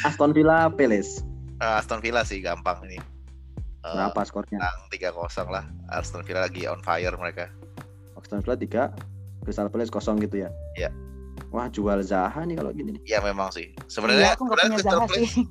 Aston 0.03 0.33
Villa 0.33 0.67
Palace. 0.69 1.21
eh, 1.57 1.73
Aston 1.77 2.01
Villa 2.01 2.25
sih 2.25 2.41
gampang 2.41 2.81
ini. 2.83 2.97
Eh, 3.83 3.93
Berapa 3.93 4.23
skornya? 4.23 4.57
Menang 4.59 4.79
3-0 4.89 5.47
lah. 5.47 5.65
Aston 5.89 6.23
Villa 6.23 6.43
lagi 6.43 6.65
on 6.65 6.81
fire 6.81 7.13
mereka. 7.15 7.47
Aston 8.17 8.39
Villa 8.39 8.55
3, 8.55 8.91
Crystal 9.43 9.67
Palace 9.67 9.91
kosong 9.91 10.19
gitu 10.19 10.43
ya. 10.43 10.49
Iya. 10.75 10.89
Wah, 11.51 11.67
jual 11.67 11.99
Zaha 12.01 12.47
nih 12.47 12.55
kalau 12.55 12.71
gini 12.71 12.95
nih. 12.97 13.01
Ya 13.05 13.19
memang 13.19 13.51
sih. 13.51 13.69
Iya, 13.69 13.85
Sebenarnya 13.85 14.29
aku 14.33 14.43
nggak 14.47 14.57
sebenarnya 14.57 14.65
punya 14.65 14.77
Crystal 14.79 14.97
Zaha 14.97 15.07
Palace, 15.07 15.19
sih. 15.29 15.43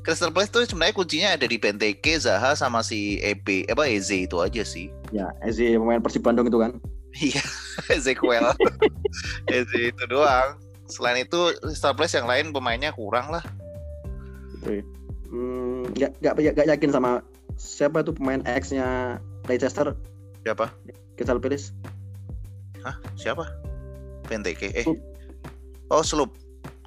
Crystal 0.00 0.32
Palace 0.32 0.48
tuh 0.48 0.64
sebenarnya 0.64 0.96
kuncinya 0.96 1.28
ada 1.36 1.44
di 1.44 1.60
Benteke, 1.60 2.16
Zaha 2.16 2.56
sama 2.56 2.80
si 2.80 3.20
EP, 3.20 3.68
apa 3.68 3.84
Eze 3.84 4.24
itu 4.24 4.40
aja 4.40 4.64
sih. 4.64 4.88
Ya, 5.12 5.28
Eze 5.44 5.76
pemain 5.76 6.00
Persib 6.00 6.24
Bandung 6.24 6.48
itu 6.48 6.56
kan. 6.56 6.76
Iya, 7.16 7.42
Ezekiel. 7.94 8.54
Eze 9.52 9.92
itu 9.92 10.04
doang. 10.08 10.56
Selain 10.88 11.20
itu 11.20 11.52
Crystal 11.60 11.92
Palace 11.92 12.16
yang 12.16 12.26
lain 12.26 12.50
pemainnya 12.50 12.90
kurang 12.90 13.28
lah. 13.28 13.44
Gitu 14.58 14.80
ya. 14.80 14.84
Hmm, 15.30 15.86
nggak 15.94 16.10
nggak 16.18 16.34
nggak 16.58 16.68
yakin 16.74 16.90
sama 16.90 17.10
siapa 17.54 18.02
itu 18.02 18.10
pemain 18.16 18.42
X-nya 18.42 19.20
Leicester 19.46 19.94
Siapa? 20.42 20.72
Crystal 21.14 21.38
Palace. 21.38 21.76
Hah? 22.80 22.96
Siapa? 23.14 23.44
Benteke. 24.26 24.72
Eh. 24.72 24.86
Oh, 25.92 26.00
Sloop. 26.00 26.32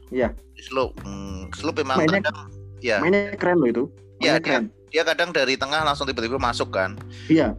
Iya. 0.09 0.33
Sloop. 0.57 0.97
Hmm, 1.05 1.51
Sloop 1.53 1.77
memang 1.77 2.01
Mainnya- 2.01 2.23
kadang 2.25 2.49
ya, 2.83 2.99
Mainnya 2.99 3.31
keren 3.33 3.57
loh 3.57 3.69
itu. 3.69 3.83
Iya, 4.19 4.37
keren. 4.37 4.67
dia 4.87 5.01
kadang 5.01 5.31
dari 5.31 5.55
tengah 5.55 5.81
langsung 5.81 6.03
tiba-tiba 6.03 6.37
masuk 6.37 6.69
kan. 6.69 6.99
Iya. 7.25 7.55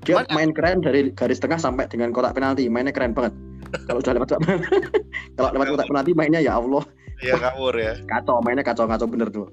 Dia 0.00 0.14
Cuman- 0.14 0.30
main 0.30 0.50
keren 0.52 0.78
dari 0.78 1.10
garis 1.10 1.36
tengah 1.36 1.56
sampai 1.56 1.88
dengan 1.88 2.12
kotak 2.12 2.32
penalti. 2.32 2.68
Mainnya 2.68 2.92
keren 2.92 3.10
banget. 3.10 3.34
Kalau 3.84 3.98
udah 3.98 4.12
lewat 4.14 4.28
kalau 5.36 5.48
lewat 5.50 5.66
kotak 5.70 5.88
penalti 5.88 6.12
mainnya 6.12 6.38
ya 6.38 6.56
Allah 6.56 6.84
Iya, 7.18 7.34
ngawur 7.34 7.74
ya. 7.74 7.98
kacau. 8.06 8.38
Mainnya 8.40 8.62
kacau 8.62 8.86
kacau 8.86 9.04
bener 9.04 9.26
tuh. 9.28 9.50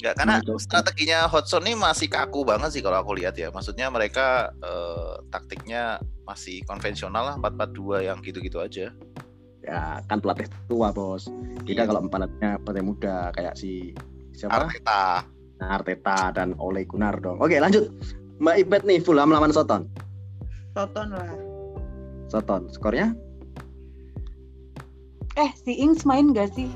Enggak, 0.00 0.16
karena 0.16 0.32
Nah, 0.32 0.38
itu. 0.40 0.54
strateginya 0.58 1.28
Hotson 1.28 1.62
ini 1.62 1.76
masih 1.76 2.08
kaku 2.08 2.42
banget 2.42 2.72
sih 2.72 2.80
kalau 2.80 2.98
aku 2.98 3.14
lihat 3.14 3.36
ya. 3.36 3.52
Maksudnya 3.52 3.86
mereka 3.86 4.50
eh, 4.58 5.14
taktiknya 5.28 6.00
masih 6.24 6.64
konvensional 6.64 7.22
lah 7.22 7.36
4-4-2 7.36 8.00
yang 8.02 8.18
gitu-gitu 8.18 8.58
aja. 8.58 8.90
Ya 9.60 9.80
kan 10.02 10.18
pelatih 10.18 10.48
tua 10.66 10.90
bos. 10.90 11.28
Kita 11.62 11.84
Iya. 11.84 11.86
kalau 11.86 12.00
pelatihnya 12.02 12.50
pelatih 12.58 12.82
muda 12.82 13.16
kayak 13.30 13.54
si 13.54 13.92
siapa? 14.42 14.66
Arteta. 14.66 15.22
Nah, 15.56 15.68
Arteta 15.72 16.18
dan 16.30 16.58
Ole 16.58 16.82
Gunnar 16.82 17.14
dong. 17.16 17.38
Oke 17.38 17.56
lanjut. 17.56 17.86
Mbak 18.38 18.56
Ibet 18.58 18.82
nih 18.82 18.98
Fulham 18.98 19.30
lawan 19.30 19.50
Soton. 19.50 19.86
Soton 20.72 21.08
lah. 21.08 21.30
Soton. 22.26 22.66
Skornya? 22.68 23.14
Eh, 25.34 25.50
si 25.56 25.78
Ings 25.78 26.02
main 26.02 26.30
gak 26.30 26.52
sih? 26.52 26.68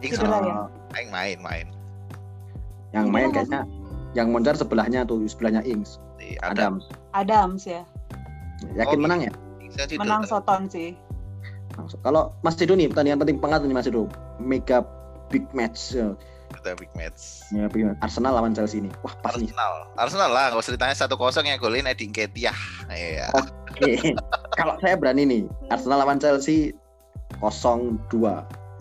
Ings 0.00 0.16
Cedera 0.16 0.38
Eh, 0.38 0.42
ya? 0.42 0.54
main 0.90 1.08
main 1.10 1.38
main. 1.40 1.66
yang 2.94 3.12
main 3.12 3.28
nggak 3.28 3.44
kayaknya 3.44 3.60
yang 4.14 4.32
moncar 4.32 4.56
sebelahnya 4.56 5.04
tuh 5.04 5.20
sebelahnya 5.26 5.60
Ings. 5.62 6.00
Adam. 6.40 6.80
Adams. 6.80 6.84
Adams 7.12 7.62
ya. 7.62 7.82
Yakin 8.72 8.98
Oh, 8.98 9.02
menang 9.04 9.20
ya? 9.22 9.32
Menang. 9.94 10.24
Soton 10.24 10.64
sih. 10.66 10.96
Langsung. 11.76 12.00
Kalau 12.00 12.32
Mas 12.40 12.56
Edo 12.56 12.72
nih 12.72 12.88
pertandingan 12.88 13.20
penting 13.20 13.36
banget 13.36 13.60
nih 13.62 13.76
Mas 13.76 13.86
Edo. 13.86 14.08
Mega 14.40 14.80
big 15.28 15.44
match. 15.52 15.92
Ya, 16.66 16.74
Kita 16.74 16.82
big 16.82 16.92
match. 16.98 17.22
ya, 17.54 17.64
big 17.70 17.82
match. 17.86 18.00
Arsenal 18.02 18.32
lawan 18.34 18.50
Chelsea 18.50 18.82
ini. 18.82 18.90
Wah 19.06 19.14
pas 19.22 19.38
nih. 19.38 19.46
Arsenal. 19.46 19.72
Arsenal 19.94 20.30
lah, 20.34 20.44
nggak 20.50 20.62
usah 20.66 20.74
ditanya 20.74 20.96
satu 20.98 21.14
kosong 21.14 21.46
yang 21.46 21.62
golin 21.62 21.86
Edin 21.86 22.10
Ketia. 22.10 22.50
Iya. 22.90 23.30
Oke. 23.38 24.18
Kalau 24.58 24.74
saya 24.82 24.98
berani 24.98 25.22
nih, 25.22 25.42
Arsenal 25.70 26.02
lawan 26.02 26.18
Chelsea 26.18 26.74
0-2. 27.38 28.02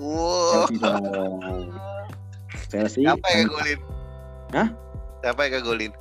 Wow. 0.01 0.65
Chelsea. 2.73 3.05
Siapa 3.05 3.27
yang 3.37 3.53
golin? 3.53 3.79
Hah? 4.49 4.67
Siapa 5.21 5.45
yang 5.45 5.61
golin? 5.61 5.91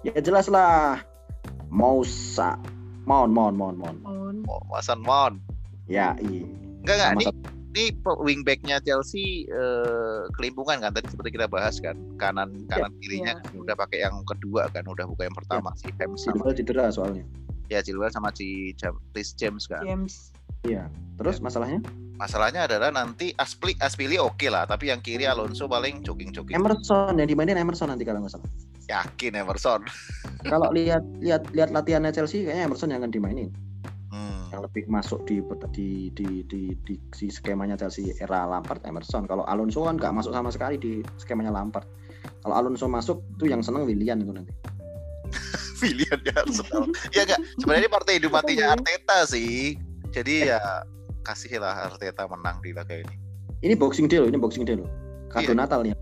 Ya 0.00 0.16
jelas 0.24 0.48
lah. 0.48 1.04
Mousa. 1.68 2.56
Mon, 3.04 3.28
Mon, 3.28 3.52
Mon, 3.52 3.76
Mon. 3.76 3.96
Oh, 4.48 4.64
Mason 4.72 5.04
Mount. 5.04 5.36
Ya, 5.84 6.16
iya. 6.24 6.48
Enggak 6.80 6.96
enggak, 6.96 7.10
Sama 7.12 7.49
ini 7.70 7.94
wingbacknya 8.02 8.82
Chelsea 8.82 9.46
eh, 9.46 10.22
kelimpungan 10.34 10.82
kan 10.82 10.90
tadi 10.90 11.06
seperti 11.06 11.38
kita 11.38 11.46
bahas 11.46 11.78
kan 11.78 11.94
kanan 12.18 12.66
kanan 12.66 12.90
kirinya 12.98 13.38
iya. 13.38 13.42
kan 13.46 13.54
udah 13.62 13.74
pakai 13.78 13.98
yang 14.02 14.16
kedua 14.26 14.66
kan 14.74 14.82
udah 14.90 15.06
bukan 15.06 15.30
yang 15.30 15.38
pertama 15.38 15.70
si 15.78 15.88
James 15.94 16.18
sama 16.26 16.34
Chilwell 16.34 16.56
cedera 16.58 16.84
soalnya. 16.90 17.24
ya 17.70 17.78
Chilwell 17.78 18.10
sama 18.10 18.34
si 18.34 18.74
Jam- 18.74 18.98
Chris 19.14 19.30
James 19.38 19.70
kan 19.70 19.86
James. 19.86 20.34
Iya. 20.60 20.92
Terus 21.16 21.40
masalahnya? 21.40 21.80
masalahnya 22.20 22.68
adalah 22.68 22.92
nanti 22.92 23.32
Aspli 23.40 23.72
Aspili 23.80 24.20
oke 24.20 24.44
lah 24.52 24.68
tapi 24.68 24.92
yang 24.92 25.00
kiri 25.00 25.24
Alonso 25.24 25.64
paling 25.64 26.04
jogging 26.04 26.36
jogging 26.36 26.52
Emerson 26.52 27.16
yang 27.16 27.24
dimainin 27.24 27.56
Emerson 27.56 27.88
nanti 27.88 28.04
kalau 28.04 28.20
nggak 28.20 28.36
salah. 28.36 28.44
yakin 28.92 29.40
Emerson 29.40 29.80
kalau 30.44 30.68
lihat 30.74 31.00
lihat 31.22 31.48
lihat 31.56 31.72
latihannya 31.72 32.12
Chelsea 32.12 32.44
kayaknya 32.44 32.68
Emerson 32.68 32.92
yang 32.92 33.00
akan 33.00 33.12
dimainin. 33.14 33.48
Yang 34.50 34.60
lebih 34.66 34.84
masuk 34.90 35.22
di 35.26 35.38
di 35.72 36.10
di 36.10 36.28
di, 36.46 36.60
di, 36.82 36.94
di 36.98 37.26
skemanya 37.30 37.78
Chelsea 37.78 38.10
era 38.18 38.46
Lampard 38.50 38.82
Emerson. 38.82 39.24
Kalau 39.30 39.46
Alonso 39.46 39.86
kan 39.86 39.94
nggak 39.94 40.10
masuk 40.10 40.34
sama 40.34 40.50
sekali 40.50 40.76
di 40.76 40.92
skemanya 41.22 41.54
Lampard. 41.54 41.86
Kalau 42.42 42.54
Alonso 42.58 42.90
masuk 42.90 43.22
tuh 43.38 43.46
yang 43.46 43.62
seneng 43.62 43.86
Willian 43.86 44.20
itu 44.22 44.34
nanti. 44.34 44.52
pilihan 45.80 46.20
ya 46.26 46.34
Arsenal 46.44 46.84
ya 47.14 47.22
enggak 47.24 47.40
sebenarnya 47.56 47.82
ini 47.86 47.90
partai 47.90 48.12
hidup 48.20 48.32
matinya 48.34 48.76
Arteta 48.76 49.18
sih 49.24 49.78
jadi 50.12 50.56
ya 50.56 50.60
kasihlah 51.24 51.88
Arteta 51.88 52.28
menang 52.28 52.60
di 52.60 52.74
laga 52.76 53.00
ini 53.00 53.16
Ini 53.60 53.76
boxing 53.76 54.08
day 54.08 54.16
loh, 54.16 54.28
ini 54.32 54.40
boxing 54.40 54.64
day 54.64 54.72
loh. 54.72 54.88
Kado 55.28 55.52
Iya. 55.52 55.60
Natal 55.60 55.84
nih. 55.84 55.92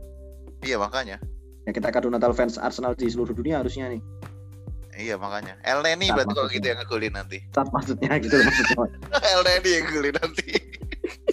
iya 0.62 0.78
makanya 0.78 1.18
Ya 1.66 1.74
kita 1.74 1.90
kado 1.90 2.06
Natal 2.06 2.30
fans 2.30 2.54
Arsenal 2.54 2.94
di 2.94 3.10
seluruh 3.10 3.34
dunia 3.34 3.58
harusnya 3.60 3.90
nih. 3.90 3.98
Iya 4.98 5.14
makanya. 5.14 5.54
El 5.62 5.86
Neni 5.86 6.10
berarti 6.10 6.34
kalau 6.34 6.50
gitu 6.50 6.66
yang 6.66 6.78
ngegolin 6.82 7.14
nanti. 7.14 7.38
Saat 7.54 7.70
maksudnya 7.70 8.18
gitu 8.18 8.34
loh 8.34 8.44
maksudnya. 8.50 8.76
El 9.38 9.40
Neni 9.46 9.70
yang 9.78 9.84
ngegolin 9.86 10.16
nanti. 10.18 10.48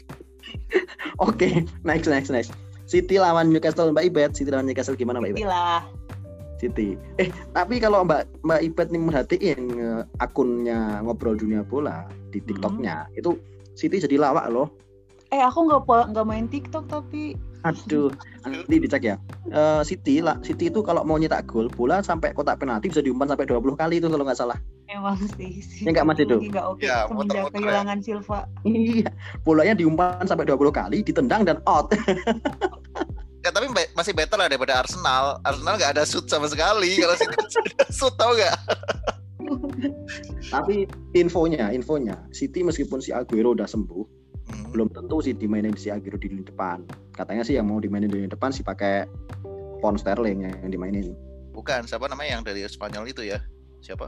Oke, 1.25 1.65
next 1.82 2.06
next 2.06 2.30
next. 2.30 2.54
City 2.86 3.17
lawan 3.17 3.49
Newcastle 3.49 3.89
Mbak 3.89 4.13
Ibet, 4.13 4.32
City 4.38 4.54
lawan 4.54 4.69
Newcastle 4.69 4.93
gimana 4.93 5.17
Mbak 5.17 5.34
Ibet? 5.34 5.41
Gila. 5.41 5.82
City. 6.62 6.93
Eh, 7.17 7.34
tapi 7.58 7.82
kalau 7.82 8.06
Mbak 8.06 8.45
Mbak 8.45 8.62
Ibet 8.69 8.88
nih 8.93 9.01
merhatiin 9.01 9.62
eh, 9.82 10.01
akunnya 10.21 11.01
ngobrol 11.01 11.34
dunia 11.34 11.65
bola 11.65 12.06
di 12.30 12.38
TikToknya, 12.45 13.10
itu 13.17 13.34
City 13.73 13.97
jadi 13.97 14.21
lawak 14.21 14.45
loh. 14.54 14.69
Eh, 15.34 15.41
aku 15.41 15.65
nggak 15.65 16.13
nggak 16.13 16.28
main 16.30 16.45
TikTok 16.45 16.86
tapi 16.86 17.34
Aduh, 17.65 18.13
nanti 18.45 18.78
dicek 18.78 19.04
ya. 19.04 19.15
Eh, 19.49 19.82
City 19.82 20.21
lah, 20.21 20.38
City 20.39 20.69
itu 20.69 20.86
kalau 20.86 21.01
mau 21.01 21.17
nyetak 21.17 21.49
gol, 21.49 21.65
bola 21.65 21.99
sampai 21.99 22.30
kotak 22.32 22.62
penalti 22.62 22.88
bisa 22.88 23.01
diumpan 23.01 23.25
sampai 23.25 23.49
20 23.49 23.73
kali 23.73 23.97
itu 23.97 24.06
kalau 24.06 24.21
nggak 24.21 24.38
salah. 24.38 24.58
emang 24.86 25.17
sih. 25.34 25.82
Ya 25.82 25.89
nggak, 25.89 26.06
Mas, 26.06 26.21
itu? 26.21 26.38
Nggak 26.38 26.65
oke 26.69 26.86
Ya, 26.86 27.10
semenjak 27.10 27.41
ya. 27.41 27.51
kehilangan 27.51 27.97
Silva. 27.99 28.39
Iya, 28.62 29.10
bolanya 29.41 29.73
diumpan 29.73 30.21
sampai 30.23 30.45
20 30.45 30.69
kali, 30.69 31.01
ditendang 31.01 31.41
dan 31.41 31.58
out. 31.65 31.89
Ya, 33.41 33.49
tapi 33.49 33.65
be- 33.69 33.89
masih 33.93 34.13
better 34.13 34.38
lah 34.38 34.45
daripada 34.45 34.78
Arsenal. 34.78 35.41
Arsenal 35.41 35.78
nggak 35.78 35.97
ada 35.97 36.06
shoot 36.06 36.25
sama 36.25 36.45
sekali. 36.45 36.97
Kalau 36.97 37.17
City 37.17 37.34
ada 37.34 37.86
shoot 37.97 38.13
tau 38.13 38.34
nggak? 38.34 38.58
tapi 40.49 40.86
infonya, 41.13 41.69
infonya, 41.69 42.17
City 42.32 42.62
meskipun 42.62 42.97
si 42.97 43.13
Aguero 43.13 43.54
udah 43.54 43.65
sembuh, 43.65 44.06
Hmm. 44.45 44.69
belum 44.69 44.93
tentu 44.93 45.25
sih 45.25 45.34
dimainin 45.34 45.73
si 45.73 45.89
Aguero 45.89 46.21
di 46.21 46.29
lini 46.29 46.45
depan. 46.45 46.86
Katanya 47.17 47.41
sih 47.41 47.58
yang 47.58 47.65
mau 47.65 47.81
dimainin 47.81 48.05
di 48.10 48.21
lini 48.21 48.29
depan 48.29 48.53
sih 48.53 48.62
pakai 48.62 49.10
Pon 49.81 49.97
Sterling 49.97 50.45
yang 50.45 50.69
dimainin. 50.69 51.17
Bukan, 51.51 51.88
siapa 51.89 52.05
namanya 52.05 52.38
yang 52.38 52.43
dari 52.45 52.62
Spanyol 52.67 53.10
itu 53.10 53.25
ya? 53.25 53.41
Siapa? 53.81 54.05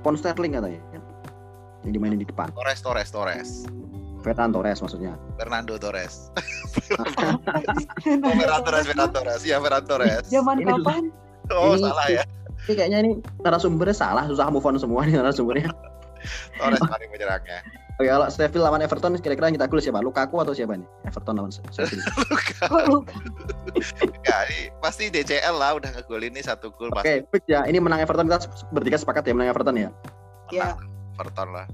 Pon 0.00 0.16
Sterling 0.16 0.56
katanya. 0.56 0.80
Yang 1.84 1.92
dimainin 1.92 2.20
di 2.20 2.28
depan. 2.28 2.48
Torres, 2.56 2.80
Torres, 2.80 3.08
Torres. 3.12 3.50
Ferran 4.20 4.52
Torres 4.52 4.84
maksudnya. 4.84 5.16
Fernando 5.36 5.80
Torres. 5.80 6.28
Oh, 8.20 8.32
Ferran 8.36 8.60
Torres, 8.64 8.84
Ferran 8.88 9.10
Torres. 9.12 9.40
Iya, 9.44 9.56
Ferran 9.60 9.84
Torres. 9.88 10.24
Zaman 10.28 10.60
Ini 10.60 10.68
kapan? 10.68 11.02
Oh, 11.52 11.76
Ini- 11.76 11.84
salah 11.84 12.06
ya. 12.08 12.22
Ini 12.68 12.72
kayaknya 12.76 12.98
ini 13.00 13.10
narasumbernya 13.40 13.96
salah, 13.96 14.28
susah 14.28 14.52
move 14.52 14.64
on 14.68 14.76
semua 14.76 15.08
nih 15.08 15.16
narasumbernya. 15.16 15.72
Torres 16.60 16.82
paling 16.84 17.08
penyerangnya. 17.08 17.64
Oke, 18.00 18.08
kalau 18.08 18.32
Sheffield 18.32 18.64
lawan 18.64 18.80
Everton 18.80 19.12
kira-kira 19.20 19.52
yang 19.52 19.60
kita 19.60 19.68
gol 19.68 19.84
siapa? 19.84 20.00
Lukaku 20.00 20.40
atau 20.40 20.56
siapa 20.56 20.72
nih? 20.72 20.88
Everton 21.04 21.36
lawan 21.36 21.52
Sheffield. 21.52 22.00
Lupa? 22.88 23.12
ya, 24.24 24.36
ini 24.48 24.72
pasti 24.80 25.12
DCL 25.12 25.52
lah 25.52 25.76
udah 25.76 25.92
ngegolin 25.92 26.32
nih 26.32 26.40
satu 26.40 26.72
gol 26.72 26.88
Oke, 26.96 26.96
pasti 26.96 27.28
fix 27.28 27.44
ya. 27.44 27.60
Ini 27.68 27.76
menang 27.76 28.00
Everton 28.00 28.24
kita 28.24 28.48
bertiga 28.72 28.96
sepakat 28.96 29.28
ya 29.28 29.36
menang 29.36 29.52
Everton 29.52 29.76
ya. 29.76 29.92
Ya. 30.48 30.80
menang 30.80 31.20
Everton 31.20 31.48
lah. 31.52 31.66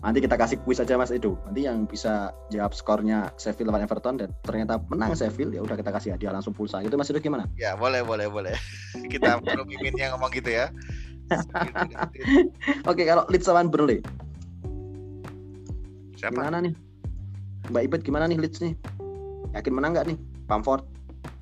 Nanti 0.00 0.24
kita 0.24 0.40
kasih 0.40 0.56
kuis 0.64 0.80
aja 0.80 0.96
Mas 0.96 1.12
Edo. 1.12 1.36
Nanti 1.44 1.68
yang 1.68 1.84
bisa 1.84 2.32
jawab 2.48 2.72
skornya 2.72 3.28
Sheffield 3.36 3.68
lawan 3.68 3.84
Everton 3.84 4.16
dan 4.16 4.32
ternyata 4.40 4.80
menang 4.88 5.12
Sheffield 5.12 5.52
ya 5.52 5.60
udah 5.60 5.76
kita 5.76 5.92
kasih 5.92 6.16
hadiah 6.16 6.32
langsung 6.32 6.56
pulsa. 6.56 6.80
Itu 6.80 6.96
Mas 6.96 7.12
Edo 7.12 7.20
gimana? 7.20 7.44
Ya 7.60 7.76
boleh 7.76 8.00
boleh 8.00 8.24
boleh. 8.32 8.56
Kita 9.12 9.36
perlu 9.44 9.68
miminnya 9.68 10.16
ngomong 10.16 10.32
gitu 10.32 10.48
ya. 10.48 10.72
Oke, 12.90 13.04
kalau 13.04 13.28
Leeds 13.28 13.46
lawan 13.46 13.68
Burnley, 13.68 14.00
Siapa? 16.20 16.36
gimana 16.36 16.60
nih? 16.60 16.74
Mbak 17.66 17.82
Ibet 17.82 18.00
gimana 18.02 18.24
nih 18.26 18.36
Leeds 18.36 18.60
nih? 18.60 18.76
Yakin 19.50 19.72
menang 19.72 19.96
nggak 19.96 20.06
nih? 20.06 20.18
Bamford, 20.44 20.84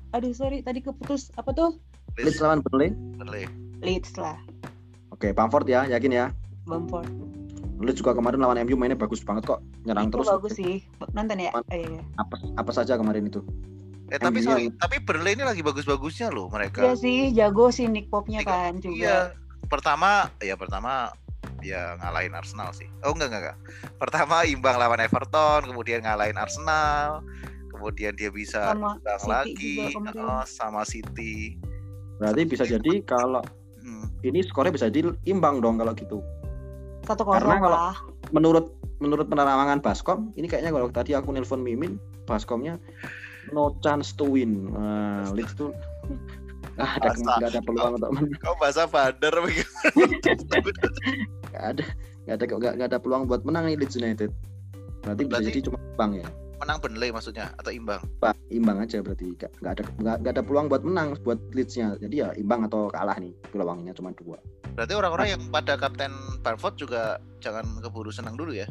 Aduh 0.09 0.31
sorry 0.31 0.61
tadi 0.61 0.79
keputus 0.79 1.29
apa 1.35 1.51
tuh? 1.51 1.75
Leeds 2.15 2.39
lawan 2.39 2.61
Burnley. 2.61 2.95
Burnley. 3.13 3.45
Leeds 3.79 4.15
lah, 4.15 4.39
Oke, 5.09 5.31
Bamford 5.31 5.65
ya, 5.65 5.83
yakin 5.85 6.11
ya. 6.13 6.25
Bamford. 6.63 7.11
Leeds 7.77 7.99
juga 7.99 8.11
kemarin 8.13 8.39
lawan 8.39 8.55
MU 8.61 8.75
mainnya 8.75 8.95
bagus 8.95 9.19
banget 9.19 9.43
kok, 9.45 9.59
nyerang 9.83 10.07
Itu 10.07 10.15
terus. 10.15 10.27
bagus 10.29 10.53
sih. 10.55 10.79
Nonton 11.11 11.37
ya? 11.37 11.51
Man- 11.51 11.63
Oh, 11.65 11.75
iya. 11.75 12.01
Apa 12.15 12.35
apa 12.55 12.71
saja 12.71 12.95
kemarin 12.95 13.27
itu? 13.27 13.43
Eh 14.09 14.17
tapi 14.17 14.39
sorry, 14.39 14.67
yang- 14.67 14.77
tapi 14.77 14.97
Burnley 14.99 15.33
ini 15.33 15.43
lagi 15.43 15.59
bagus-bagusnya 15.59 16.29
loh 16.29 16.47
mereka. 16.47 16.81
Iya 16.81 16.93
sih, 16.95 17.17
jago 17.31 17.67
sih 17.69 17.85
Nick 17.85 18.07
Popnya 18.07 18.41
kan 18.41 18.79
juga. 18.79 18.95
Iya. 18.95 19.17
Pertama, 19.67 20.31
ya 20.39 20.55
pertama 20.55 21.11
ya 21.61 21.95
ngalahin 21.99 22.33
Arsenal 22.33 22.71
sih. 22.71 22.87
Oh 23.03 23.11
enggak 23.13 23.29
enggak 23.31 23.41
enggak. 23.43 23.57
Pertama 23.97 24.43
imbang 24.43 24.77
lawan 24.77 24.99
Everton, 24.99 25.67
kemudian 25.69 26.03
ngalahin 26.03 26.37
Arsenal, 26.37 27.23
kemudian 27.71 28.15
dia 28.15 28.29
bisa 28.29 28.73
Sama 28.73 28.95
imbang 28.95 29.19
City 29.19 29.29
lagi 29.31 29.75
juga 29.93 30.21
oh, 30.21 30.43
sama 30.43 30.81
City. 30.83 31.55
Berarti 32.19 32.41
bisa 32.45 32.63
jadi 32.63 33.03
kalau 33.03 33.43
Hmm. 33.79 34.11
ini 34.27 34.43
skornya 34.43 34.75
bisa 34.75 34.91
jadi 34.91 35.07
imbang 35.23 35.63
dong 35.63 35.79
kalau 35.79 35.95
gitu. 35.95 36.19
Satu 37.07 37.23
Karena 37.23 37.63
kalau- 37.63 37.71
lah. 37.71 37.95
Menurut 38.35 38.75
menurut 38.99 39.31
penerawangan 39.31 39.79
Baskom, 39.79 40.35
ini 40.35 40.45
kayaknya 40.45 40.75
kalau 40.75 40.91
tadi 40.91 41.15
aku 41.15 41.31
nelpon 41.31 41.63
Mimin, 41.63 41.95
Baskomnya 42.27 42.75
no 43.55 43.79
chance 43.79 44.11
to 44.11 44.27
win. 44.27 44.67
Nah, 44.69 45.31
Leeds 45.31 45.55
tuh 45.59 45.71
ada 46.75 47.15
nggak 47.15 47.49
ada 47.49 47.59
peluang 47.63 47.95
untuk 47.97 48.11
menang. 48.11 48.35
Kau 48.43 48.55
bahasa 48.59 48.83
Badar 48.85 49.39
begitu. 49.39 49.71
Nggak 51.59 51.69
ada 51.75 51.85
nggak 52.23 52.35
ada 52.39 52.45
nggak 52.47 52.73
nggak 52.79 52.89
ada 52.95 52.99
peluang 53.03 53.27
buat 53.27 53.43
menang 53.43 53.67
nih 53.67 53.75
Leeds 53.75 53.99
United. 53.99 54.31
Berarti 55.03 55.21
bisa 55.27 55.31
Berarti- 55.35 55.47
jadi 55.51 55.59
cuma 55.67 55.77
imbang 55.83 56.11
ya. 56.23 56.27
Menang 56.59 56.77
Burnley 56.83 57.09
maksudnya 57.15 57.55
atau 57.55 57.71
imbang? 57.71 58.03
Pak, 58.19 58.35
imbang 58.51 58.83
aja 58.83 58.99
berarti 58.99 59.31
nggak 59.31 59.71
ada 59.79 59.83
nggak, 60.19 60.31
ada 60.35 60.43
peluang 60.43 60.67
buat 60.67 60.83
menang 60.83 61.15
buat 61.23 61.39
Leeds-nya. 61.55 61.95
Jadi 61.99 62.15
ya 62.19 62.35
imbang 62.35 62.67
atau 62.67 62.91
kalah 62.91 63.15
nih 63.15 63.31
peluangnya 63.51 63.95
cuma 63.95 64.11
dua. 64.15 64.39
Berarti 64.75 64.93
orang-orang 64.95 65.27
yang 65.35 65.41
pada 65.51 65.79
Kapten 65.79 66.11
Bamford 66.43 66.75
juga 66.79 67.19
jangan 67.39 67.63
keburu 67.79 68.11
senang 68.11 68.35
dulu 68.35 68.55
ya. 68.55 68.67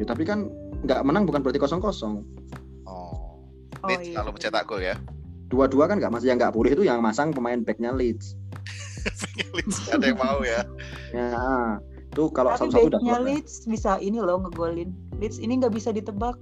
Ya, 0.00 0.04
tapi 0.08 0.24
kan 0.24 0.48
nggak 0.84 1.04
menang 1.04 1.28
bukan 1.28 1.44
berarti 1.44 1.60
kosong 1.60 1.80
kosong. 1.80 2.24
Oh. 2.88 3.44
Oh, 3.84 3.88
Leeds 3.92 4.08
iya. 4.10 4.16
kalau 4.24 4.32
mencetak 4.32 4.64
gol 4.64 4.80
ya. 4.80 4.96
Dua-dua 5.52 5.84
kan 5.88 6.00
nggak 6.00 6.12
masih 6.12 6.32
yang 6.32 6.40
nggak 6.40 6.52
boleh 6.56 6.72
itu 6.72 6.82
yang 6.84 7.00
masang 7.04 7.32
pemain 7.32 7.60
backnya 7.60 7.92
Leeds. 7.92 8.36
Leeds 9.56 9.88
ada 9.92 10.04
yang 10.04 10.18
mau 10.18 10.40
ya. 10.40 10.64
Ya, 11.16 11.80
tuh 12.12 12.28
kalau 12.32 12.52
Tapi 12.54 12.70
satu-satu 12.70 12.88
udah 12.88 13.00
keluar. 13.00 13.22
Leeds 13.22 13.64
bisa 13.66 13.96
ini 13.98 14.18
loh 14.18 14.42
ngegolin. 14.42 14.90
Leeds 15.18 15.38
ini 15.38 15.58
nggak 15.58 15.72
bisa 15.72 15.90
ditebak. 15.90 16.34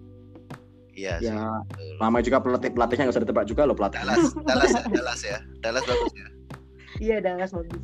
Iya 0.96 1.20
sih. 1.20 1.28
Ya, 1.28 1.60
namanya 2.00 2.24
juga 2.24 2.40
pelatih 2.40 2.72
pelatihnya 2.72 3.04
nggak 3.04 3.16
usah 3.20 3.24
ditebak 3.28 3.44
juga 3.44 3.68
loh 3.68 3.76
pelatih. 3.76 4.00
Dallas, 4.00 4.32
Dallas 4.48 4.72
ya, 4.72 4.82
Dallas 4.88 5.20
ya. 5.20 5.38
Dallas 5.60 5.84
bagus 5.84 6.12
ya. 6.16 6.26
Iya, 6.96 7.16
Dallas 7.20 7.50
bagus. 7.52 7.80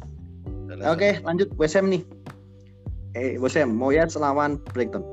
Dallas 0.73 0.87
Oke, 0.89 1.21
lanjut 1.21 1.49
West 1.61 1.77
Ham 1.77 1.93
nih. 1.93 2.01
Eh, 3.13 3.37
West 3.37 3.61
Ham, 3.61 3.77
Moyes 3.77 4.17
lawan 4.17 4.57
Brighton. 4.73 5.05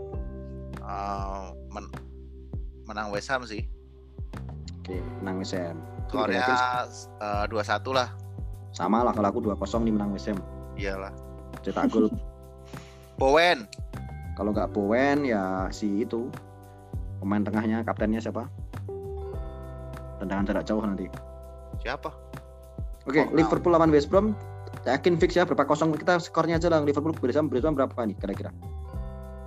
Eh, 0.79 1.45
men- 1.75 1.91
menang 2.87 3.11
West 3.11 3.27
Ham 3.27 3.43
sih. 3.43 3.67
Oke, 4.79 5.03
menang 5.19 5.43
West 5.43 5.51
Ham. 5.51 5.83
Eh, 6.09 7.43
dua 7.51 7.61
satu 7.61 7.91
lah. 7.91 8.09
sama 8.69 9.01
lah 9.01 9.11
kalau 9.11 9.33
aku 9.33 9.41
2-0 9.43 9.81
nih 9.83 9.93
menang 9.97 10.13
West 10.15 10.29
Ham. 10.31 10.39
Iyalah. 10.79 11.11
Cetak 11.65 11.91
gol. 11.91 12.07
Bowen. 13.19 13.67
kalau 14.39 14.55
nggak 14.55 14.71
Bowen 14.71 15.27
ya 15.27 15.67
si 15.67 16.07
itu 16.07 16.31
pemain 17.19 17.43
tengahnya 17.43 17.83
kaptennya 17.83 18.23
siapa? 18.23 18.47
Tendangan 20.23 20.47
jarak 20.47 20.63
jauh 20.63 20.79
nanti. 20.79 21.11
Siapa? 21.83 22.07
Oke, 23.03 23.27
Oh, 23.27 23.35
Liverpool 23.35 23.75
lawan 23.75 23.91
West 23.91 24.07
Brom. 24.07 24.31
Yakin 24.87 25.19
fix 25.19 25.35
ya 25.35 25.43
berapa 25.43 25.67
kosong 25.67 25.91
kita 25.91 26.23
skornya 26.23 26.55
aja 26.55 26.71
lah 26.71 26.79
Liverpool 26.87 27.11
bersama 27.19 27.51
bersama 27.51 27.83
berapa 27.83 27.99
nih 28.07 28.15
kira-kira? 28.15 28.51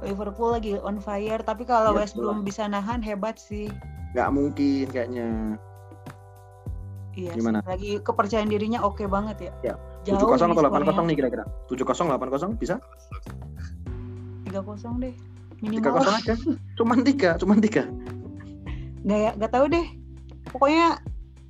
Liverpool 0.04 0.52
lagi 0.52 0.76
on 0.76 1.00
fire, 1.00 1.40
tapi 1.40 1.64
kalau 1.64 1.96
Iya, 1.96 2.04
West. 2.04 2.14
Brom 2.20 2.44
bisa 2.44 2.68
nahan 2.68 3.00
hebat 3.00 3.40
sih. 3.40 3.72
Nggak 4.12 4.28
mungkin 4.28 4.84
kayaknya. 4.92 5.56
Iya. 7.16 7.32
Gimana? 7.32 7.64
sih. 7.64 7.68
Lagi 7.72 7.90
kepercayaan 8.04 8.48
dirinya 8.52 8.84
oke 8.84 9.08
banget 9.08 9.48
ya. 9.48 9.72
Ya, 9.72 9.74
7-0 10.04 10.36
nih 10.36 10.52
atau 10.52 10.68
8-0 10.68 10.84
skornya. 10.84 11.08
nih 11.08 11.16
kira-kira? 11.16 11.44
7-0 11.72 12.12
8-0 12.12 12.60
bisa? 12.60 12.76
3-0 14.52 15.00
deh. 15.00 15.14
3-0 15.58 15.80
Minimal. 15.80 16.04
aja. 16.04 16.34
Cuman 16.78 16.98
3, 17.00 17.40
cuman 17.40 17.58
3. 17.58 17.86
Nggak 19.02 19.18
ya, 19.18 19.30
nggak 19.34 19.50
tahu 19.50 19.64
deh. 19.70 19.86
Pokoknya 20.50 20.98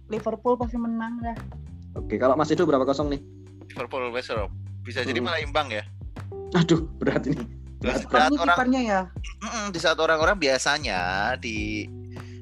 Liverpool 0.08 0.54
pasti 0.56 0.76
menang 0.76 1.18
dah. 1.20 1.36
Oke, 1.96 2.16
kalau 2.16 2.36
Mas 2.36 2.48
itu 2.48 2.62
berapa 2.62 2.84
kosong 2.84 3.12
nih? 3.12 3.20
Liverpool 3.72 4.12
West. 4.12 4.32
Bisa 4.82 5.02
jadi 5.02 5.20
Hmm. 5.20 5.28
malah 5.32 5.40
imbang 5.40 5.68
ya. 5.68 5.82
Aduh, 6.52 6.84
berat 7.00 7.24
ini. 7.26 7.40
Di 7.82 7.90
Berat, 7.90 8.06
saat 8.06 8.30
Ini 8.30 8.38
orang 8.38 8.70
ya. 8.78 9.00
Mm-mm, 9.42 9.74
di 9.74 9.78
saat 9.82 9.98
orang-orang 9.98 10.38
biasanya 10.38 11.00
di 11.34 11.88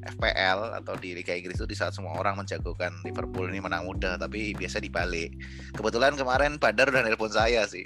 FPL 0.00 0.80
atau 0.80 0.94
di 0.96 1.12
Liga 1.12 1.36
Inggris 1.36 1.60
itu 1.60 1.68
di 1.68 1.76
saat 1.76 1.92
semua 1.92 2.16
orang 2.16 2.40
menjagokan 2.40 2.92
Liverpool 3.04 3.48
ini 3.52 3.60
menang 3.60 3.84
mudah 3.84 4.16
tapi 4.16 4.56
biasa 4.56 4.80
dibalik. 4.80 5.32
Kebetulan 5.76 6.16
kemarin 6.16 6.56
Badar 6.56 6.88
udah 6.88 7.04
nelpon 7.04 7.32
saya 7.32 7.68
sih. 7.68 7.84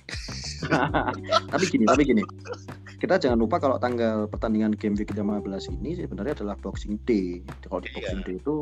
tapi 1.52 1.64
gini, 1.68 1.84
tapi 1.84 2.02
gini. 2.06 2.22
Kita 2.98 3.18
jangan 3.20 3.36
lupa 3.36 3.58
kalau 3.58 3.76
tanggal 3.76 4.30
pertandingan 4.30 4.72
game 4.78 4.94
week 4.96 5.12
15 5.12 5.44
ini 5.80 5.98
sebenarnya 5.98 6.40
adalah 6.40 6.56
Boxing 6.56 6.96
Day. 7.04 7.42
Kalau 7.66 7.82
di 7.82 7.90
Iya. 7.90 7.94
Boxing 8.00 8.22
Day 8.24 8.36
itu 8.38 8.56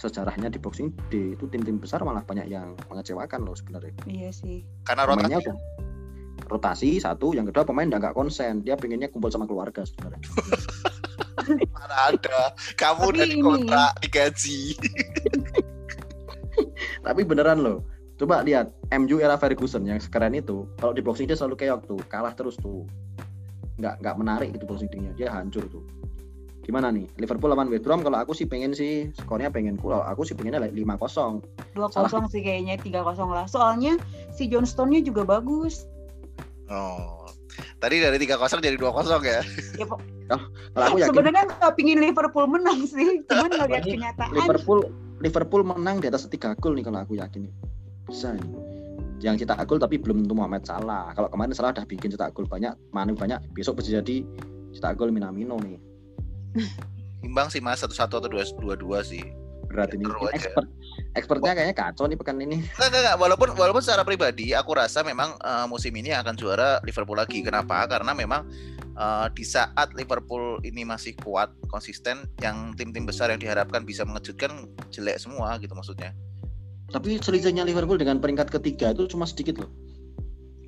sejarahnya 0.00 0.48
di 0.50 0.58
Boxing 0.58 0.90
Day 1.08 1.38
itu 1.38 1.44
tim-tim 1.48 1.78
besar 1.78 2.02
malah 2.02 2.26
banyak 2.26 2.50
yang 2.50 2.74
mengecewakan 2.90 3.46
loh 3.46 3.54
sebenarnya. 3.54 3.94
Iya 4.08 4.30
sih. 4.34 4.66
Karena 4.84 5.06
Pemainnya 5.06 5.38
rotasi 5.38 5.48
udah 5.48 5.56
rotasi 6.50 6.90
satu, 7.00 7.32
yang 7.32 7.46
kedua 7.48 7.64
pemain 7.64 7.88
udah 7.88 8.00
nggak 8.00 8.16
konsen, 8.16 8.60
dia 8.66 8.76
pengennya 8.76 9.08
kumpul 9.08 9.30
sama 9.32 9.48
keluarga 9.48 9.86
sebenarnya. 9.86 10.20
mana 11.74 11.96
ada. 12.12 12.52
Kamu 12.74 13.00
Tapi 13.00 13.10
udah 13.14 13.24
ini- 13.26 13.32
dikontrak, 13.38 13.92
digaji. 14.02 14.60
Tapi 17.02 17.20
beneran 17.26 17.60
loh. 17.60 17.82
Coba 18.14 18.46
lihat 18.46 18.70
MU 18.94 19.18
era 19.18 19.34
Ferguson 19.34 19.82
yang 19.90 19.98
sekeren 19.98 20.38
itu, 20.38 20.70
kalau 20.78 20.94
di 20.94 21.02
Boxing 21.02 21.26
Day 21.26 21.34
selalu 21.34 21.58
keok 21.58 21.82
tuh, 21.90 21.98
kalah 22.06 22.30
terus 22.32 22.54
tuh. 22.62 22.86
Nggak 23.74 23.98
nggak 24.06 24.16
menarik 24.22 24.48
itu 24.54 24.62
Boxing 24.62 24.86
Day-nya, 24.86 25.10
dia 25.18 25.28
hancur 25.34 25.66
tuh. 25.66 25.82
Gimana 26.64 26.88
nih? 26.94 27.04
Liverpool 27.20 27.52
lawan 27.52 27.68
West 27.68 27.84
Brom 27.84 28.00
kalau 28.00 28.16
aku 28.22 28.32
sih 28.32 28.48
pengen 28.48 28.72
sih 28.72 29.12
skornya 29.20 29.52
pengen 29.52 29.76
kalau 29.76 30.00
aku 30.00 30.24
sih 30.24 30.32
pengennya 30.32 30.62
like 30.64 30.72
5-0. 30.72 31.44
2-0 31.76 32.32
sih 32.32 32.40
kayaknya 32.40 32.80
3-0 32.80 33.04
lah. 33.28 33.44
Soalnya 33.44 34.00
si 34.32 34.48
John 34.48 34.64
Stone-nya 34.64 35.04
juga 35.04 35.26
bagus. 35.28 35.84
Oh. 36.72 37.28
Tadi 37.82 38.00
dari 38.00 38.16
3-0 38.16 38.64
jadi 38.64 38.80
2-0 38.80 39.20
ya. 39.20 39.44
Ya, 39.76 39.84
pok- 40.28 40.48
Kalau 40.74 40.84
aku 40.88 40.96
yakin 41.00 41.10
sebenarnya 41.12 41.42
nggak 41.48 41.72
pingin 41.76 41.98
Liverpool 42.00 42.46
menang 42.48 42.78
sih, 42.84 43.08
cuman 43.28 43.50
ngeliat 43.56 43.84
kenyataan. 43.84 44.30
Liverpool 44.32 44.80
Liverpool 45.22 45.62
menang 45.64 46.02
di 46.02 46.06
atas 46.10 46.26
3 46.26 46.58
gol 46.60 46.74
nih 46.76 46.84
kalau 46.84 47.00
aku 47.00 47.14
yakin. 47.16 47.48
Bisa 48.08 48.34
nih. 48.36 48.48
Yang 49.24 49.46
cetak 49.46 49.64
gol 49.64 49.80
tapi 49.80 49.96
belum 49.96 50.26
tentu 50.26 50.36
Mohamed 50.36 50.68
Salah. 50.68 51.14
Kalau 51.16 51.32
kemarin 51.32 51.56
Salah 51.56 51.72
udah 51.72 51.86
bikin 51.88 52.12
cetak 52.12 52.36
gol 52.36 52.44
banyak, 52.44 52.76
Mane 52.92 53.16
banyak, 53.16 53.40
besok 53.56 53.80
bisa 53.80 54.00
jadi 54.02 54.20
cetak 54.76 55.00
gol 55.00 55.08
Minamino 55.14 55.56
nih. 55.62 55.80
Imbang 57.24 57.48
sih 57.48 57.64
Mas, 57.64 57.80
1-1 57.80 57.96
atau 58.04 58.28
2-2 58.28 59.00
sih. 59.00 59.24
Berat 59.64 59.96
ini. 59.96 60.04
Ini 60.06 60.28
expert. 60.36 60.68
Expertnya 61.16 61.52
kayaknya 61.56 61.74
kacau 61.74 62.04
nih 62.06 62.14
pekan 62.20 62.38
ini. 62.38 62.62
Enggak, 62.62 62.88
enggak, 62.92 63.00
enggak. 63.00 63.16
Walaupun 63.18 63.48
walaupun 63.58 63.82
secara 63.82 64.04
pribadi 64.06 64.52
aku 64.54 64.76
rasa 64.76 65.02
memang 65.02 65.34
eh, 65.40 65.66
musim 65.66 65.90
ini 65.96 66.14
akan 66.14 66.34
juara 66.36 66.78
Liverpool 66.84 67.18
lagi. 67.18 67.42
Kenapa? 67.42 67.88
Karena 67.90 68.12
memang 68.14 68.46
eh, 68.94 69.26
di 69.34 69.44
saat 69.44 69.92
Liverpool 69.98 70.62
ini 70.62 70.86
masih 70.86 71.18
kuat, 71.20 71.50
konsisten, 71.68 72.26
yang 72.40 72.72
tim-tim 72.78 73.04
besar 73.04 73.30
yang 73.30 73.42
diharapkan 73.42 73.82
bisa 73.82 74.06
mengejutkan 74.06 74.70
jelek 74.94 75.18
semua 75.20 75.58
gitu 75.58 75.74
maksudnya. 75.74 76.14
Tapi 76.90 77.18
selisihnya 77.18 77.66
Liverpool 77.66 77.98
dengan 77.98 78.22
peringkat 78.22 78.54
ketiga 78.54 78.94
itu 78.94 79.10
cuma 79.10 79.24
sedikit 79.26 79.64
loh. 79.64 79.70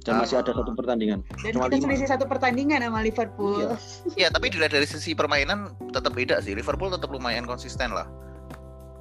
Dan 0.06 0.22
masih 0.22 0.38
ada 0.38 0.54
satu 0.54 0.70
pertandingan. 0.78 1.26
Dan 1.42 1.50
cuma 1.58 1.66
kita 1.66 1.82
selisih 1.82 2.06
satu 2.06 2.24
pertandingan 2.30 2.78
sama 2.78 3.02
Liverpool. 3.02 3.58
Iya. 3.58 3.74
Ya, 4.14 4.28
tapi 4.30 4.54
dilihat 4.54 4.70
dari 4.70 4.86
sisi 4.86 5.18
permainan 5.18 5.74
tetap 5.90 6.14
beda 6.14 6.38
sih. 6.38 6.54
Liverpool 6.54 6.94
tetap 6.94 7.10
lumayan 7.10 7.42
konsisten 7.42 7.90
lah. 7.90 8.06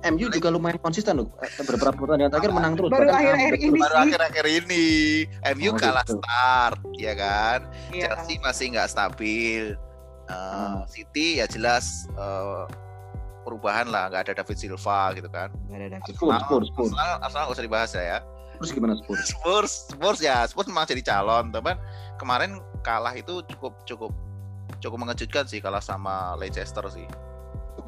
MU 0.08 0.28
juga 0.28 0.48
lumayan 0.48 0.78
konsisten 0.78 1.18
loh. 1.18 1.34
Eh, 1.38 1.50
Beberapa 1.60 1.91
pertandingan 1.91 2.30
terakhir 2.30 2.52
menang 2.52 2.74
terus. 2.74 2.89
Baru 2.89 3.08
akhir-akhir 3.08 3.54
ini 3.58 3.80
baru 3.80 3.96
akhir-akhir 4.00 4.46
ini 4.48 4.86
MU 5.52 5.70
Oh, 5.70 5.76
kalah 5.76 6.04
gitu. 6.04 6.15
start 6.15 6.78
ya 6.94 7.13
kan 7.13 7.60
Iya. 7.89 8.13
Chelsea 8.13 8.38
masih 8.39 8.65
nggak 8.72 8.88
stabil 8.88 9.74
Uh, 10.26 10.34
Hmm. 10.82 10.89
City 10.89 11.38
ya 11.38 11.46
jelas 11.46 11.86
uh, 12.15 12.65
perubahan 13.41 13.86
lah 13.86 14.10
nggak 14.10 14.26
ada 14.26 14.34
David 14.36 14.58
Silva 14.58 15.13
gitu 15.13 15.30
kan 15.30 15.54
Nggak 15.63 15.78
ada 15.78 15.88
David. 15.91 16.13
Spurs, 16.13 16.41
Spurs, 16.41 16.65
Spurs. 16.68 16.91
Arsenal, 16.91 17.18
Arsenal 17.22 17.44
nggak 17.44 17.56
usah 17.56 17.65
dibahas 17.65 17.91
ya 17.94 18.18
Terus 18.56 18.72
gimana 18.72 18.94
Spurs? 18.96 19.22
Spurs 19.28 19.72
Spurs 19.88 20.20
ya 20.20 20.41
Spurs 20.44 20.65
memang 20.65 20.86
jadi 20.88 21.04
calon 21.04 21.50
teman 21.50 21.78
kemarin 22.15 22.58
kalah 22.82 23.13
itu 23.13 23.46
cukup 23.48 23.86
cukup 23.86 24.10
cukup 24.80 24.98
mengejutkan 24.98 25.46
sih 25.46 25.62
kalah 25.62 25.78
sama 25.80 26.34
Leicester 26.36 26.82
sih 26.88 27.06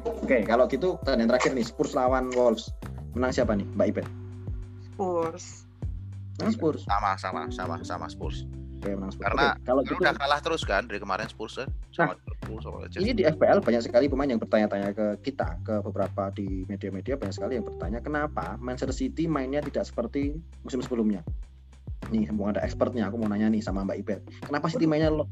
Oke, 0.04 0.44
kalau 0.44 0.68
gitu 0.68 0.96
pertandingan 1.00 1.36
terakhir 1.36 1.52
nih 1.56 1.66
Spurs 1.66 1.92
lawan 1.96 2.28
Wolves. 2.36 2.70
Menang 3.16 3.32
siapa 3.32 3.56
nih, 3.56 3.66
Mbak 3.74 3.86
Ipet? 3.96 4.06
Spurs. 4.92 5.64
Menang 6.38 6.54
Spurs. 6.54 6.80
sama 6.86 7.18
sama 7.18 7.40
sama 7.50 7.76
sama 7.82 8.06
Spurs 8.06 8.46
Oke, 8.78 8.94
menang 8.94 9.10
Spurs. 9.10 9.26
Karena- 9.26 9.58
Oke, 9.58 9.66
kalau 9.66 9.80
gitu 9.82 9.98
udah 9.98 10.14
kalah 10.14 10.38
terus 10.38 10.62
kan 10.62 10.86
dari 10.86 11.02
kemarin 11.02 11.26
Spurs 11.26 11.58
kan 11.58 11.66
sama 11.90 12.14
Liverpool 12.14 12.58
sama 12.62 12.76
Leicester 12.86 13.02
ini 13.02 13.10
di 13.10 13.22
FPL 13.26 13.58
banyak 13.58 13.82
sekali 13.82 14.06
pemain 14.06 14.30
yang 14.30 14.38
bertanya-tanya 14.38 14.94
ke 14.94 15.06
kita, 15.26 15.58
ke 15.66 15.82
beberapa 15.82 16.30
di 16.30 16.62
media-media 16.70 17.18
banyak 17.18 17.34
sekali 17.34 17.58
yang 17.58 17.66
bertanya 17.66 17.98
kenapa 17.98 18.54
Manchester 18.62 18.94
City 18.94 19.26
mainnya 19.26 19.58
tidak 19.66 19.82
seperti 19.82 20.38
musim 20.62 20.78
sebelumnya. 20.78 21.26
Nih, 22.14 22.30
mau 22.30 22.46
ada 22.54 22.62
expertnya, 22.62 23.10
aku 23.10 23.18
mau 23.18 23.26
nanya 23.26 23.50
nih 23.50 23.58
sama 23.58 23.82
Mbak 23.82 23.98
Ipet. 24.06 24.20
Kenapa 24.46 24.70
City 24.70 24.86
mainnya 24.86 25.10
lo? 25.10 25.26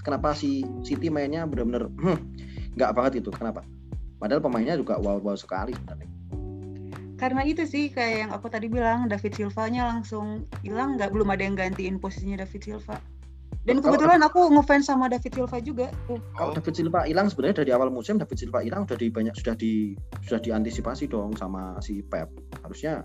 Kenapa 0.00 0.32
si 0.32 0.64
City 0.80 1.12
mainnya 1.12 1.44
benar-benar 1.44 1.92
hmm, 1.92 2.18
nggak 2.72 2.90
banget 2.96 3.20
itu? 3.20 3.28
Kenapa? 3.36 3.68
Padahal 4.18 4.42
pemainnya 4.42 4.74
juga 4.78 4.98
wow-wow 4.98 5.38
sekali 5.38 5.74
sebenarnya. 5.74 6.10
Karena 7.18 7.42
itu 7.42 7.66
sih 7.66 7.90
kayak 7.90 8.14
yang 8.26 8.30
aku 8.30 8.46
tadi 8.46 8.70
bilang 8.70 9.10
David 9.10 9.34
Silva-nya 9.34 9.90
langsung 9.90 10.46
hilang 10.62 10.94
nggak 10.94 11.10
belum 11.10 11.34
ada 11.34 11.42
yang 11.42 11.58
gantiin 11.58 11.98
posisinya 11.98 12.46
David 12.46 12.62
Silva. 12.62 12.98
Dan 13.66 13.84
kebetulan 13.84 14.22
aku 14.24 14.48
ngefans 14.54 14.88
sama 14.88 15.10
David 15.12 15.34
Silva 15.34 15.58
juga. 15.60 15.86
Kalau 16.08 16.50
Oh. 16.50 16.54
David 16.54 16.74
Silva 16.78 17.04
hilang 17.04 17.26
sebenarnya 17.28 17.66
dari 17.66 17.70
awal 17.74 17.90
musim 17.90 18.16
David 18.16 18.38
Silva 18.38 18.62
hilang 18.62 18.86
sudah 18.86 18.96
di 19.02 19.08
banyak 19.10 19.34
sudah 19.34 19.54
di 19.58 19.98
sudah 20.24 20.40
diantisipasi 20.40 21.10
dong 21.10 21.34
sama 21.34 21.76
si 21.82 22.00
Pep. 22.06 22.30
Harusnya 22.64 23.02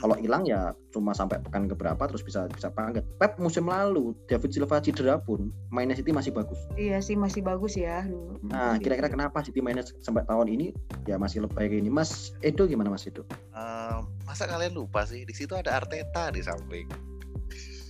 kalau 0.00 0.16
hilang 0.20 0.44
ya 0.44 0.76
cuma 0.92 1.16
sampai 1.16 1.40
pekan 1.40 1.68
keberapa 1.68 2.00
terus 2.08 2.20
bisa 2.24 2.48
bisa 2.52 2.68
pangkat. 2.72 3.04
Pep 3.16 3.40
musim 3.40 3.68
lalu 3.68 4.12
David 4.28 4.52
Silva 4.52 4.80
cedera 4.80 5.16
pun 5.20 5.52
mainnya 5.72 5.96
City 5.96 6.12
masih 6.12 6.32
bagus. 6.32 6.58
Iya 6.76 7.00
sih 7.00 7.16
masih 7.16 7.40
bagus 7.40 7.76
ya 7.76 8.04
dulu. 8.04 8.36
Nah, 8.48 8.76
kira-kira 8.76 9.08
kenapa 9.08 9.40
City 9.40 9.64
mainnya 9.64 9.84
sampai 10.04 10.24
tahun 10.28 10.52
ini 10.52 10.66
ya 11.08 11.16
masih 11.16 11.44
lebih 11.44 11.56
kayak 11.56 11.72
gini. 11.80 11.88
Mas 11.88 12.36
Edo 12.44 12.68
gimana 12.68 12.92
Mas 12.92 13.08
Edo? 13.08 13.24
Eh, 13.56 13.98
masa 14.28 14.44
kalian 14.44 14.76
lupa 14.76 15.08
sih 15.08 15.24
di 15.24 15.32
situ 15.32 15.56
ada 15.56 15.80
Arteta 15.80 16.28
di 16.28 16.44
samping 16.44 16.88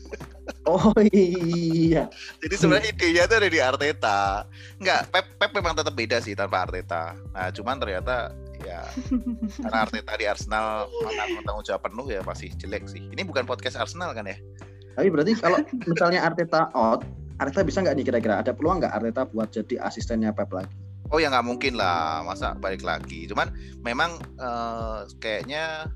Oh 0.67 0.95
iya. 1.11 2.07
Jadi 2.43 2.55
sebenarnya 2.55 2.91
idenya 2.95 3.23
tuh 3.27 3.37
ada 3.39 3.49
di 3.51 3.59
Arteta. 3.59 4.21
Enggak, 4.79 5.11
Pep, 5.11 5.27
Pep 5.39 5.51
memang 5.55 5.75
tetap 5.75 5.95
beda 5.95 6.19
sih 6.23 6.39
tanpa 6.39 6.67
Arteta. 6.67 7.19
Nah, 7.35 7.51
cuman 7.51 7.79
ternyata 7.79 8.31
ya 8.67 8.83
karena 9.63 9.87
Arteta 9.87 10.19
di 10.19 10.27
Arsenal 10.27 10.91
menanggung 10.91 11.45
tanggung 11.47 11.65
jawab 11.65 11.83
penuh 11.87 12.07
ya 12.11 12.21
masih 12.27 12.51
jelek 12.59 12.91
sih. 12.91 13.07
Ini 13.07 13.23
bukan 13.23 13.47
podcast 13.47 13.79
Arsenal 13.79 14.11
kan 14.13 14.27
ya? 14.27 14.37
Tapi 14.99 15.09
berarti 15.13 15.39
kalau 15.39 15.63
misalnya 15.87 16.25
Arteta 16.27 16.73
out, 16.75 17.07
Arteta 17.39 17.63
bisa 17.63 17.85
nggak 17.85 17.95
nih 18.01 18.05
kira-kira 18.11 18.35
ada 18.43 18.51
peluang 18.51 18.83
nggak 18.83 18.93
Arteta 18.97 19.23
buat 19.29 19.53
jadi 19.55 19.79
asistennya 19.87 20.35
Pep 20.35 20.51
lagi? 20.51 20.73
Oh 21.15 21.23
ya 21.23 21.31
nggak 21.31 21.47
mungkin 21.47 21.79
lah, 21.79 22.27
masa 22.27 22.59
balik 22.59 22.83
lagi. 22.83 23.31
Cuman 23.31 23.53
memang 23.87 24.19
eh, 24.19 24.99
kayaknya 25.23 25.87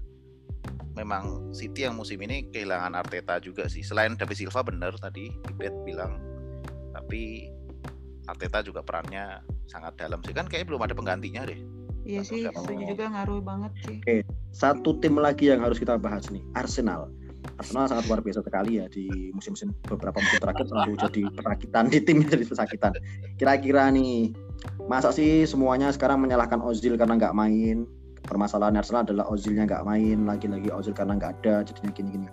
memang 0.95 1.51
City 1.57 1.89
yang 1.89 1.97
musim 1.97 2.21
ini 2.21 2.47
kehilangan 2.53 2.93
Arteta 2.93 3.41
juga 3.41 3.67
sih. 3.67 3.81
Selain 3.81 4.15
David 4.15 4.37
Silva 4.37 4.61
bener 4.61 4.93
tadi 5.01 5.33
Ibet 5.49 5.75
bilang, 5.83 6.21
tapi 6.93 7.49
Arteta 8.29 8.63
juga 8.63 8.85
perannya 8.85 9.41
sangat 9.67 9.97
dalam 9.97 10.21
sih. 10.23 10.37
Kan 10.37 10.47
kayaknya 10.47 10.77
belum 10.77 10.83
ada 10.85 10.95
penggantinya 10.95 11.49
deh. 11.49 11.80
Iya 12.11 12.23
sih, 12.27 12.43
setuju 12.51 12.83
juga 12.91 13.05
ngaruh 13.07 13.39
banget 13.39 13.73
sih. 13.87 13.99
satu 14.51 14.99
tim 14.99 15.15
lagi 15.15 15.47
yang 15.47 15.63
harus 15.63 15.79
kita 15.79 15.95
bahas 15.95 16.27
nih 16.35 16.43
Arsenal. 16.59 17.07
Arsenal 17.57 17.87
sangat 17.87 18.05
luar 18.11 18.21
biasa 18.21 18.43
sekali 18.43 18.83
ya 18.83 18.91
di 18.91 19.31
musim-musim 19.31 19.71
beberapa 19.87 20.19
musim 20.19 20.43
terakhir 20.43 20.67
selalu 20.67 20.93
jadi 20.99 21.23
perakitan 21.39 21.85
di 21.87 21.99
tim 22.03 22.19
jadi 22.33 22.43
pesakitan. 22.43 22.99
Kira-kira 23.39 23.95
nih 23.95 24.35
masa 24.91 25.15
sih 25.15 25.47
semuanya 25.47 25.95
sekarang 25.95 26.19
menyalahkan 26.19 26.59
Ozil 26.59 26.99
karena 26.99 27.15
nggak 27.15 27.37
main? 27.37 27.87
Permasalahan 28.27 28.77
Arsenal 28.77 29.07
adalah 29.07 29.31
Ozilnya 29.31 29.65
nggak 29.71 29.87
main 29.87 30.27
lagi-lagi 30.27 30.69
Ozil 30.75 30.93
karena 30.93 31.15
nggak 31.15 31.47
ada 31.47 31.63
jadinya 31.63 31.95
gini-gini. 31.95 32.27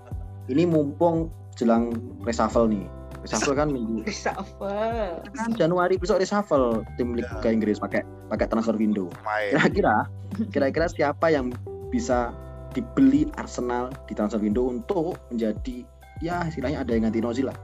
Ini 0.49 0.65
mumpung 0.65 1.29
jelang 1.53 1.93
reshuffle 2.25 2.65
nih 2.65 2.85
reshuffle 3.27 3.55
kan 3.59 3.67
minggu. 3.67 4.07
Reshuffle. 4.07 5.19
kan 5.35 5.49
Januari 5.59 5.99
besok 5.99 6.23
reshuffle 6.23 6.87
tim 6.95 7.11
Liga 7.11 7.49
Inggris 7.51 7.77
pakai 7.83 8.07
pakai 8.31 8.47
transfer 8.47 8.79
window. 8.79 9.11
Kira-kira 9.51 10.07
kira-kira 10.49 10.87
siapa 10.87 11.27
yang 11.27 11.51
bisa 11.91 12.31
dibeli 12.71 13.27
Arsenal 13.35 13.91
di 14.07 14.15
transfer 14.15 14.39
window 14.39 14.71
untuk 14.71 15.19
menjadi 15.27 15.83
ya 16.23 16.47
istilahnya 16.47 16.87
ada 16.87 16.91
yang 16.95 17.11
ganti 17.11 17.19
Ozil 17.19 17.51
lah. 17.51 17.57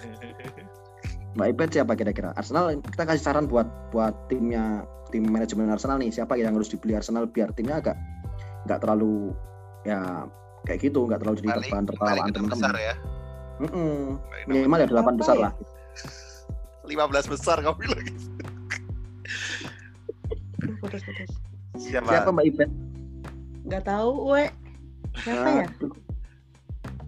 Mbak 1.38 1.46
Ipet 1.56 1.68
siapa 1.80 1.92
kira-kira? 1.96 2.34
Arsenal 2.36 2.76
kita 2.84 3.06
kasih 3.06 3.22
saran 3.22 3.46
buat 3.46 3.66
buat 3.94 4.28
timnya 4.28 4.84
tim 5.14 5.24
manajemen 5.24 5.70
Arsenal 5.72 5.96
nih. 6.02 6.12
Siapa 6.12 6.36
yang 6.36 6.52
harus 6.58 6.68
dibeli 6.68 6.98
Arsenal 6.98 7.30
biar 7.30 7.54
timnya 7.56 7.80
agak 7.80 7.96
nggak 8.68 8.78
terlalu 8.84 9.32
ya 9.88 10.28
kayak 10.68 10.80
gitu 10.84 11.08
nggak 11.08 11.24
terlalu 11.24 11.36
jadi 11.40 11.48
Balik, 11.48 11.70
bahan 11.72 11.84
balik 11.86 11.96
tertawaan 11.96 12.30
teman-teman 12.34 12.76
ya. 12.76 12.94
Balik 13.60 13.76
enam 13.76 14.18
minimal 14.48 14.78
ya 14.80 14.88
delapan 14.88 15.12
Apa 15.14 15.20
besar 15.20 15.36
ya? 15.36 15.42
lah 15.44 15.52
15 16.88 17.32
besar 17.32 17.56
kamu 17.60 17.76
bilang 17.76 18.02
gitu. 18.02 18.24
Siapa? 21.78 22.08
siapa 22.08 22.28
Mbak 22.32 22.46
Ipet 22.50 22.70
Nggak 23.70 23.84
tahu, 23.86 24.34
we. 24.34 24.44
Siapa 25.22 25.48
ya? 25.62 25.66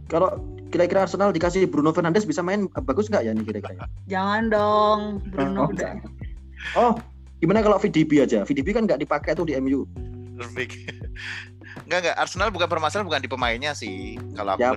Kalau 0.07 0.29
kira-kira 0.69 1.09
Arsenal 1.09 1.33
dikasih 1.33 1.67
Bruno 1.67 1.91
Fernandes 1.91 2.29
bisa 2.29 2.45
main 2.45 2.69
bagus 2.85 3.09
nggak 3.09 3.25
ya 3.25 3.33
nih 3.33 3.45
kira-kira 3.45 3.89
Jangan 4.07 4.53
dong, 4.53 5.01
Bruno 5.33 5.67
Oh, 5.67 5.73
udah. 5.73 5.93
Oh, 6.79 6.93
gimana 7.43 7.65
kalau 7.65 7.81
VDB 7.81 8.23
aja? 8.23 8.47
VDB 8.47 8.77
kan 8.77 8.87
nggak 8.87 9.03
dipakai 9.03 9.35
tuh 9.35 9.49
di 9.49 9.57
MU. 9.59 9.83
Enggak 11.87 11.99
enggak 12.05 12.17
Arsenal 12.21 12.49
bukan 12.53 12.69
permasalahan 12.69 13.07
bukan 13.09 13.23
di 13.25 13.31
pemainnya 13.31 13.73
sih 13.73 14.17
kalau 14.37 14.55
aku 14.57 14.63
ya. 14.63 14.77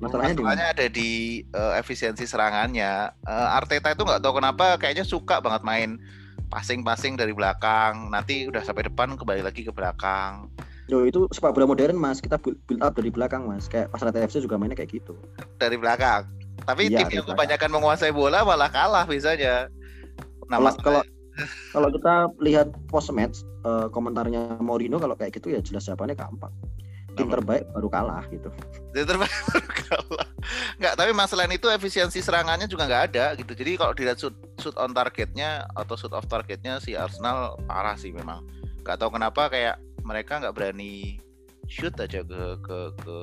Masalahnya? 0.00 0.34
Masalahnya 0.36 0.66
ada 0.72 0.86
di 0.86 1.42
eh, 1.44 1.72
efisiensi 1.78 2.24
serangannya. 2.24 3.10
Eh, 3.24 3.48
Arteta 3.58 3.90
itu 3.92 4.02
nggak 4.02 4.20
tahu 4.22 4.38
kenapa 4.38 4.78
kayaknya 4.78 5.04
suka 5.04 5.42
banget 5.42 5.62
main 5.66 5.98
passing-passing 6.52 7.18
dari 7.18 7.34
belakang. 7.34 8.10
Nanti 8.14 8.46
udah 8.46 8.62
sampai 8.62 8.86
depan 8.86 9.18
kembali 9.18 9.42
lagi 9.42 9.66
ke 9.66 9.72
belakang. 9.74 10.46
Yo 10.84 11.08
itu 11.08 11.24
sepak 11.32 11.56
bola 11.56 11.64
modern 11.64 11.96
mas, 11.96 12.20
kita 12.20 12.36
build 12.36 12.60
up 12.84 12.92
dari 12.92 13.08
belakang 13.08 13.48
mas. 13.48 13.66
Kayak 13.66 13.88
pas 13.88 14.04
TFC 14.04 14.44
juga 14.44 14.60
mainnya 14.60 14.76
kayak 14.76 15.00
gitu. 15.00 15.16
Dari 15.56 15.80
belakang. 15.80 16.28
Tapi 16.64 16.92
Iya, 16.92 17.04
tim 17.04 17.20
yang 17.20 17.26
kebanyakan 17.26 17.70
menguasai 17.72 18.12
bola 18.12 18.44
malah 18.44 18.70
kalah 18.70 19.04
biasanya. 19.08 19.68
Nah, 20.46 20.60
Kalau- 20.60 20.80
kalau 20.80 21.02
kalau 21.74 21.88
kita 21.90 22.14
lihat 22.42 22.68
post 22.86 23.10
match 23.10 23.42
eh, 23.66 23.86
komentarnya 23.90 24.58
Mourinho 24.62 25.02
kalau 25.02 25.18
kayak 25.18 25.34
gitu 25.38 25.54
ya 25.54 25.60
jelas 25.60 25.86
jawabannya 25.86 26.16
gampang. 26.16 26.54
Tim 27.14 27.30
terbaik 27.30 27.70
baru 27.70 27.86
kalah 27.86 28.26
gitu. 28.26 28.50
Dia 28.90 29.06
terbaik 29.06 29.30
baru 29.54 29.68
kalah. 29.86 30.28
Nggak, 30.82 30.94
tapi 30.98 31.10
masalah 31.14 31.46
itu 31.46 31.70
efisiensi 31.70 32.18
serangannya 32.18 32.66
juga 32.66 32.90
nggak 32.90 33.04
ada 33.14 33.38
gitu. 33.38 33.54
Jadi 33.54 33.78
kalau 33.78 33.94
dilihat 33.94 34.18
shoot, 34.18 34.34
shoot 34.58 34.74
on 34.74 34.90
targetnya 34.90 35.62
atau 35.78 35.94
shoot 35.94 36.10
off 36.10 36.26
targetnya 36.26 36.82
si 36.82 36.98
Arsenal 36.98 37.54
parah 37.70 37.94
sih 37.94 38.10
memang. 38.10 38.42
Nggak 38.82 38.98
tahu 38.98 39.14
kenapa 39.14 39.46
kayak 39.46 39.78
mereka 40.02 40.42
nggak 40.42 40.54
berani 40.58 41.22
shoot 41.70 41.94
aja 42.02 42.20
ke 42.26 42.42
ke 42.60 42.78
ke 42.98 43.16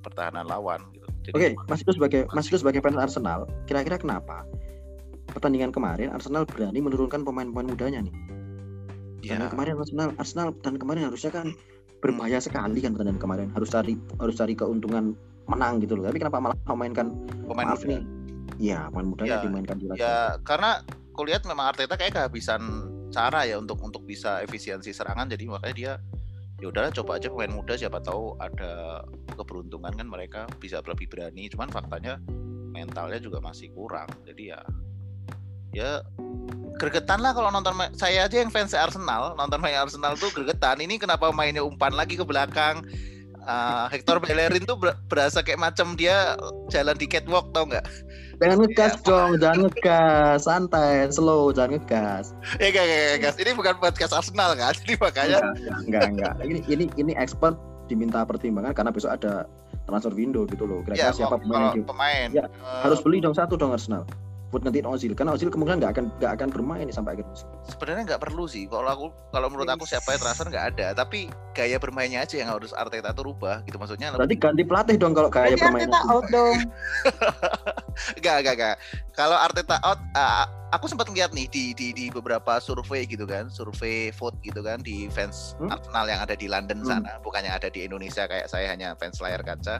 pertahanan 0.00 0.48
lawan 0.48 0.80
gitu. 0.96 1.04
Oke, 1.36 1.56
Mas 1.68 1.80
itu 1.80 1.92
sebagai 1.96 2.28
Mas 2.32 2.48
itu 2.48 2.56
sebagai 2.60 2.80
fans 2.84 3.00
Arsenal, 3.00 3.48
kira-kira 3.64 3.96
kenapa 3.96 4.44
pertandingan 5.30 5.70
kemarin 5.72 6.12
Arsenal 6.12 6.44
berani 6.44 6.80
menurunkan 6.80 7.24
pemain-pemain 7.24 7.68
mudanya 7.68 8.00
nih? 8.04 8.14
ya, 9.24 9.40
Karena 9.40 9.46
kemarin 9.48 9.74
Arsenal 9.80 10.08
Arsenal 10.20 10.48
dan 10.60 10.74
kemarin 10.76 11.08
harusnya 11.08 11.32
kan 11.32 11.56
berbahaya 12.04 12.36
sekali 12.36 12.84
kan 12.84 12.92
pertandingan 12.92 13.20
kemarin. 13.22 13.48
Harus 13.56 13.72
cari 13.72 13.96
harus 14.20 14.36
cari 14.36 14.52
keuntungan 14.52 15.16
menang 15.48 15.80
gitu 15.80 15.96
loh. 15.96 16.04
Tapi 16.08 16.20
kenapa 16.20 16.40
malah 16.40 16.58
memainkan 16.68 17.12
pemain 17.48 17.72
maaf 17.72 17.80
muda. 17.84 17.96
nih? 17.96 18.02
Iya, 18.60 18.78
pemain 18.92 19.08
mudanya 19.08 19.36
Ya, 19.40 19.42
dimainkan 19.42 19.76
di 19.80 19.86
Ya 19.96 20.16
karena 20.44 20.84
kulihat 21.16 21.42
memang 21.48 21.72
Arteta 21.72 21.96
kayak 21.96 22.14
kehabisan 22.14 22.60
cara 23.08 23.46
ya 23.46 23.56
untuk 23.56 23.80
untuk 23.80 24.04
bisa 24.04 24.44
efisiensi 24.44 24.92
serangan. 24.92 25.30
Jadi 25.32 25.48
makanya 25.48 25.74
dia 25.74 25.92
ya 26.60 26.70
udahlah 26.70 26.92
coba 26.92 27.16
aja 27.16 27.32
pemain 27.32 27.50
muda. 27.50 27.74
Siapa 27.74 28.04
tahu 28.04 28.36
ada 28.38 29.02
keberuntungan 29.34 29.96
kan 29.96 30.06
mereka 30.06 30.40
bisa 30.60 30.84
lebih 30.84 31.08
berani. 31.08 31.48
Cuman 31.48 31.72
faktanya 31.72 32.20
mentalnya 32.74 33.18
juga 33.22 33.40
masih 33.40 33.70
kurang. 33.72 34.10
Jadi 34.26 34.52
ya 34.52 34.60
ya 35.74 36.00
gregetan 36.74 37.18
lah 37.18 37.30
kalau 37.30 37.50
nonton 37.50 37.74
saya 37.94 38.26
aja 38.26 38.36
yang 38.36 38.50
fans 38.50 38.74
Arsenal 38.74 39.34
nonton 39.34 39.58
main 39.58 39.76
Arsenal 39.76 40.14
tuh 40.14 40.30
gregetan. 40.30 40.78
Ini 40.78 40.98
kenapa 40.98 41.30
mainnya 41.30 41.62
umpan 41.62 41.92
lagi 41.92 42.14
ke 42.14 42.22
belakang? 42.22 42.82
Ah, 43.44 43.92
Hector 43.92 44.16
Bellerin 44.18 44.64
tuh 44.64 44.72
ber- 44.74 44.96
berasa 45.04 45.44
kayak 45.44 45.60
macam 45.60 45.92
dia 45.94 46.32
jalan 46.72 46.96
di 46.96 47.04
catwalk 47.04 47.52
tau 47.52 47.68
nggak? 47.68 47.84
Jangan 48.40 48.56
ngegas 48.56 48.94
dong, 49.04 49.30
jangan 49.36 49.68
ngegas, 49.68 50.38
santai, 50.42 51.06
slow, 51.12 51.52
jangan 51.52 51.76
ngegas. 51.76 52.32
ya 52.56 52.72
gak, 52.72 52.84
gak, 52.84 53.12
gak, 53.20 53.34
ini 53.38 53.52
bukan 53.52 53.76
podcast 53.78 54.16
Arsenal 54.16 54.56
kan? 54.56 54.72
Jadi 54.80 54.96
makanya 54.96 55.38
Enggak, 55.54 55.76
enggak, 55.84 56.02
enggak. 56.08 56.32
Ini 56.40 56.58
ini 56.66 56.84
ini 56.96 57.12
expert 57.14 57.54
diminta 57.84 58.24
pertimbangan 58.24 58.72
karena 58.72 58.90
besok 58.90 59.12
ada 59.12 59.44
transfer 59.84 60.16
window 60.16 60.48
gitu 60.48 60.64
loh. 60.64 60.80
ya 60.82 61.12
Kira-kira 61.12 61.12
siapa 61.12 61.36
kalau- 61.36 61.44
pemain 61.44 61.84
pemain 61.84 62.28
Ya, 62.32 62.44
eh, 62.48 62.80
harus 62.80 63.04
beli 63.04 63.20
dong 63.20 63.36
satu 63.36 63.54
dong 63.54 63.70
Arsenal 63.70 64.08
buat 64.54 64.62
nantiin 64.62 64.86
Ozil 64.86 65.12
karena 65.18 65.34
Ozil 65.34 65.50
kemungkinan 65.50 65.82
nggak 65.82 65.92
akan 65.98 66.04
nggak 66.22 66.32
akan 66.38 66.48
bermain 66.54 66.86
sampai 66.88 67.18
akhir 67.18 67.26
musim. 67.26 67.50
sebenarnya 67.66 68.14
nggak 68.14 68.22
perlu 68.22 68.46
sih 68.46 68.70
kalau 68.70 68.86
aku 68.86 69.06
kalau 69.34 69.50
menurut 69.50 69.66
aku 69.66 69.82
siapa 69.82 70.14
yang 70.14 70.22
transfer 70.22 70.46
nggak 70.46 70.66
ada 70.78 70.86
tapi 70.94 71.26
gaya 71.50 71.76
bermainnya 71.76 72.22
aja 72.22 72.38
yang 72.38 72.54
harus 72.54 72.70
Arteta 72.70 73.10
tuh 73.10 73.34
rubah 73.34 73.66
gitu 73.66 73.74
maksudnya 73.74 74.14
Berarti 74.14 74.38
ganti 74.38 74.62
pelatih 74.62 74.94
dong 74.94 75.10
kalau 75.10 75.26
gaya 75.26 75.58
permainan. 75.58 75.90
Arteta 75.90 76.00
out 76.06 76.26
dong. 76.30 76.56
Enggak, 78.18 78.36
enggak, 78.42 78.54
enggak. 78.58 78.76
Kalau 79.14 79.38
Arteta 79.38 79.78
out, 79.86 80.00
ah, 80.18 80.50
aku 80.74 80.90
sempat 80.90 81.06
ngeliat 81.06 81.30
nih 81.30 81.46
di, 81.46 81.70
di 81.78 81.94
di 81.94 82.04
beberapa 82.10 82.58
survei 82.58 83.06
gitu 83.06 83.22
kan, 83.22 83.46
survei 83.46 84.10
vote 84.10 84.34
gitu 84.42 84.66
kan 84.66 84.82
di 84.82 85.06
fans 85.14 85.54
Hmm? 85.62 85.70
Arsenal 85.70 86.10
yang 86.10 86.18
ada 86.18 86.34
di 86.34 86.50
London 86.50 86.82
Hmm. 86.82 86.90
sana, 86.90 87.22
bukannya 87.22 87.54
ada 87.54 87.70
di 87.70 87.86
Indonesia 87.86 88.26
kayak 88.26 88.50
saya 88.50 88.74
hanya 88.74 88.98
fans 88.98 89.22
layar 89.22 89.46
kaca. 89.46 89.78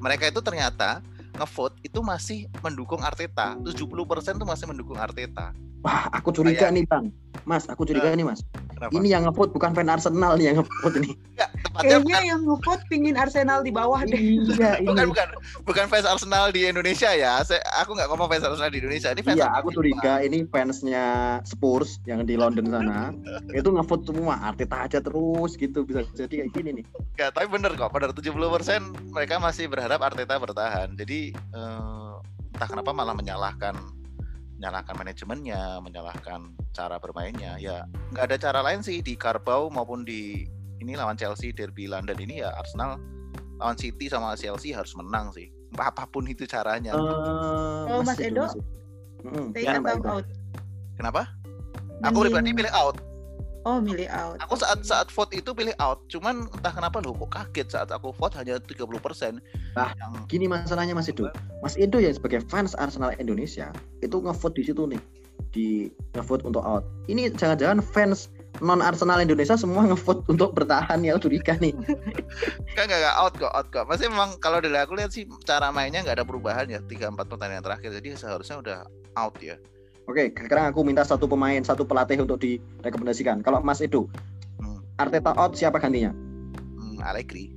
Mereka 0.00 0.32
itu 0.32 0.40
ternyata 0.40 1.04
ngevote 1.40 1.80
itu 1.80 2.04
masih 2.04 2.46
mendukung 2.60 3.00
Arteta. 3.00 3.56
70% 3.56 4.36
tuh 4.36 4.48
masih 4.48 4.68
mendukung 4.68 5.00
Arteta. 5.00 5.56
Wah, 5.80 6.12
aku 6.12 6.28
curiga 6.28 6.68
nih 6.68 6.84
bang, 6.84 7.08
Mas, 7.48 7.64
aku 7.64 7.88
curiga 7.88 8.12
nih 8.12 8.20
Mas. 8.20 8.44
Kenapa? 8.80 8.96
Ini 8.96 9.08
yang 9.12 9.22
ngevote 9.28 9.52
bukan 9.52 9.76
fan 9.76 9.88
Arsenal 9.88 10.40
nih 10.40 10.52
yang 10.52 10.56
ngevote 10.60 10.96
ini. 11.00 11.12
Enggak, 11.36 11.50
tepatnya 11.52 11.80
Kayaknya 11.80 12.00
bukan, 12.00 12.22
yang 12.24 12.40
ngevote 12.48 12.82
pingin 12.88 13.16
Arsenal 13.16 13.60
di 13.60 13.72
bawah 13.72 14.00
deh. 14.04 14.16
iya, 14.20 14.80
bukan 14.88 15.04
ini. 15.04 15.10
bukan 15.12 15.28
bukan 15.68 15.84
fans 15.88 16.08
Arsenal 16.08 16.48
di 16.48 16.64
Indonesia 16.64 17.12
ya. 17.12 17.40
Saya, 17.44 17.60
aku 17.80 17.92
nggak 17.96 18.08
ngomong 18.08 18.28
fans 18.28 18.44
Arsenal 18.44 18.72
di 18.72 18.80
Indonesia. 18.80 19.08
Ini 19.12 19.20
fans 19.20 19.36
Iya, 19.36 19.44
Arsenal 19.48 19.60
aku 19.60 19.68
curiga 19.76 20.12
ini 20.20 20.38
fansnya 20.48 21.06
Spurs 21.44 22.00
yang 22.08 22.24
di 22.24 22.40
London 22.40 22.72
sana 22.72 23.12
itu 23.60 23.68
ngevote 23.68 24.04
semua 24.08 24.40
Arteta 24.40 24.88
aja 24.88 24.98
terus 25.04 25.60
gitu 25.60 25.84
bisa 25.84 26.04
jadi 26.16 26.44
kayak 26.44 26.50
gini 26.56 26.70
nih. 26.80 26.84
Enggak, 27.16 27.30
tapi 27.36 27.46
bener 27.52 27.72
kok. 27.76 27.92
Pada 27.92 28.08
70% 28.12 29.12
mereka 29.12 29.36
masih 29.36 29.68
berharap 29.68 30.00
Arteta 30.00 30.40
bertahan. 30.40 30.96
Jadi 30.96 31.36
eh, 31.36 32.12
entah 32.52 32.68
kenapa 32.68 32.96
malah 32.96 33.12
menyalahkan 33.12 33.99
menyalahkan 34.60 34.92
manajemennya, 34.92 35.80
menyalahkan 35.80 36.52
cara 36.76 37.00
bermainnya. 37.00 37.56
Ya 37.56 37.88
nggak 38.12 38.24
ada 38.28 38.36
cara 38.36 38.60
lain 38.60 38.84
sih 38.84 39.00
di 39.00 39.16
Carabao 39.16 39.72
maupun 39.72 40.04
di 40.04 40.44
ini 40.84 40.92
lawan 40.92 41.16
Chelsea 41.16 41.48
derby 41.48 41.88
London 41.88 42.20
ini 42.20 42.44
ya 42.44 42.52
Arsenal 42.60 43.00
lawan 43.56 43.80
City 43.80 44.12
sama 44.12 44.36
Chelsea 44.36 44.76
harus 44.76 44.92
menang 44.92 45.32
sih. 45.32 45.48
Apa 45.80 46.04
pun 46.04 46.28
itu 46.28 46.44
caranya. 46.44 46.92
Eh, 46.92 47.88
Oh, 47.88 48.04
Mas 48.04 48.20
Edo 48.20 48.44
atau 48.44 49.96
Edo? 49.96 50.12
out? 50.20 50.26
Kenapa? 51.00 51.22
Aku 52.04 52.28
pribadi 52.28 52.52
pilih 52.52 52.72
out. 52.76 53.00
Oh, 53.68 53.76
milih 53.76 54.08
out. 54.08 54.40
Aku 54.40 54.56
saat 54.56 54.80
saat 54.88 55.12
vote 55.12 55.36
itu 55.36 55.52
pilih 55.52 55.76
out. 55.76 56.00
Cuman 56.08 56.48
entah 56.48 56.72
kenapa 56.72 57.04
loh 57.04 57.12
kok 57.12 57.28
kaget 57.28 57.68
saat 57.68 57.88
aku 57.92 58.08
vote 58.16 58.32
hanya 58.40 58.56
30%. 58.56 58.88
Ah. 59.76 59.92
Yang 59.92 60.12
Gini 60.32 60.46
masalahnya 60.48 60.96
Mas 60.96 61.12
Edo. 61.12 61.28
Mas 61.60 61.76
Edo 61.76 62.00
ya 62.00 62.08
sebagai 62.08 62.40
fans 62.48 62.72
Arsenal 62.80 63.12
Indonesia 63.20 63.68
itu 64.00 64.16
ngevote 64.16 64.56
di 64.56 64.64
situ 64.72 64.88
nih 64.88 65.00
di 65.52 65.92
ngevote 66.16 66.48
untuk 66.48 66.64
out. 66.64 66.88
Ini 67.10 67.36
jangan-jangan 67.36 67.84
fans 67.84 68.32
non 68.64 68.80
Arsenal 68.80 69.20
Indonesia 69.20 69.54
semua 69.54 69.84
ngevote 69.86 70.24
untuk 70.32 70.56
bertahan 70.56 71.04
ya 71.04 71.20
curiga 71.20 71.54
nih. 71.60 71.76
Enggak, 72.70 72.84
enggak, 72.86 73.00
enggak, 73.02 73.16
out 73.18 73.34
kok, 73.36 73.52
out 73.52 73.68
kok. 73.68 73.84
Masih 73.90 74.08
memang 74.08 74.40
kalau 74.40 74.62
dari 74.62 74.78
aku 74.78 74.96
lihat 74.96 75.12
sih 75.12 75.28
cara 75.44 75.68
mainnya 75.68 76.00
nggak 76.00 76.22
ada 76.22 76.26
perubahan 76.26 76.64
ya. 76.70 76.80
3-4 76.80 77.28
pertandingan 77.28 77.64
terakhir. 77.66 77.92
Jadi 77.92 78.08
seharusnya 78.16 78.56
udah 78.62 78.78
out 79.20 79.36
ya. 79.42 79.60
Oke, 80.10 80.34
sekarang 80.34 80.74
aku 80.74 80.82
minta 80.82 81.06
satu 81.06 81.30
pemain, 81.30 81.62
satu 81.62 81.86
pelatih 81.86 82.18
untuk 82.18 82.42
direkomendasikan. 82.42 83.46
Kalau 83.46 83.62
Mas 83.62 83.78
Edo, 83.78 84.10
Hmm, 84.58 84.82
Arteta 84.98 85.30
out 85.32 85.54
siapa 85.54 85.78
gantinya? 85.78 86.10
hmm, 86.10 86.98
Allegri. 87.00 87.54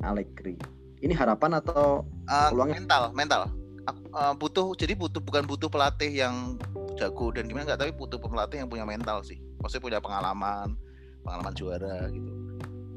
Allegri. 0.00 0.56
Ini 0.98 1.12
harapan 1.12 1.60
atau 1.60 2.08
Eh, 2.26 2.48
Peluangnya- 2.50 2.80
mental, 2.80 3.02
mental. 3.12 3.42
Aku, 3.86 4.00
eh, 4.08 4.34
butuh 4.34 4.66
jadi 4.74 4.96
butuh 4.96 5.20
bukan 5.20 5.44
butuh 5.44 5.68
pelatih 5.68 6.10
yang 6.10 6.56
jago 6.96 7.30
dan 7.30 7.46
gimana 7.46 7.68
enggak 7.68 7.78
tapi 7.78 7.92
butuh 7.92 8.18
pelatih 8.18 8.64
yang 8.64 8.66
punya 8.66 8.82
mental 8.82 9.20
sih. 9.22 9.38
Maksudnya 9.60 9.84
punya 9.84 10.00
pengalaman, 10.00 10.74
pengalaman 11.22 11.52
juara 11.54 12.08
gitu. 12.08 12.30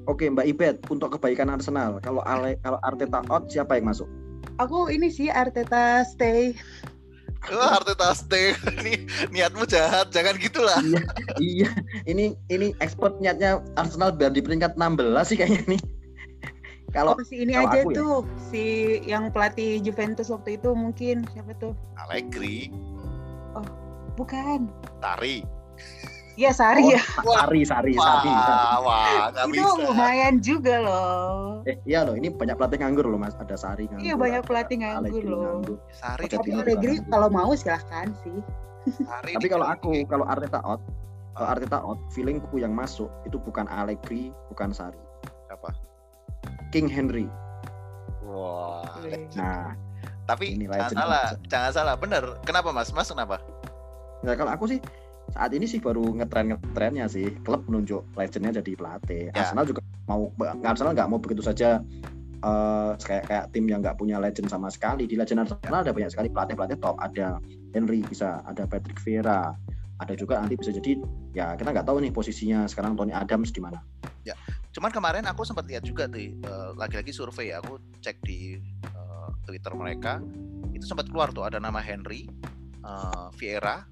Oke 0.07 0.25
Mbak 0.25 0.47
Ibet 0.49 0.75
untuk 0.89 1.13
kebaikan 1.13 1.51
Arsenal. 1.51 2.01
Kalau 2.01 2.25
Ale, 2.25 2.57
kalau 2.57 2.81
Arteta 2.81 3.21
out 3.29 3.45
siapa 3.45 3.77
yang 3.77 3.91
masuk? 3.91 4.09
Aku 4.57 4.89
ini 4.89 5.11
sih 5.11 5.29
Arteta 5.29 6.01
stay. 6.07 6.57
Wah, 7.47 7.79
Arteta 7.79 8.11
stay. 8.11 8.51
Ini 8.83 9.07
niatmu 9.31 9.63
jahat, 9.63 10.11
jangan 10.11 10.35
gitulah. 10.35 10.75
iya, 10.83 11.01
iya. 11.39 11.69
Ini 12.03 12.35
ini 12.51 12.75
ekspor 12.83 13.15
niatnya 13.23 13.63
Arsenal 13.79 14.11
biar 14.11 14.35
di 14.35 14.43
peringkat 14.43 14.75
16 14.75 15.15
sih 15.23 15.37
kayaknya 15.39 15.63
nih. 15.77 15.81
Kalau 16.89 17.13
Oh, 17.15 17.21
si 17.21 17.45
ini 17.45 17.53
kalau 17.53 17.69
aja 17.69 17.79
aku 17.85 17.89
ya. 17.93 17.97
tuh, 18.01 18.15
si 18.49 18.63
yang 19.05 19.29
pelatih 19.29 19.77
Juventus 19.85 20.33
waktu 20.33 20.57
itu 20.57 20.73
mungkin 20.73 21.21
siapa 21.31 21.53
tuh? 21.61 21.77
Allegri, 22.01 22.73
Bukan. 24.17 24.67
Tari. 24.99 25.45
Iya 26.39 26.51
Sari 26.55 26.95
ya. 26.95 27.03
Wah, 27.27 27.43
Sari, 27.43 27.67
Sari, 27.67 27.91
Sari. 27.99 27.99
Sari. 27.99 28.31
wah, 28.31 28.79
wah, 28.79 29.27
nggak 29.27 29.45
itu 29.51 29.59
bisa. 29.59 29.83
lumayan 29.83 30.35
juga 30.39 30.75
loh. 30.79 31.59
Eh, 31.67 31.75
iya 31.83 32.07
loh, 32.07 32.15
ini 32.15 32.31
banyak 32.31 32.55
pelatih 32.55 32.79
nganggur 32.79 33.11
loh 33.11 33.19
Mas. 33.19 33.35
Ada 33.35 33.59
Sari 33.59 33.91
nganggur. 33.91 34.07
Iya, 34.07 34.15
banyak 34.15 34.41
pelatih 34.47 34.75
nganggur 34.79 35.23
loh. 35.27 35.41
nganggur. 35.43 35.77
Sari 35.91 36.23
di 36.31 36.35
Tapi 36.39 36.49
Allegri 36.55 36.95
kalau 37.11 37.27
mau 37.27 37.51
silahkan 37.51 38.07
sih. 38.23 38.39
Sari 39.03 39.35
Tapi 39.35 39.47
kalau 39.51 39.67
aku, 39.67 40.07
kalau 40.07 40.23
Arteta 40.31 40.63
out, 40.63 40.79
kalau 41.35 41.47
Arteta 41.51 41.83
out, 41.83 41.99
feelingku 42.15 42.55
yang 42.55 42.71
masuk 42.71 43.11
itu 43.27 43.35
bukan 43.43 43.67
Allegri, 43.67 44.31
bukan 44.47 44.71
Sari. 44.71 44.95
apa? 45.51 45.75
King 46.71 46.87
Henry. 46.87 47.27
Wah. 48.23 48.87
Nah, 49.35 49.75
Tapi 50.23 50.55
Ini 50.55 50.69
jangan 50.69 50.93
salah, 50.93 51.25
jangan 51.49 51.71
salah. 51.73 51.95
Bener. 51.99 52.37
Kenapa 52.47 52.69
Mas? 52.69 52.93
Mas 52.95 53.09
kenapa? 53.09 53.41
Nah, 54.21 54.37
kalau 54.37 54.53
aku 54.53 54.69
sih 54.69 54.79
saat 55.33 55.51
ini 55.53 55.65
sih 55.65 55.79
baru 55.81 56.15
ngetren 56.17 56.55
ngetrennya 56.55 57.05
sih 57.09 57.33
klub 57.45 57.65
menunjuk 57.69 58.05
legendnya 58.15 58.61
jadi 58.61 58.71
pelatih. 58.75 59.23
Ya. 59.33 59.45
Arsenal 59.45 59.65
juga 59.69 59.81
mau 60.09 60.33
Arsenal 60.65 60.93
nggak 60.93 61.09
mau 61.09 61.19
begitu 61.21 61.41
saja 61.45 61.81
eh, 62.41 62.91
kayak 62.97 63.23
kayak 63.29 63.45
tim 63.53 63.65
yang 63.69 63.81
nggak 63.81 63.97
punya 63.97 64.17
legend 64.17 64.49
sama 64.49 64.69
sekali. 64.73 65.05
Di 65.05 65.15
legend 65.15 65.45
Arsenal 65.45 65.81
ada 65.85 65.93
banyak 65.93 66.11
sekali 66.11 66.27
pelatih 66.29 66.55
pelatih 66.57 66.77
top. 66.81 66.97
Ada 66.99 67.37
Henry 67.73 68.01
bisa, 68.01 68.41
ada 68.49 68.65
Patrick 68.65 68.97
Vieira, 69.05 69.53
ada 70.01 70.13
juga 70.17 70.41
nanti 70.41 70.57
bisa 70.57 70.73
jadi 70.73 70.97
ya 71.37 71.53
kita 71.53 71.69
nggak 71.69 71.85
tahu 71.85 72.01
nih 72.01 72.11
posisinya 72.13 72.65
sekarang 72.65 72.97
Tony 72.97 73.13
Adams 73.13 73.53
di 73.53 73.61
mana. 73.61 73.77
Cuman 74.69 74.93
kemarin 74.93 75.25
aku 75.25 75.41
sempat 75.43 75.65
lihat 75.65 75.81
juga 75.81 76.05
tuh 76.05 76.21
eh, 76.21 76.71
lagi-lagi 76.77 77.09
survei 77.09 77.51
ya. 77.53 77.61
Aku 77.61 77.81
cek 77.99 78.21
di 78.21 78.57
eh, 78.85 79.29
Twitter 79.43 79.73
mereka 79.73 80.21
itu 80.71 80.85
sempat 80.85 81.09
keluar 81.09 81.33
tuh 81.33 81.43
ada 81.43 81.57
nama 81.57 81.81
Henry, 81.81 82.29
eh, 82.85 83.27
Vieira, 83.35 83.83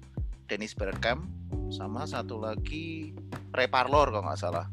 Dennis 0.48 0.72
Bergkamp, 0.72 1.28
sama 1.68 2.08
satu 2.08 2.40
lagi 2.40 3.12
Ray 3.52 3.68
Parlour 3.68 4.08
kalau 4.08 4.24
nggak 4.26 4.40
salah. 4.40 4.66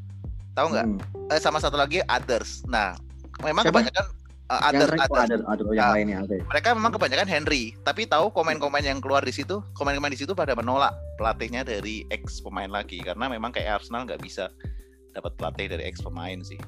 Tahu 0.56 0.72
nggak? 0.72 0.88
Hmm. 0.88 1.30
Eh, 1.30 1.42
sama 1.44 1.60
satu 1.60 1.76
lagi 1.76 2.00
Others. 2.08 2.64
Nah, 2.66 2.96
memang 3.44 3.68
Siapa? 3.68 3.84
kebanyakan 3.84 4.06
Yang 4.46 4.62
Others, 4.62 4.92
oh, 4.94 5.06
Others. 5.10 5.26
ada 5.26 5.36
ada 5.42 5.62
yang 5.74 5.82
Ah. 5.90 5.94
lainnya. 5.98 6.18
Oke. 6.22 6.38
mereka 6.46 6.68
memang 6.78 6.94
kebanyakan 6.94 7.26
Henry 7.26 7.74
tapi 7.82 8.06
tahu 8.06 8.30
komen-komen 8.30 8.86
yang 8.86 9.02
keluar 9.02 9.26
di 9.26 9.34
situ 9.34 9.58
komen-komen 9.74 10.14
di 10.14 10.20
situ 10.22 10.38
pada 10.38 10.54
menolak 10.54 10.94
pelatihnya 11.18 11.66
dari 11.66 12.06
ex 12.14 12.46
pemain 12.46 12.70
lagi 12.70 13.02
karena 13.02 13.26
memang 13.26 13.50
kayak 13.50 13.82
Arsenal 13.82 14.06
nggak 14.06 14.22
bisa 14.22 14.54
dapat 15.18 15.34
pelatih 15.42 15.66
dari 15.74 15.90
ex 15.90 15.98
pemain 15.98 16.38
sih 16.46 16.62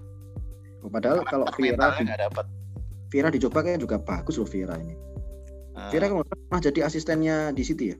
Padahal 0.89 1.21
kalau 1.21 1.45
Vieira 1.53 1.77
mentalnya 1.77 2.01
di, 2.01 2.05
nggak 2.09 2.21
dapat 2.33 2.45
Vieira 3.13 3.29
dicoba 3.29 3.59
kan 3.61 3.77
juga 3.77 3.97
bagus 4.01 4.35
loh 4.41 4.49
Vieira 4.49 4.73
ini. 4.81 4.97
Vieira 5.93 6.09
kan 6.09 6.25
pernah 6.25 6.61
jadi 6.61 6.79
asistennya 6.89 7.53
di 7.53 7.61
City 7.61 7.93
ya. 7.93 7.97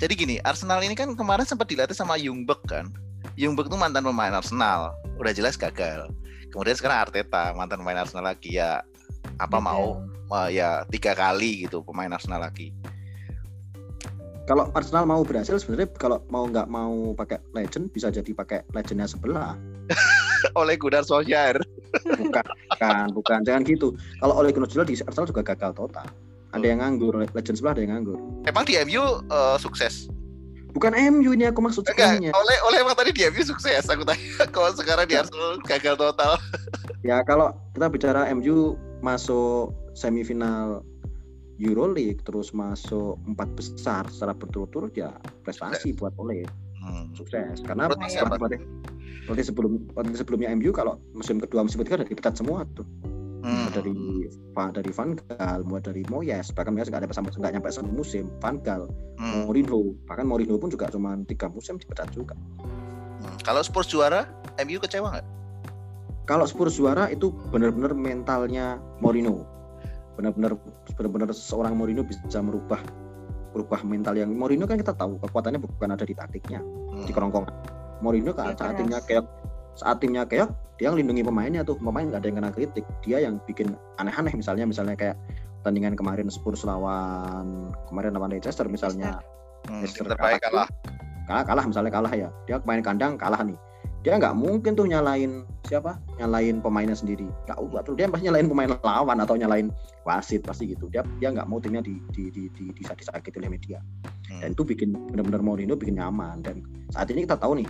jadi 0.00 0.12
gini 0.16 0.36
Arsenal 0.40 0.80
ini 0.80 0.96
kan 0.96 1.12
kemarin 1.12 1.44
sempat 1.44 1.68
dilatih 1.68 1.92
sama 1.92 2.16
Jungberg 2.16 2.62
kan. 2.64 2.88
Jungberg 3.36 3.68
tuh 3.68 3.76
mantan 3.76 4.06
pemain 4.06 4.32
Arsenal 4.32 4.96
udah 5.20 5.32
jelas 5.36 5.60
gagal. 5.60 6.08
Kemudian 6.48 6.72
sekarang 6.72 7.04
Arteta 7.04 7.52
mantan 7.52 7.84
pemain 7.84 8.00
Arsenal 8.00 8.24
lagi 8.24 8.56
ya 8.56 8.80
apa 9.36 9.58
mau 9.60 10.00
eh, 10.40 10.56
ya 10.56 10.88
tiga 10.88 11.12
kali 11.12 11.68
gitu 11.68 11.84
pemain 11.84 12.08
Arsenal 12.08 12.40
lagi. 12.40 12.72
Kalau 14.48 14.72
Arsenal 14.72 15.04
mau 15.04 15.20
berhasil 15.20 15.60
sebenarnya 15.60 15.92
kalau 16.00 16.24
mau 16.32 16.48
nggak 16.48 16.66
mau 16.72 17.12
pakai 17.12 17.38
legend 17.52 17.92
bisa 17.92 18.08
jadi 18.08 18.32
pakai 18.32 18.64
legendnya 18.72 19.04
sebelah. 19.04 19.54
Oleh 20.60 20.80
Gunnar 20.80 21.04
Solskjaer. 21.04 21.60
Bukan 22.16 22.44
bukan 22.72 23.04
bukan. 23.12 23.38
Jangan 23.44 23.62
gitu. 23.68 23.92
Kalau 24.22 24.40
oleh 24.40 24.50
Gunnar 24.54 24.72
Solskjaer 24.72 24.88
di 24.88 24.96
Arsenal 25.04 25.28
juga 25.28 25.44
gagal 25.44 25.76
total 25.76 26.08
ada 26.50 26.66
yang 26.66 26.78
nganggur 26.82 27.14
legend 27.14 27.56
sebelah 27.58 27.74
ada 27.78 27.82
yang 27.84 27.92
nganggur 27.98 28.18
Emang 28.46 28.64
di 28.66 28.74
MU 28.86 29.02
eh, 29.26 29.56
sukses? 29.58 30.10
bukan 30.70 30.94
MU 30.94 31.34
ini 31.34 31.50
aku 31.50 31.58
maksud 31.58 31.82
Enggak, 31.82 32.22
sebenarnya 32.22 32.30
oleh 32.30 32.56
oleh 32.70 32.78
emang 32.86 32.94
tadi 32.94 33.10
di 33.10 33.26
MU 33.26 33.42
sukses. 33.42 33.90
Aku 33.90 34.06
tanya 34.06 34.22
kalau 34.54 34.70
sekarang 34.70 35.10
di 35.10 35.18
Arsenal 35.18 35.58
gagal 35.66 35.98
total. 35.98 36.38
ya 37.08 37.26
kalau 37.26 37.50
kita 37.74 37.90
bicara 37.90 38.30
MU 38.38 38.78
masuk 39.02 39.74
semifinal 39.98 40.86
Euroleague 41.58 42.22
terus 42.22 42.54
masuk 42.54 43.18
empat 43.26 43.50
besar 43.58 44.06
secara 44.08 44.32
berturut-turut 44.32 44.94
ya 44.94 45.10
prestasi 45.42 45.92
buat 45.98 46.14
oleh 46.22 46.46
Hmm. 46.80 47.12
sukses 47.12 47.60
karena 47.60 47.92
pelatih 47.92 49.44
sebelum 49.44 49.84
pelatih 49.92 50.16
sebelumnya 50.16 50.48
MU 50.56 50.72
kalau 50.72 50.96
musim 51.12 51.36
kedua 51.36 51.60
musim 51.60 51.76
ketiga 51.84 52.00
udah 52.00 52.08
dipecat 52.08 52.40
semua 52.40 52.64
tuh 52.72 52.88
Hmm. 53.40 53.68
Dari 53.70 53.96
Van- 54.50 54.70
dari 54.70 54.90
Van 54.90 55.10
Gaal 55.14 55.60
mulai 55.62 55.82
dari 55.82 56.02
Moyes 56.04 56.50
bahkan 56.50 56.70
Moyes 56.70 56.86
nggak 56.86 57.02
ada 57.02 57.10
sampai 57.10 57.32
nggak 57.32 57.52
nyampe 57.52 57.68
satu 57.70 57.88
musim 57.88 58.28
Van 58.38 58.56
Gaal 58.58 58.84
Hmm. 59.16 59.44
Mourinho 59.44 59.96
bahkan 60.04 60.24
Mourinho 60.24 60.56
pun 60.56 60.68
juga 60.68 60.88
cuma 60.88 61.16
tiga 61.24 61.46
musim 61.46 61.74
dipecat 61.74 62.08
juga 62.10 62.36
Hmm. 63.20 63.36
Kalau 63.38 63.60
Spurs 63.60 63.84
juara, 63.86 64.24
MU 64.58 64.76
kecewa 64.78 65.08
nggak? 65.10 65.26
kalau 66.22 66.46
Spurs 66.46 66.72
juara 66.72 67.08
itu 67.08 67.28
benar-benar 67.50 67.90
mentalnya 67.90 68.78
Mourinho 68.98 69.42
benar-benar 70.14 70.54
benar-benar 70.90 71.28
seorang 71.30 71.74
Mourinho 71.74 72.00
bisa 72.02 72.38
merubah 72.38 72.78
merubah 73.50 73.80
mental 73.82 74.14
yang 74.14 74.30
Mourinho 74.30 74.62
kan 74.64 74.76
kita 74.76 74.92
tahu 74.92 75.18
kekuatannya 75.18 75.58
bukan 75.58 75.90
ada 75.90 76.02
di 76.02 76.12
taktiknya 76.12 76.60
Hmm. 76.60 77.02
di 77.02 77.10
kerongkongan 77.10 77.50
Mourinho 77.98 78.30
kan 78.30 78.52
keras. 78.52 78.76
timnya 78.76 79.00
keok 79.00 79.26
saat 79.78 80.02
timnya 80.02 80.26
keok 80.26 80.50
dia 80.80 80.88
ngelindungi 80.88 81.20
pemainnya 81.28 81.60
tuh. 81.60 81.76
Pemain 81.76 82.08
nggak 82.08 82.24
ada 82.24 82.28
yang 82.32 82.38
kena 82.40 82.50
kritik. 82.56 82.84
Dia 83.04 83.20
yang 83.20 83.36
bikin 83.44 83.76
aneh-aneh 84.00 84.32
misalnya 84.32 84.64
misalnya 84.64 84.96
kayak 84.96 85.20
pertandingan 85.60 85.92
kemarin 85.92 86.32
Spurs 86.32 86.64
lawan 86.64 87.68
kemarin 87.92 88.16
lawan 88.16 88.32
Leicester 88.32 88.64
misalnya. 88.64 89.20
Hmm, 89.68 89.84
Leicester 89.84 90.08
terbaik 90.08 90.40
kalah. 90.40 90.64
kalah. 91.28 91.44
kalah 91.44 91.64
misalnya 91.68 91.92
kalah 91.92 92.12
ya. 92.16 92.32
Dia 92.48 92.64
main 92.64 92.80
kandang 92.80 93.20
kalah 93.20 93.44
nih. 93.44 93.60
Dia 94.00 94.16
nggak 94.16 94.32
mungkin 94.32 94.72
tuh 94.72 94.88
nyalain 94.88 95.44
siapa? 95.68 96.00
Nyalain 96.16 96.64
pemainnya 96.64 96.96
sendiri. 96.96 97.28
Nggak 97.44 97.60
nggak 97.60 97.82
perlu 97.84 97.96
dia 98.00 98.08
pasti 98.08 98.24
nyalain 98.32 98.48
pemain 98.48 98.70
lawan 98.80 99.18
atau 99.20 99.36
nyalain 99.36 99.68
wasit 100.08 100.40
pasti 100.40 100.72
gitu. 100.72 100.88
Dia 100.88 101.04
dia 101.20 101.28
nggak 101.28 101.44
mau 101.44 101.60
timnya 101.60 101.84
di 101.84 102.00
di 102.16 102.32
di, 102.32 102.48
di, 102.56 102.72
di, 102.72 102.80
disakiti 102.80 103.36
oleh 103.36 103.52
media. 103.52 103.84
Hmm. 104.30 104.46
dan 104.46 104.54
itu 104.54 104.62
bikin 104.62 104.94
benar-benar 105.12 105.44
Mourinho 105.44 105.76
bikin 105.76 106.00
nyaman. 106.00 106.40
Dan 106.40 106.64
saat 106.88 107.12
ini 107.12 107.28
kita 107.28 107.36
tahu 107.36 107.60
nih 107.60 107.68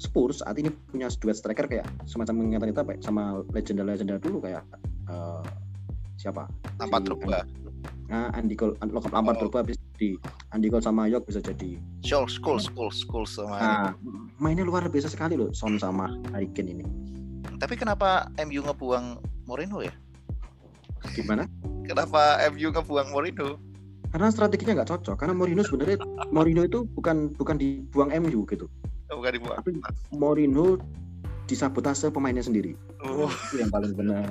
Spurs 0.00 0.40
saat 0.40 0.56
ini 0.56 0.72
punya 0.88 1.12
duet 1.20 1.36
striker 1.36 1.68
kayak 1.68 1.84
semacam 2.08 2.40
mengingatkan 2.40 2.72
kita 2.72 2.82
Pak, 2.88 2.96
sama 3.04 3.44
legenda-legenda 3.52 4.16
dulu 4.16 4.40
kayak 4.40 4.64
eh, 5.12 5.44
siapa 6.16 6.48
Lampard 6.80 7.04
Si 7.04 7.06
Drogba. 7.12 7.40
nah 8.08 8.32
Andy 8.32 8.56
Cole 8.56 8.74
Lampard 8.80 9.12
Lampard 9.12 9.36
Oh. 9.36 9.40
Drogba 9.46 9.60
bisa 9.68 9.80
di 10.00 10.16
Andy 10.56 10.72
Cole 10.72 10.80
sama 10.80 11.04
York 11.04 11.28
bisa 11.28 11.44
jadi 11.44 11.76
School, 12.00 12.26
school, 12.32 12.58
school, 12.58 12.88
school 12.88 13.24
sama. 13.28 13.56
Nah, 13.60 13.92
mainnya 14.40 14.64
luar 14.64 14.88
biasa 14.88 15.12
sekali 15.12 15.36
loh 15.36 15.52
Son 15.52 15.76
sama 15.76 16.08
Harry 16.32 16.48
Kane 16.56 16.80
ini. 16.80 16.84
Tapi 17.60 17.76
kenapa 17.76 18.32
MU 18.40 18.64
ngebuang 18.64 19.20
Mourinho 19.44 19.84
ya? 19.84 19.92
Gimana? 21.12 21.44
Kenapa 21.84 22.40
MU 22.48 22.72
ngebuang 22.72 23.12
Mourinho? 23.12 23.60
Karena 24.10 24.32
strateginya 24.32 24.80
nggak 24.80 24.90
cocok. 24.96 25.16
Karena 25.20 25.36
Mourinho 25.36 25.60
sebenarnya 25.60 26.00
Mourinho 26.32 26.64
itu 26.64 26.88
bukan 26.96 27.36
bukan 27.36 27.56
dibuang 27.60 28.10
MU 28.24 28.48
gitu. 28.48 28.66
Oh, 29.10 29.18
bukan 29.18 29.32
dibuang. 29.36 29.58
Tapi 29.58 29.70
Mourinho 30.14 30.78
disabotase 31.44 32.08
pemainnya 32.08 32.40
sendiri. 32.40 32.78
Oh. 33.02 33.26
Itu 33.50 33.58
yang 33.58 33.70
paling 33.70 33.92
benar. 33.92 34.26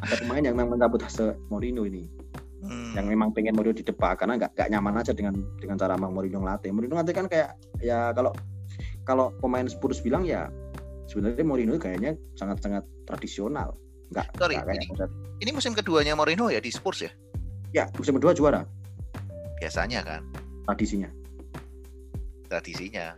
Ada 0.00 0.14
pemain 0.22 0.40
yang 0.40 0.56
memang 0.56 0.78
mensabotase 0.78 1.36
Mourinho 1.48 1.84
ini, 1.84 2.06
Hmm. 2.60 2.92
yang 2.94 3.06
memang 3.06 3.32
pengen 3.32 3.52
Mourinho 3.52 3.74
di 3.74 3.82
depan 3.82 4.14
karena 4.14 4.36
nggak 4.36 4.52
nggak 4.54 4.68
nyaman 4.70 4.94
aja 4.96 5.12
dengan 5.12 5.34
dengan 5.58 5.76
cara 5.76 5.96
Mang 5.96 6.14
Mourinho 6.14 6.40
ngelatih. 6.40 6.70
Mourinho 6.70 6.94
ngelatih 6.94 7.14
kan 7.14 7.26
kayak 7.26 7.52
ya 7.80 8.12
kalau 8.12 8.32
kalau 9.02 9.34
pemain 9.40 9.66
Spurs 9.66 10.00
bilang 10.00 10.22
ya 10.22 10.48
sebenarnya 11.04 11.42
Mourinho 11.42 11.76
kayaknya 11.76 12.14
sangat-sangat 12.36 12.86
tradisional. 13.04 13.74
Nggak, 14.10 14.26
Sorry, 14.38 14.56
kayak 14.58 14.82
ini- 14.82 15.12
Ini 15.40 15.50
musim 15.50 15.72
keduanya 15.72 16.12
Mourinho 16.14 16.48
ya 16.48 16.60
di 16.60 16.70
Spurs 16.70 17.00
ya? 17.00 17.10
ya 17.70 17.86
musim 17.94 18.18
kedua 18.18 18.34
juara 18.34 18.66
Biasanya 19.58 20.00
kan 20.02 20.22
tradisinya. 20.64 21.10
tradisinya. 22.46 23.14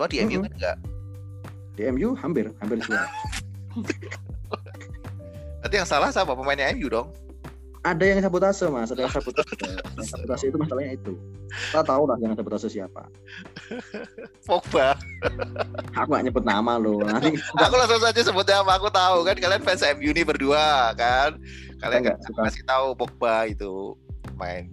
Cuma 0.00 0.08
di 0.08 0.24
MU 0.24 0.40
Mm-mm. 0.40 0.48
kan 0.48 0.52
enggak. 0.56 0.76
di 1.76 1.82
MU 1.92 2.16
hampir 2.16 2.48
hampir 2.56 2.80
juara. 2.80 3.04
Berarti 5.60 5.76
yang 5.76 5.84
salah 5.84 6.08
siapa 6.08 6.32
pemainnya 6.32 6.72
MU 6.72 6.88
dong? 6.88 7.12
ada 7.80 8.04
yang 8.04 8.20
sabotase 8.20 8.68
mas, 8.68 8.92
ada 8.92 9.04
yang 9.04 9.12
sabotase. 9.12 9.56
yang 10.00 10.08
sabotase 10.08 10.44
itu 10.48 10.56
masalahnya 10.56 10.96
itu. 10.96 11.12
Kita 11.52 11.84
tahu 11.84 12.08
lah 12.08 12.16
yang 12.20 12.32
sabotase 12.32 12.72
siapa. 12.72 13.08
Pogba. 14.48 14.96
Aku 15.96 16.08
gak 16.12 16.24
nyebut 16.24 16.44
nama 16.44 16.80
loh. 16.80 17.04
Nanti 17.04 17.36
Aku 17.64 17.74
langsung 17.76 18.00
saja 18.00 18.20
sebutnya 18.24 18.64
apa 18.64 18.80
aku 18.80 18.88
tahu 18.92 19.24
kan 19.24 19.36
kalian 19.36 19.64
fans 19.64 19.84
MU 20.00 20.12
nih 20.12 20.24
berdua 20.24 20.92
kan. 20.96 21.36
Kalian 21.80 22.16
suka. 22.24 22.48
kasih 22.48 22.64
tahu 22.64 22.96
Pogba 22.96 23.48
itu 23.48 23.96
main. 24.36 24.68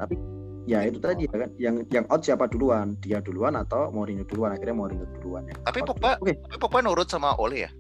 Ya 0.68 0.84
itu 0.84 1.00
tadi 1.00 1.26
ya 1.26 1.34
kan 1.34 1.50
yang 1.56 1.76
yang 1.90 2.06
out 2.12 2.22
siapa 2.22 2.46
duluan? 2.46 3.00
Dia 3.00 3.24
duluan 3.24 3.56
atau 3.56 3.88
Mourinho 3.90 4.28
duluan? 4.28 4.52
Akhirnya 4.52 4.76
Mourinho 4.76 5.08
duluan 5.18 5.48
ya. 5.48 5.56
Tapi 5.64 5.80
Out. 5.82 5.96
Pogba- 5.96 6.20
Oke, 6.20 6.36
Tapi 6.36 6.58
Pogba 6.60 6.80
nurut 6.84 7.08
sama 7.08 7.34
Ole 7.40 7.66
ya. 7.66 7.72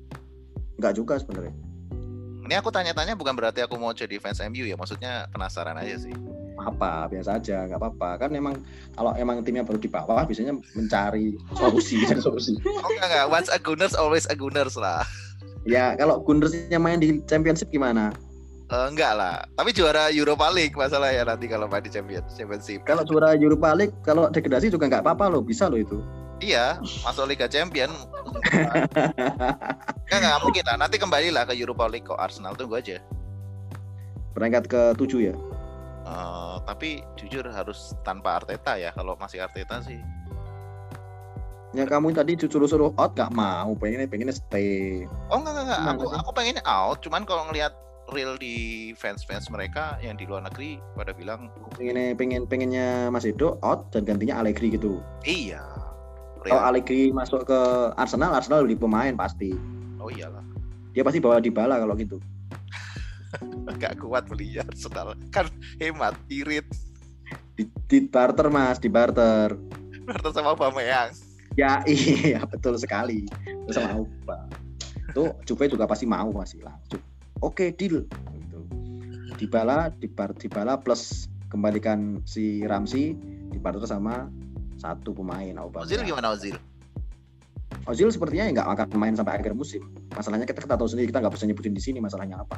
enggak 0.77 0.93
juga 0.95 1.19
sebenarnya. 1.19 1.51
Ini 2.47 2.63
aku 2.63 2.71
tanya-tanya 2.71 3.19
bukan 3.19 3.35
berarti 3.35 3.59
aku 3.59 3.75
mau 3.75 3.91
jadi 3.91 4.23
fans 4.23 4.39
MU 4.39 4.63
ya, 4.63 4.79
maksudnya 4.79 5.27
penasaran 5.29 5.75
aja 5.75 5.99
sih. 5.99 6.15
Apa 6.57 7.11
biasa 7.11 7.37
aja, 7.37 7.67
nggak 7.67 7.75
apa-apa. 7.75 8.23
Kan 8.23 8.31
emang 8.31 8.55
kalau 8.95 9.11
emang 9.13 9.43
timnya 9.43 9.61
baru 9.61 9.75
di 9.75 9.91
bawah 9.91 10.23
biasanya 10.23 10.55
mencari 10.71 11.35
solusi 11.53 11.99
dan 12.07 12.17
solusi. 12.17 12.55
Oh 12.63 12.87
enggak 12.87 13.07
enggak, 13.09 13.25
once 13.27 13.49
a 13.51 13.59
Gunners 13.59 13.91
always 13.93 14.23
a 14.31 14.35
Gunners 14.37 14.79
lah. 14.79 15.03
Ya 15.67 15.91
kalau 15.99 16.23
Gundersnya 16.23 16.79
main 16.79 17.03
di 17.03 17.19
Championship 17.27 17.67
gimana? 17.67 18.15
Eh, 18.67 18.87
enggak 18.91 19.15
lah, 19.15 19.47
tapi 19.55 19.71
juara 19.71 20.11
Europa 20.11 20.51
League 20.51 20.75
masalah 20.75 21.07
ya 21.07 21.23
nanti 21.23 21.47
kalau 21.47 21.71
main 21.71 21.79
di 21.79 21.87
Champions 21.87 22.35
Championship. 22.35 22.83
Kalau 22.83 23.07
juara 23.07 23.31
Europa 23.31 23.71
League, 23.71 23.95
kalau 24.03 24.27
degradasi 24.27 24.67
juga 24.67 24.91
nggak 24.91 25.07
apa-apa 25.07 25.31
loh, 25.31 25.39
bisa 25.39 25.71
loh 25.71 25.79
itu. 25.79 26.03
Iya, 26.43 26.75
masuk 27.07 27.31
Liga 27.31 27.47
Champion. 27.47 27.87
Enggak 30.07 30.19
enggak 30.19 30.39
mungkin 30.43 30.63
lah. 30.67 30.77
Nanti 30.83 30.99
kembali 30.99 31.31
lah 31.31 31.47
ke 31.47 31.55
Europa 31.55 31.87
League 31.87 32.05
kok 32.05 32.19
Arsenal 32.19 32.59
tunggu 32.59 32.75
aja. 32.75 32.99
Berangkat 34.35 34.67
ke 34.67 34.81
tujuh 34.99 35.31
ya. 35.31 35.35
Eh, 36.03 36.55
tapi 36.67 37.07
jujur 37.15 37.47
harus 37.47 37.95
tanpa 38.03 38.43
Arteta 38.43 38.75
ya. 38.75 38.91
Kalau 38.93 39.15
masih 39.15 39.47
Arteta 39.47 39.79
sih. 39.79 39.97
Ya 41.71 41.87
kamu 41.87 42.15
tadi 42.15 42.35
suruh-suruh 42.35 42.95
out 42.95 43.11
gak 43.15 43.31
mau, 43.31 43.75
pengennya 43.79 44.11
pengennya 44.11 44.35
stay. 44.35 45.07
Oh 45.31 45.39
enggak 45.39 45.55
enggak, 45.55 45.79
enggak. 45.79 45.95
Aku 45.95 46.03
aku 46.11 46.31
pengennya 46.35 46.63
out. 46.67 46.99
Cuman 46.99 47.23
kalau 47.23 47.47
ngelihat 47.47 47.86
real 48.15 48.39
di 48.39 48.89
fans-fans 48.95 49.51
mereka 49.51 49.99
yang 49.99 50.15
di 50.15 50.23
luar 50.23 50.47
negeri 50.47 50.79
pada 50.95 51.11
bilang 51.11 51.51
Pengennya 51.75 52.15
pengen 52.15 52.47
pengennya 52.47 53.11
Mas 53.11 53.27
Edo 53.27 53.59
out 53.63 53.91
dan 53.91 54.07
gantinya 54.07 54.39
Allegri 54.39 54.71
gitu. 54.71 55.03
iya. 55.27 55.63
Kalau 56.47 56.63
Real. 56.63 56.67
Allegri 56.71 57.11
masuk 57.11 57.43
ke 57.43 57.59
Arsenal, 57.99 58.31
Arsenal 58.31 58.63
beli 58.63 58.79
pemain 58.79 59.11
pasti. 59.19 59.51
Oh 59.99 60.07
iyalah. 60.07 60.45
Dia 60.95 61.03
pasti 61.03 61.19
bawa 61.19 61.43
Dybala 61.43 61.83
kalau 61.83 61.91
gitu. 61.99 62.23
Gak 63.83 63.99
kuat 63.99 64.31
beli 64.31 64.55
Arsenal. 64.55 65.17
Kan 65.35 65.51
hemat, 65.83 66.15
irit. 66.31 66.63
Di, 67.59 67.67
di 67.91 67.97
barter 68.07 68.47
Mas, 68.47 68.79
di 68.79 68.87
barter. 68.87 69.59
Berarti 70.07 70.29
sama 70.31 70.55
Bameyang. 70.55 71.11
Ya 71.59 71.83
iya 71.89 72.39
betul 72.47 72.79
sekali. 72.79 73.27
Sama 73.67 73.99
Auba. 73.99 74.47
Tuh 75.11 75.35
Juve 75.43 75.67
juga 75.67 75.83
pasti 75.83 76.07
mau 76.07 76.31
masih 76.31 76.63
langsung. 76.63 77.03
Oke 77.41 77.73
deal. 77.73 78.05
Gitu. 78.09 78.59
Dybala, 79.37 79.93
Dybala 79.99 80.81
plus 80.81 81.29
kembalikan 81.47 82.21
si 82.27 82.65
Ramsey 82.65 83.15
di 83.51 83.57
barter 83.57 83.87
sama 83.87 84.27
satu 84.77 85.13
pemain 85.13 85.57
Auba. 85.57 85.85
Ozil 85.85 86.03
gimana 86.05 86.33
Ozil? 86.33 86.57
Ozil 87.87 88.11
sepertinya 88.11 88.51
nggak 88.51 88.67
akan 88.67 88.87
main 88.99 89.15
sampai 89.15 89.39
akhir 89.39 89.55
musim. 89.55 89.81
Masalahnya 90.13 90.43
kita, 90.43 90.59
kita 90.59 90.75
tahu 90.75 90.89
sendiri 90.91 91.09
kita 91.09 91.23
nggak 91.23 91.33
bisa 91.33 91.45
nyebutin 91.47 91.73
di 91.73 91.81
sini 91.83 91.97
masalahnya 92.03 92.43
apa. 92.43 92.57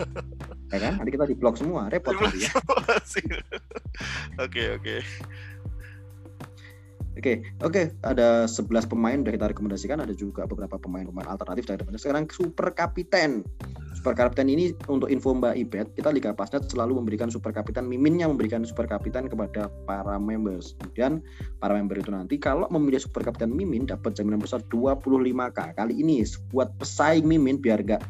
ya 0.72 0.78
kan? 0.80 0.92
Nanti 0.98 1.10
kita 1.12 1.28
di 1.28 1.36
blok 1.36 1.60
semua, 1.60 1.92
repot 1.92 2.16
nanti 2.16 2.48
ya. 2.48 2.52
Ozil. 2.96 3.36
Oke 4.44 5.04
oke. 7.16 7.26
Oke, 7.26 7.42
oke, 7.64 7.82
ada 8.04 8.44
11 8.44 8.86
pemain 8.86 9.18
udah 9.18 9.32
kita 9.32 9.46
rekomendasikan, 9.50 9.98
ada 10.04 10.12
juga 10.12 10.44
beberapa 10.44 10.76
pemain-pemain 10.76 11.26
alternatif 11.26 11.66
dari 11.66 11.82
Sekarang 11.96 12.28
super 12.30 12.70
kapiten. 12.76 13.42
Super 13.96 14.12
kapiten 14.14 14.46
ini 14.46 14.70
untuk 14.86 15.10
info 15.10 15.34
Mbak 15.34 15.56
Ibet, 15.66 15.86
kita 15.98 16.14
Liga 16.14 16.30
Pasnet 16.36 16.68
selalu 16.70 17.02
memberikan 17.02 17.26
super 17.32 17.50
kapiten, 17.50 17.88
miminnya 17.88 18.30
memberikan 18.30 18.62
super 18.62 18.86
kapiten 18.86 19.26
kepada 19.26 19.72
para 19.88 20.20
members. 20.20 20.78
Kemudian 20.78 21.24
para 21.58 21.74
member 21.74 21.98
itu 21.98 22.12
nanti 22.14 22.38
kalau 22.38 22.70
memilih 22.70 23.02
super 23.02 23.24
kapiten 23.26 23.50
mimin 23.50 23.88
dapat 23.88 24.14
jaminan 24.14 24.38
besar 24.38 24.62
25k. 24.70 25.74
Kali 25.74 25.94
ini 25.98 26.22
buat 26.54 26.70
pesaing 26.78 27.26
mimin 27.26 27.58
biar 27.58 27.82
gak 27.82 28.04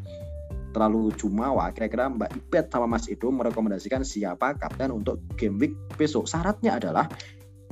terlalu 0.76 1.09
jumawa, 1.16 1.72
kira-kira 1.72 2.12
Mbak 2.12 2.36
Ipet 2.36 2.68
sama 2.68 2.84
Mas 2.84 3.09
Edo 3.09 3.32
merekomendasikan 3.32 4.04
siapa 4.04 4.52
kapten 4.61 4.92
untuk 4.92 5.16
game 5.40 5.57
week 5.57 5.72
besok. 5.96 6.28
Syaratnya 6.28 6.76
adalah 6.76 7.09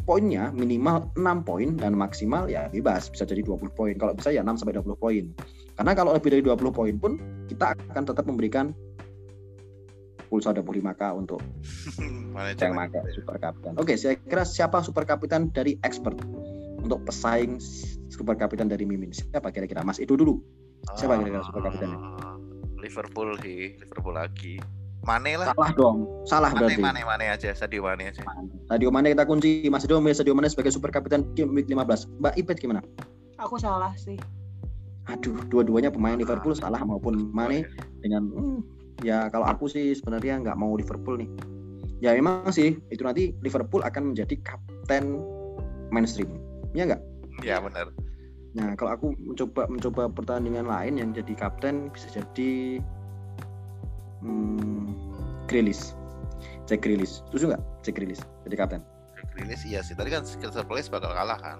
poinnya 0.05 0.53
minimal 0.53 1.09
6 1.17 1.49
poin 1.49 1.69
dan 1.81 1.97
maksimal 1.97 2.45
ya 2.47 2.69
bebas 2.69 3.09
bisa 3.09 3.25
jadi 3.25 3.41
20 3.41 3.73
poin. 3.73 3.95
Kalau 3.97 4.13
bisa 4.13 4.31
ya 4.31 4.45
6 4.45 4.61
sampai 4.61 4.77
20 4.77 4.97
poin. 5.01 5.25
Karena 5.75 5.93
kalau 5.97 6.13
lebih 6.13 6.31
dari 6.31 6.43
20 6.45 6.71
poin 6.71 6.95
pun 7.01 7.13
kita 7.49 7.73
akan 7.91 8.05
tetap 8.05 8.25
memberikan 8.29 8.77
pulsa 10.29 10.51
25k 10.51 11.03
untuk 11.15 11.41
yang 12.63 12.75
pakai 12.77 13.03
super 13.17 13.37
kapten. 13.41 13.73
Oke, 13.81 13.97
saya 13.97 14.19
kira 14.19 14.45
siapa 14.45 14.85
super 14.85 15.09
kapten 15.09 15.49
dari 15.51 15.81
expert 15.83 16.21
untuk 16.85 17.01
pesaing 17.09 17.57
super 18.13 18.37
kapten 18.37 18.69
dari 18.69 18.85
Mimin? 18.85 19.11
Siapa 19.11 19.49
kira-kira? 19.51 19.81
Mas 19.83 19.99
itu 19.99 20.15
dulu. 20.15 20.39
Siapa 21.01 21.17
kira-kira 21.17 21.45
super 21.49 21.63
kaptennya? 21.65 21.97
Ah, 21.97 22.37
Liverpool 22.77 23.41
sih, 23.41 23.81
Liverpool 23.81 24.15
lagi. 24.15 24.61
Mane 25.05 25.33
lah. 25.37 25.53
Salah 25.53 25.71
dong. 25.77 25.97
Salah 26.25 26.51
Mane, 26.51 26.61
berarti. 26.65 26.83
Mane, 26.83 27.01
Mane 27.05 27.25
aja, 27.29 27.51
Sadio 27.53 27.85
Mane 27.85 28.11
aja. 28.11 28.25
Sadio 28.67 28.89
Mane 28.89 29.13
kita 29.13 29.25
kunci. 29.29 29.69
Mas 29.69 29.85
Edo 29.85 30.01
memilih 30.01 30.17
Sadio 30.17 30.35
Mane 30.35 30.49
sebagai 30.49 30.73
super 30.73 30.89
kapten 30.89 31.29
game 31.37 31.53
week 31.53 31.69
15. 31.69 32.09
Mbak 32.21 32.35
Ipet 32.41 32.57
gimana? 32.59 32.81
Aku 33.39 33.61
salah 33.61 33.93
sih. 33.95 34.17
Aduh, 35.13 35.37
dua-duanya 35.53 35.93
pemain 35.93 36.17
Liverpool 36.17 36.57
salah 36.57 36.81
maupun 36.81 37.29
Mane 37.29 37.69
dengan 38.01 38.25
hmm, 38.33 38.59
ya 39.05 39.29
kalau 39.29 39.45
aku 39.45 39.69
sih 39.69 39.93
sebenarnya 39.93 40.41
nggak 40.41 40.57
mau 40.57 40.73
Liverpool 40.73 41.21
nih. 41.21 41.29
Ya 42.01 42.17
memang 42.17 42.49
sih 42.53 42.81
itu 42.89 43.05
nanti 43.05 43.37
Liverpool 43.45 43.85
akan 43.85 44.13
menjadi 44.17 44.37
kapten 44.41 45.21
mainstream. 45.93 46.41
Ya 46.73 46.89
nggak? 46.89 47.03
Ya 47.45 47.61
benar. 47.61 47.93
Nah 48.57 48.73
kalau 48.81 48.97
aku 48.97 49.07
mencoba 49.21 49.69
mencoba 49.69 50.09
pertandingan 50.09 50.65
lain 50.65 50.97
yang 50.97 51.11
jadi 51.13 51.37
kapten 51.37 51.93
bisa 51.93 52.09
jadi 52.09 52.81
hmm, 54.25 54.97
Grealish. 55.45 55.93
Jack 56.65 56.81
Grealish. 56.81 57.21
Setuju 57.29 57.53
nggak? 57.53 57.63
Jack 57.83 57.95
Grealish 57.95 58.23
jadi 58.43 58.57
kapten. 58.57 58.83
Grilis 59.31 59.63
iya 59.63 59.81
sih. 59.81 59.93
Tadi 59.93 60.09
kan 60.09 60.23
Crystal 60.23 60.63
Palace 60.63 60.89
bakal 60.89 61.11
kalah 61.11 61.37
kan. 61.37 61.59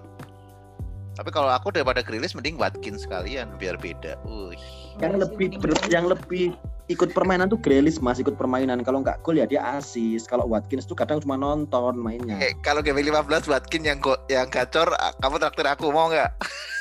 Tapi 1.13 1.29
kalau 1.29 1.47
aku 1.47 1.71
daripada 1.71 1.99
Grilis 1.99 2.33
mending 2.33 2.55
Watkins 2.55 3.03
sekalian 3.03 3.53
biar 3.55 3.75
beda. 3.75 4.19
Uih. 4.25 4.59
Yang 4.97 5.13
lebih 5.23 5.47
ber- 5.57 5.87
yang 5.87 6.05
lebih 6.05 6.55
ikut 6.85 7.11
permainan 7.11 7.47
tuh 7.47 7.57
Grealish 7.57 7.97
mas 7.97 8.15
ikut 8.15 8.35
permainan 8.35 8.79
kalau 8.79 9.01
nggak 9.01 9.17
gol 9.21 9.33
ya 9.33 9.43
dia 9.43 9.57
asis 9.73 10.23
kalau 10.23 10.45
Watkins 10.45 10.85
tuh 10.85 10.93
kadang 10.93 11.17
cuma 11.17 11.33
nonton 11.33 11.97
mainnya 11.97 12.37
Eh, 12.37 12.53
kalau 12.61 12.85
game 12.85 13.01
15 13.01 13.25
Watkins 13.43 13.81
yang 13.83 13.97
yang 14.27 14.45
gacor, 14.47 14.93
kamu 15.17 15.35
traktir 15.35 15.65
aku 15.65 15.89
mau 15.89 16.07
nggak? 16.07 16.29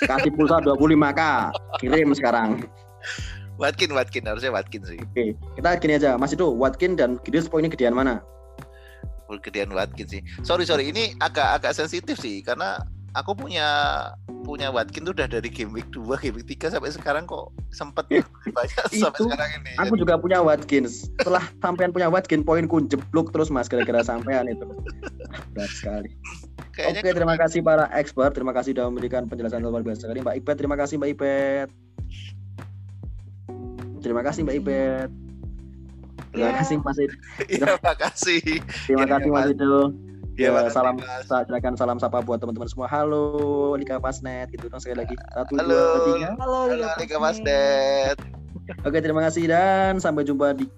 kasih 0.04 0.28
pulsa 0.30 0.60
25k 0.60 1.20
kirim 1.80 2.12
sekarang 2.12 2.50
Watkins, 3.54 3.94
Watkins 3.94 4.26
harusnya 4.26 4.50
Watkins 4.50 4.86
sih. 4.90 4.98
oke 4.98 5.24
kita 5.56 5.68
gini 5.78 5.92
aja 5.96 6.18
mas 6.18 6.34
itu 6.34 6.46
Watkins 6.46 6.98
dan 6.98 7.16
Grealish 7.22 7.50
poinnya 7.50 7.70
gedean 7.70 7.94
mana 7.94 8.22
Gedean 9.42 9.72
Watkins 9.74 10.14
sih. 10.14 10.22
Sorry 10.46 10.62
sorry, 10.68 10.94
ini 10.94 11.16
agak 11.18 11.58
agak 11.58 11.72
sensitif 11.74 12.20
sih 12.20 12.44
karena 12.44 12.78
aku 13.18 13.34
punya 13.34 13.66
punya 14.44 14.68
Watkins 14.70 15.08
tuh 15.08 15.14
udah 15.16 15.26
dari 15.26 15.48
game 15.48 15.72
week 15.72 15.88
2, 15.90 16.06
game 16.20 16.36
week 16.38 16.48
3 16.60 16.76
sampai 16.76 16.92
sekarang 16.92 17.24
kok 17.24 17.50
sempet 17.72 18.04
Eh, 18.12 18.22
banyak 18.54 18.84
itu 18.92 19.02
sampai 19.02 19.20
sekarang 19.24 19.50
ini. 19.62 19.72
aku 19.80 19.94
juga 19.96 20.20
punya 20.20 20.38
Watkins 20.44 21.08
setelah 21.18 21.42
sampean 21.64 21.90
punya 21.90 22.12
Watkins 22.12 22.44
poinku 22.44 22.84
jeblok 22.84 23.32
terus 23.32 23.48
mas 23.48 23.66
gara-gara 23.66 24.04
sampean 24.04 24.46
itu 24.50 24.66
berat 25.56 25.72
sekali 25.72 26.10
Kayaknya 26.74 27.06
Oke, 27.06 27.10
terima 27.14 27.36
kasih 27.38 27.62
para 27.62 27.86
expert. 27.94 28.34
Terima 28.34 28.50
kasih 28.50 28.74
sudah 28.74 28.90
memberikan 28.90 29.30
penjelasan 29.30 29.62
luar 29.62 29.86
biasa 29.86 30.10
sekali. 30.10 30.26
Mbak 30.26 30.42
Ipet, 30.42 30.56
terima 30.58 30.74
kasih 30.74 30.98
Mbak 30.98 31.10
Ipet. 31.14 31.68
Terima 34.14 34.30
kasih 34.30 34.46
Mbak 34.46 34.56
Ipet. 34.62 35.10
Terima 36.30 36.46
Ya. 36.46 36.54
kasih 36.62 36.76
Mas 36.86 36.98
Id. 37.02 37.12
Iya, 37.50 37.66
makasih. 37.82 38.42
Terima 38.86 39.02
Iya, 39.02 39.10
kasih 39.10 39.30
Mas. 39.34 39.46
Ido. 39.50 39.74
Iya, 39.74 39.82
Ya, 40.38 40.48
makasih, 40.54 40.70
salam 40.70 40.94
silakan 41.26 41.74
salam 41.74 41.98
sapa 41.98 42.22
buat 42.22 42.38
teman-teman 42.38 42.70
semua. 42.70 42.86
Halo 42.86 43.26
Lika 43.74 43.98
Pasnet 43.98 44.54
gitu 44.54 44.70
dong 44.70 44.78
sekali 44.78 45.02
lagi. 45.02 45.18
Satu, 45.34 45.58
Halo. 45.58 45.66
dua, 45.66 45.98
tiga. 46.06 46.28
Halo, 46.38 46.58
Halo, 46.70 46.86
Liga 46.94 47.16
Mas 47.18 47.42
Ded. 47.42 48.14
Oke, 48.86 49.02
terima 49.02 49.18
kasih 49.18 49.50
dan 49.50 49.98
sampai 49.98 50.22
jumpa 50.22 50.54
di 50.54 50.70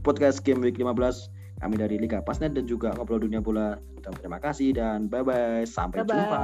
podcast 0.00 0.40
Game 0.40 0.64
Week 0.64 0.72
15. 0.72 1.28
Kami 1.60 1.76
dari 1.76 2.00
Liga 2.00 2.24
Pasnet 2.24 2.56
dan 2.56 2.64
juga 2.64 2.96
Ngobrol 2.96 3.20
Dunia 3.20 3.44
Bola. 3.44 3.76
Terima 4.00 4.40
kasih 4.40 4.72
dan 4.72 5.12
bye-bye. 5.12 5.68
Sampai 5.68 6.08
Bye-bye. 6.08 6.16
jumpa. 6.16 6.40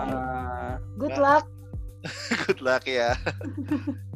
Good 1.01 1.17
luck. 1.17 1.49
Good 2.45 2.61
luck 2.61 2.85
ya. 2.85 3.17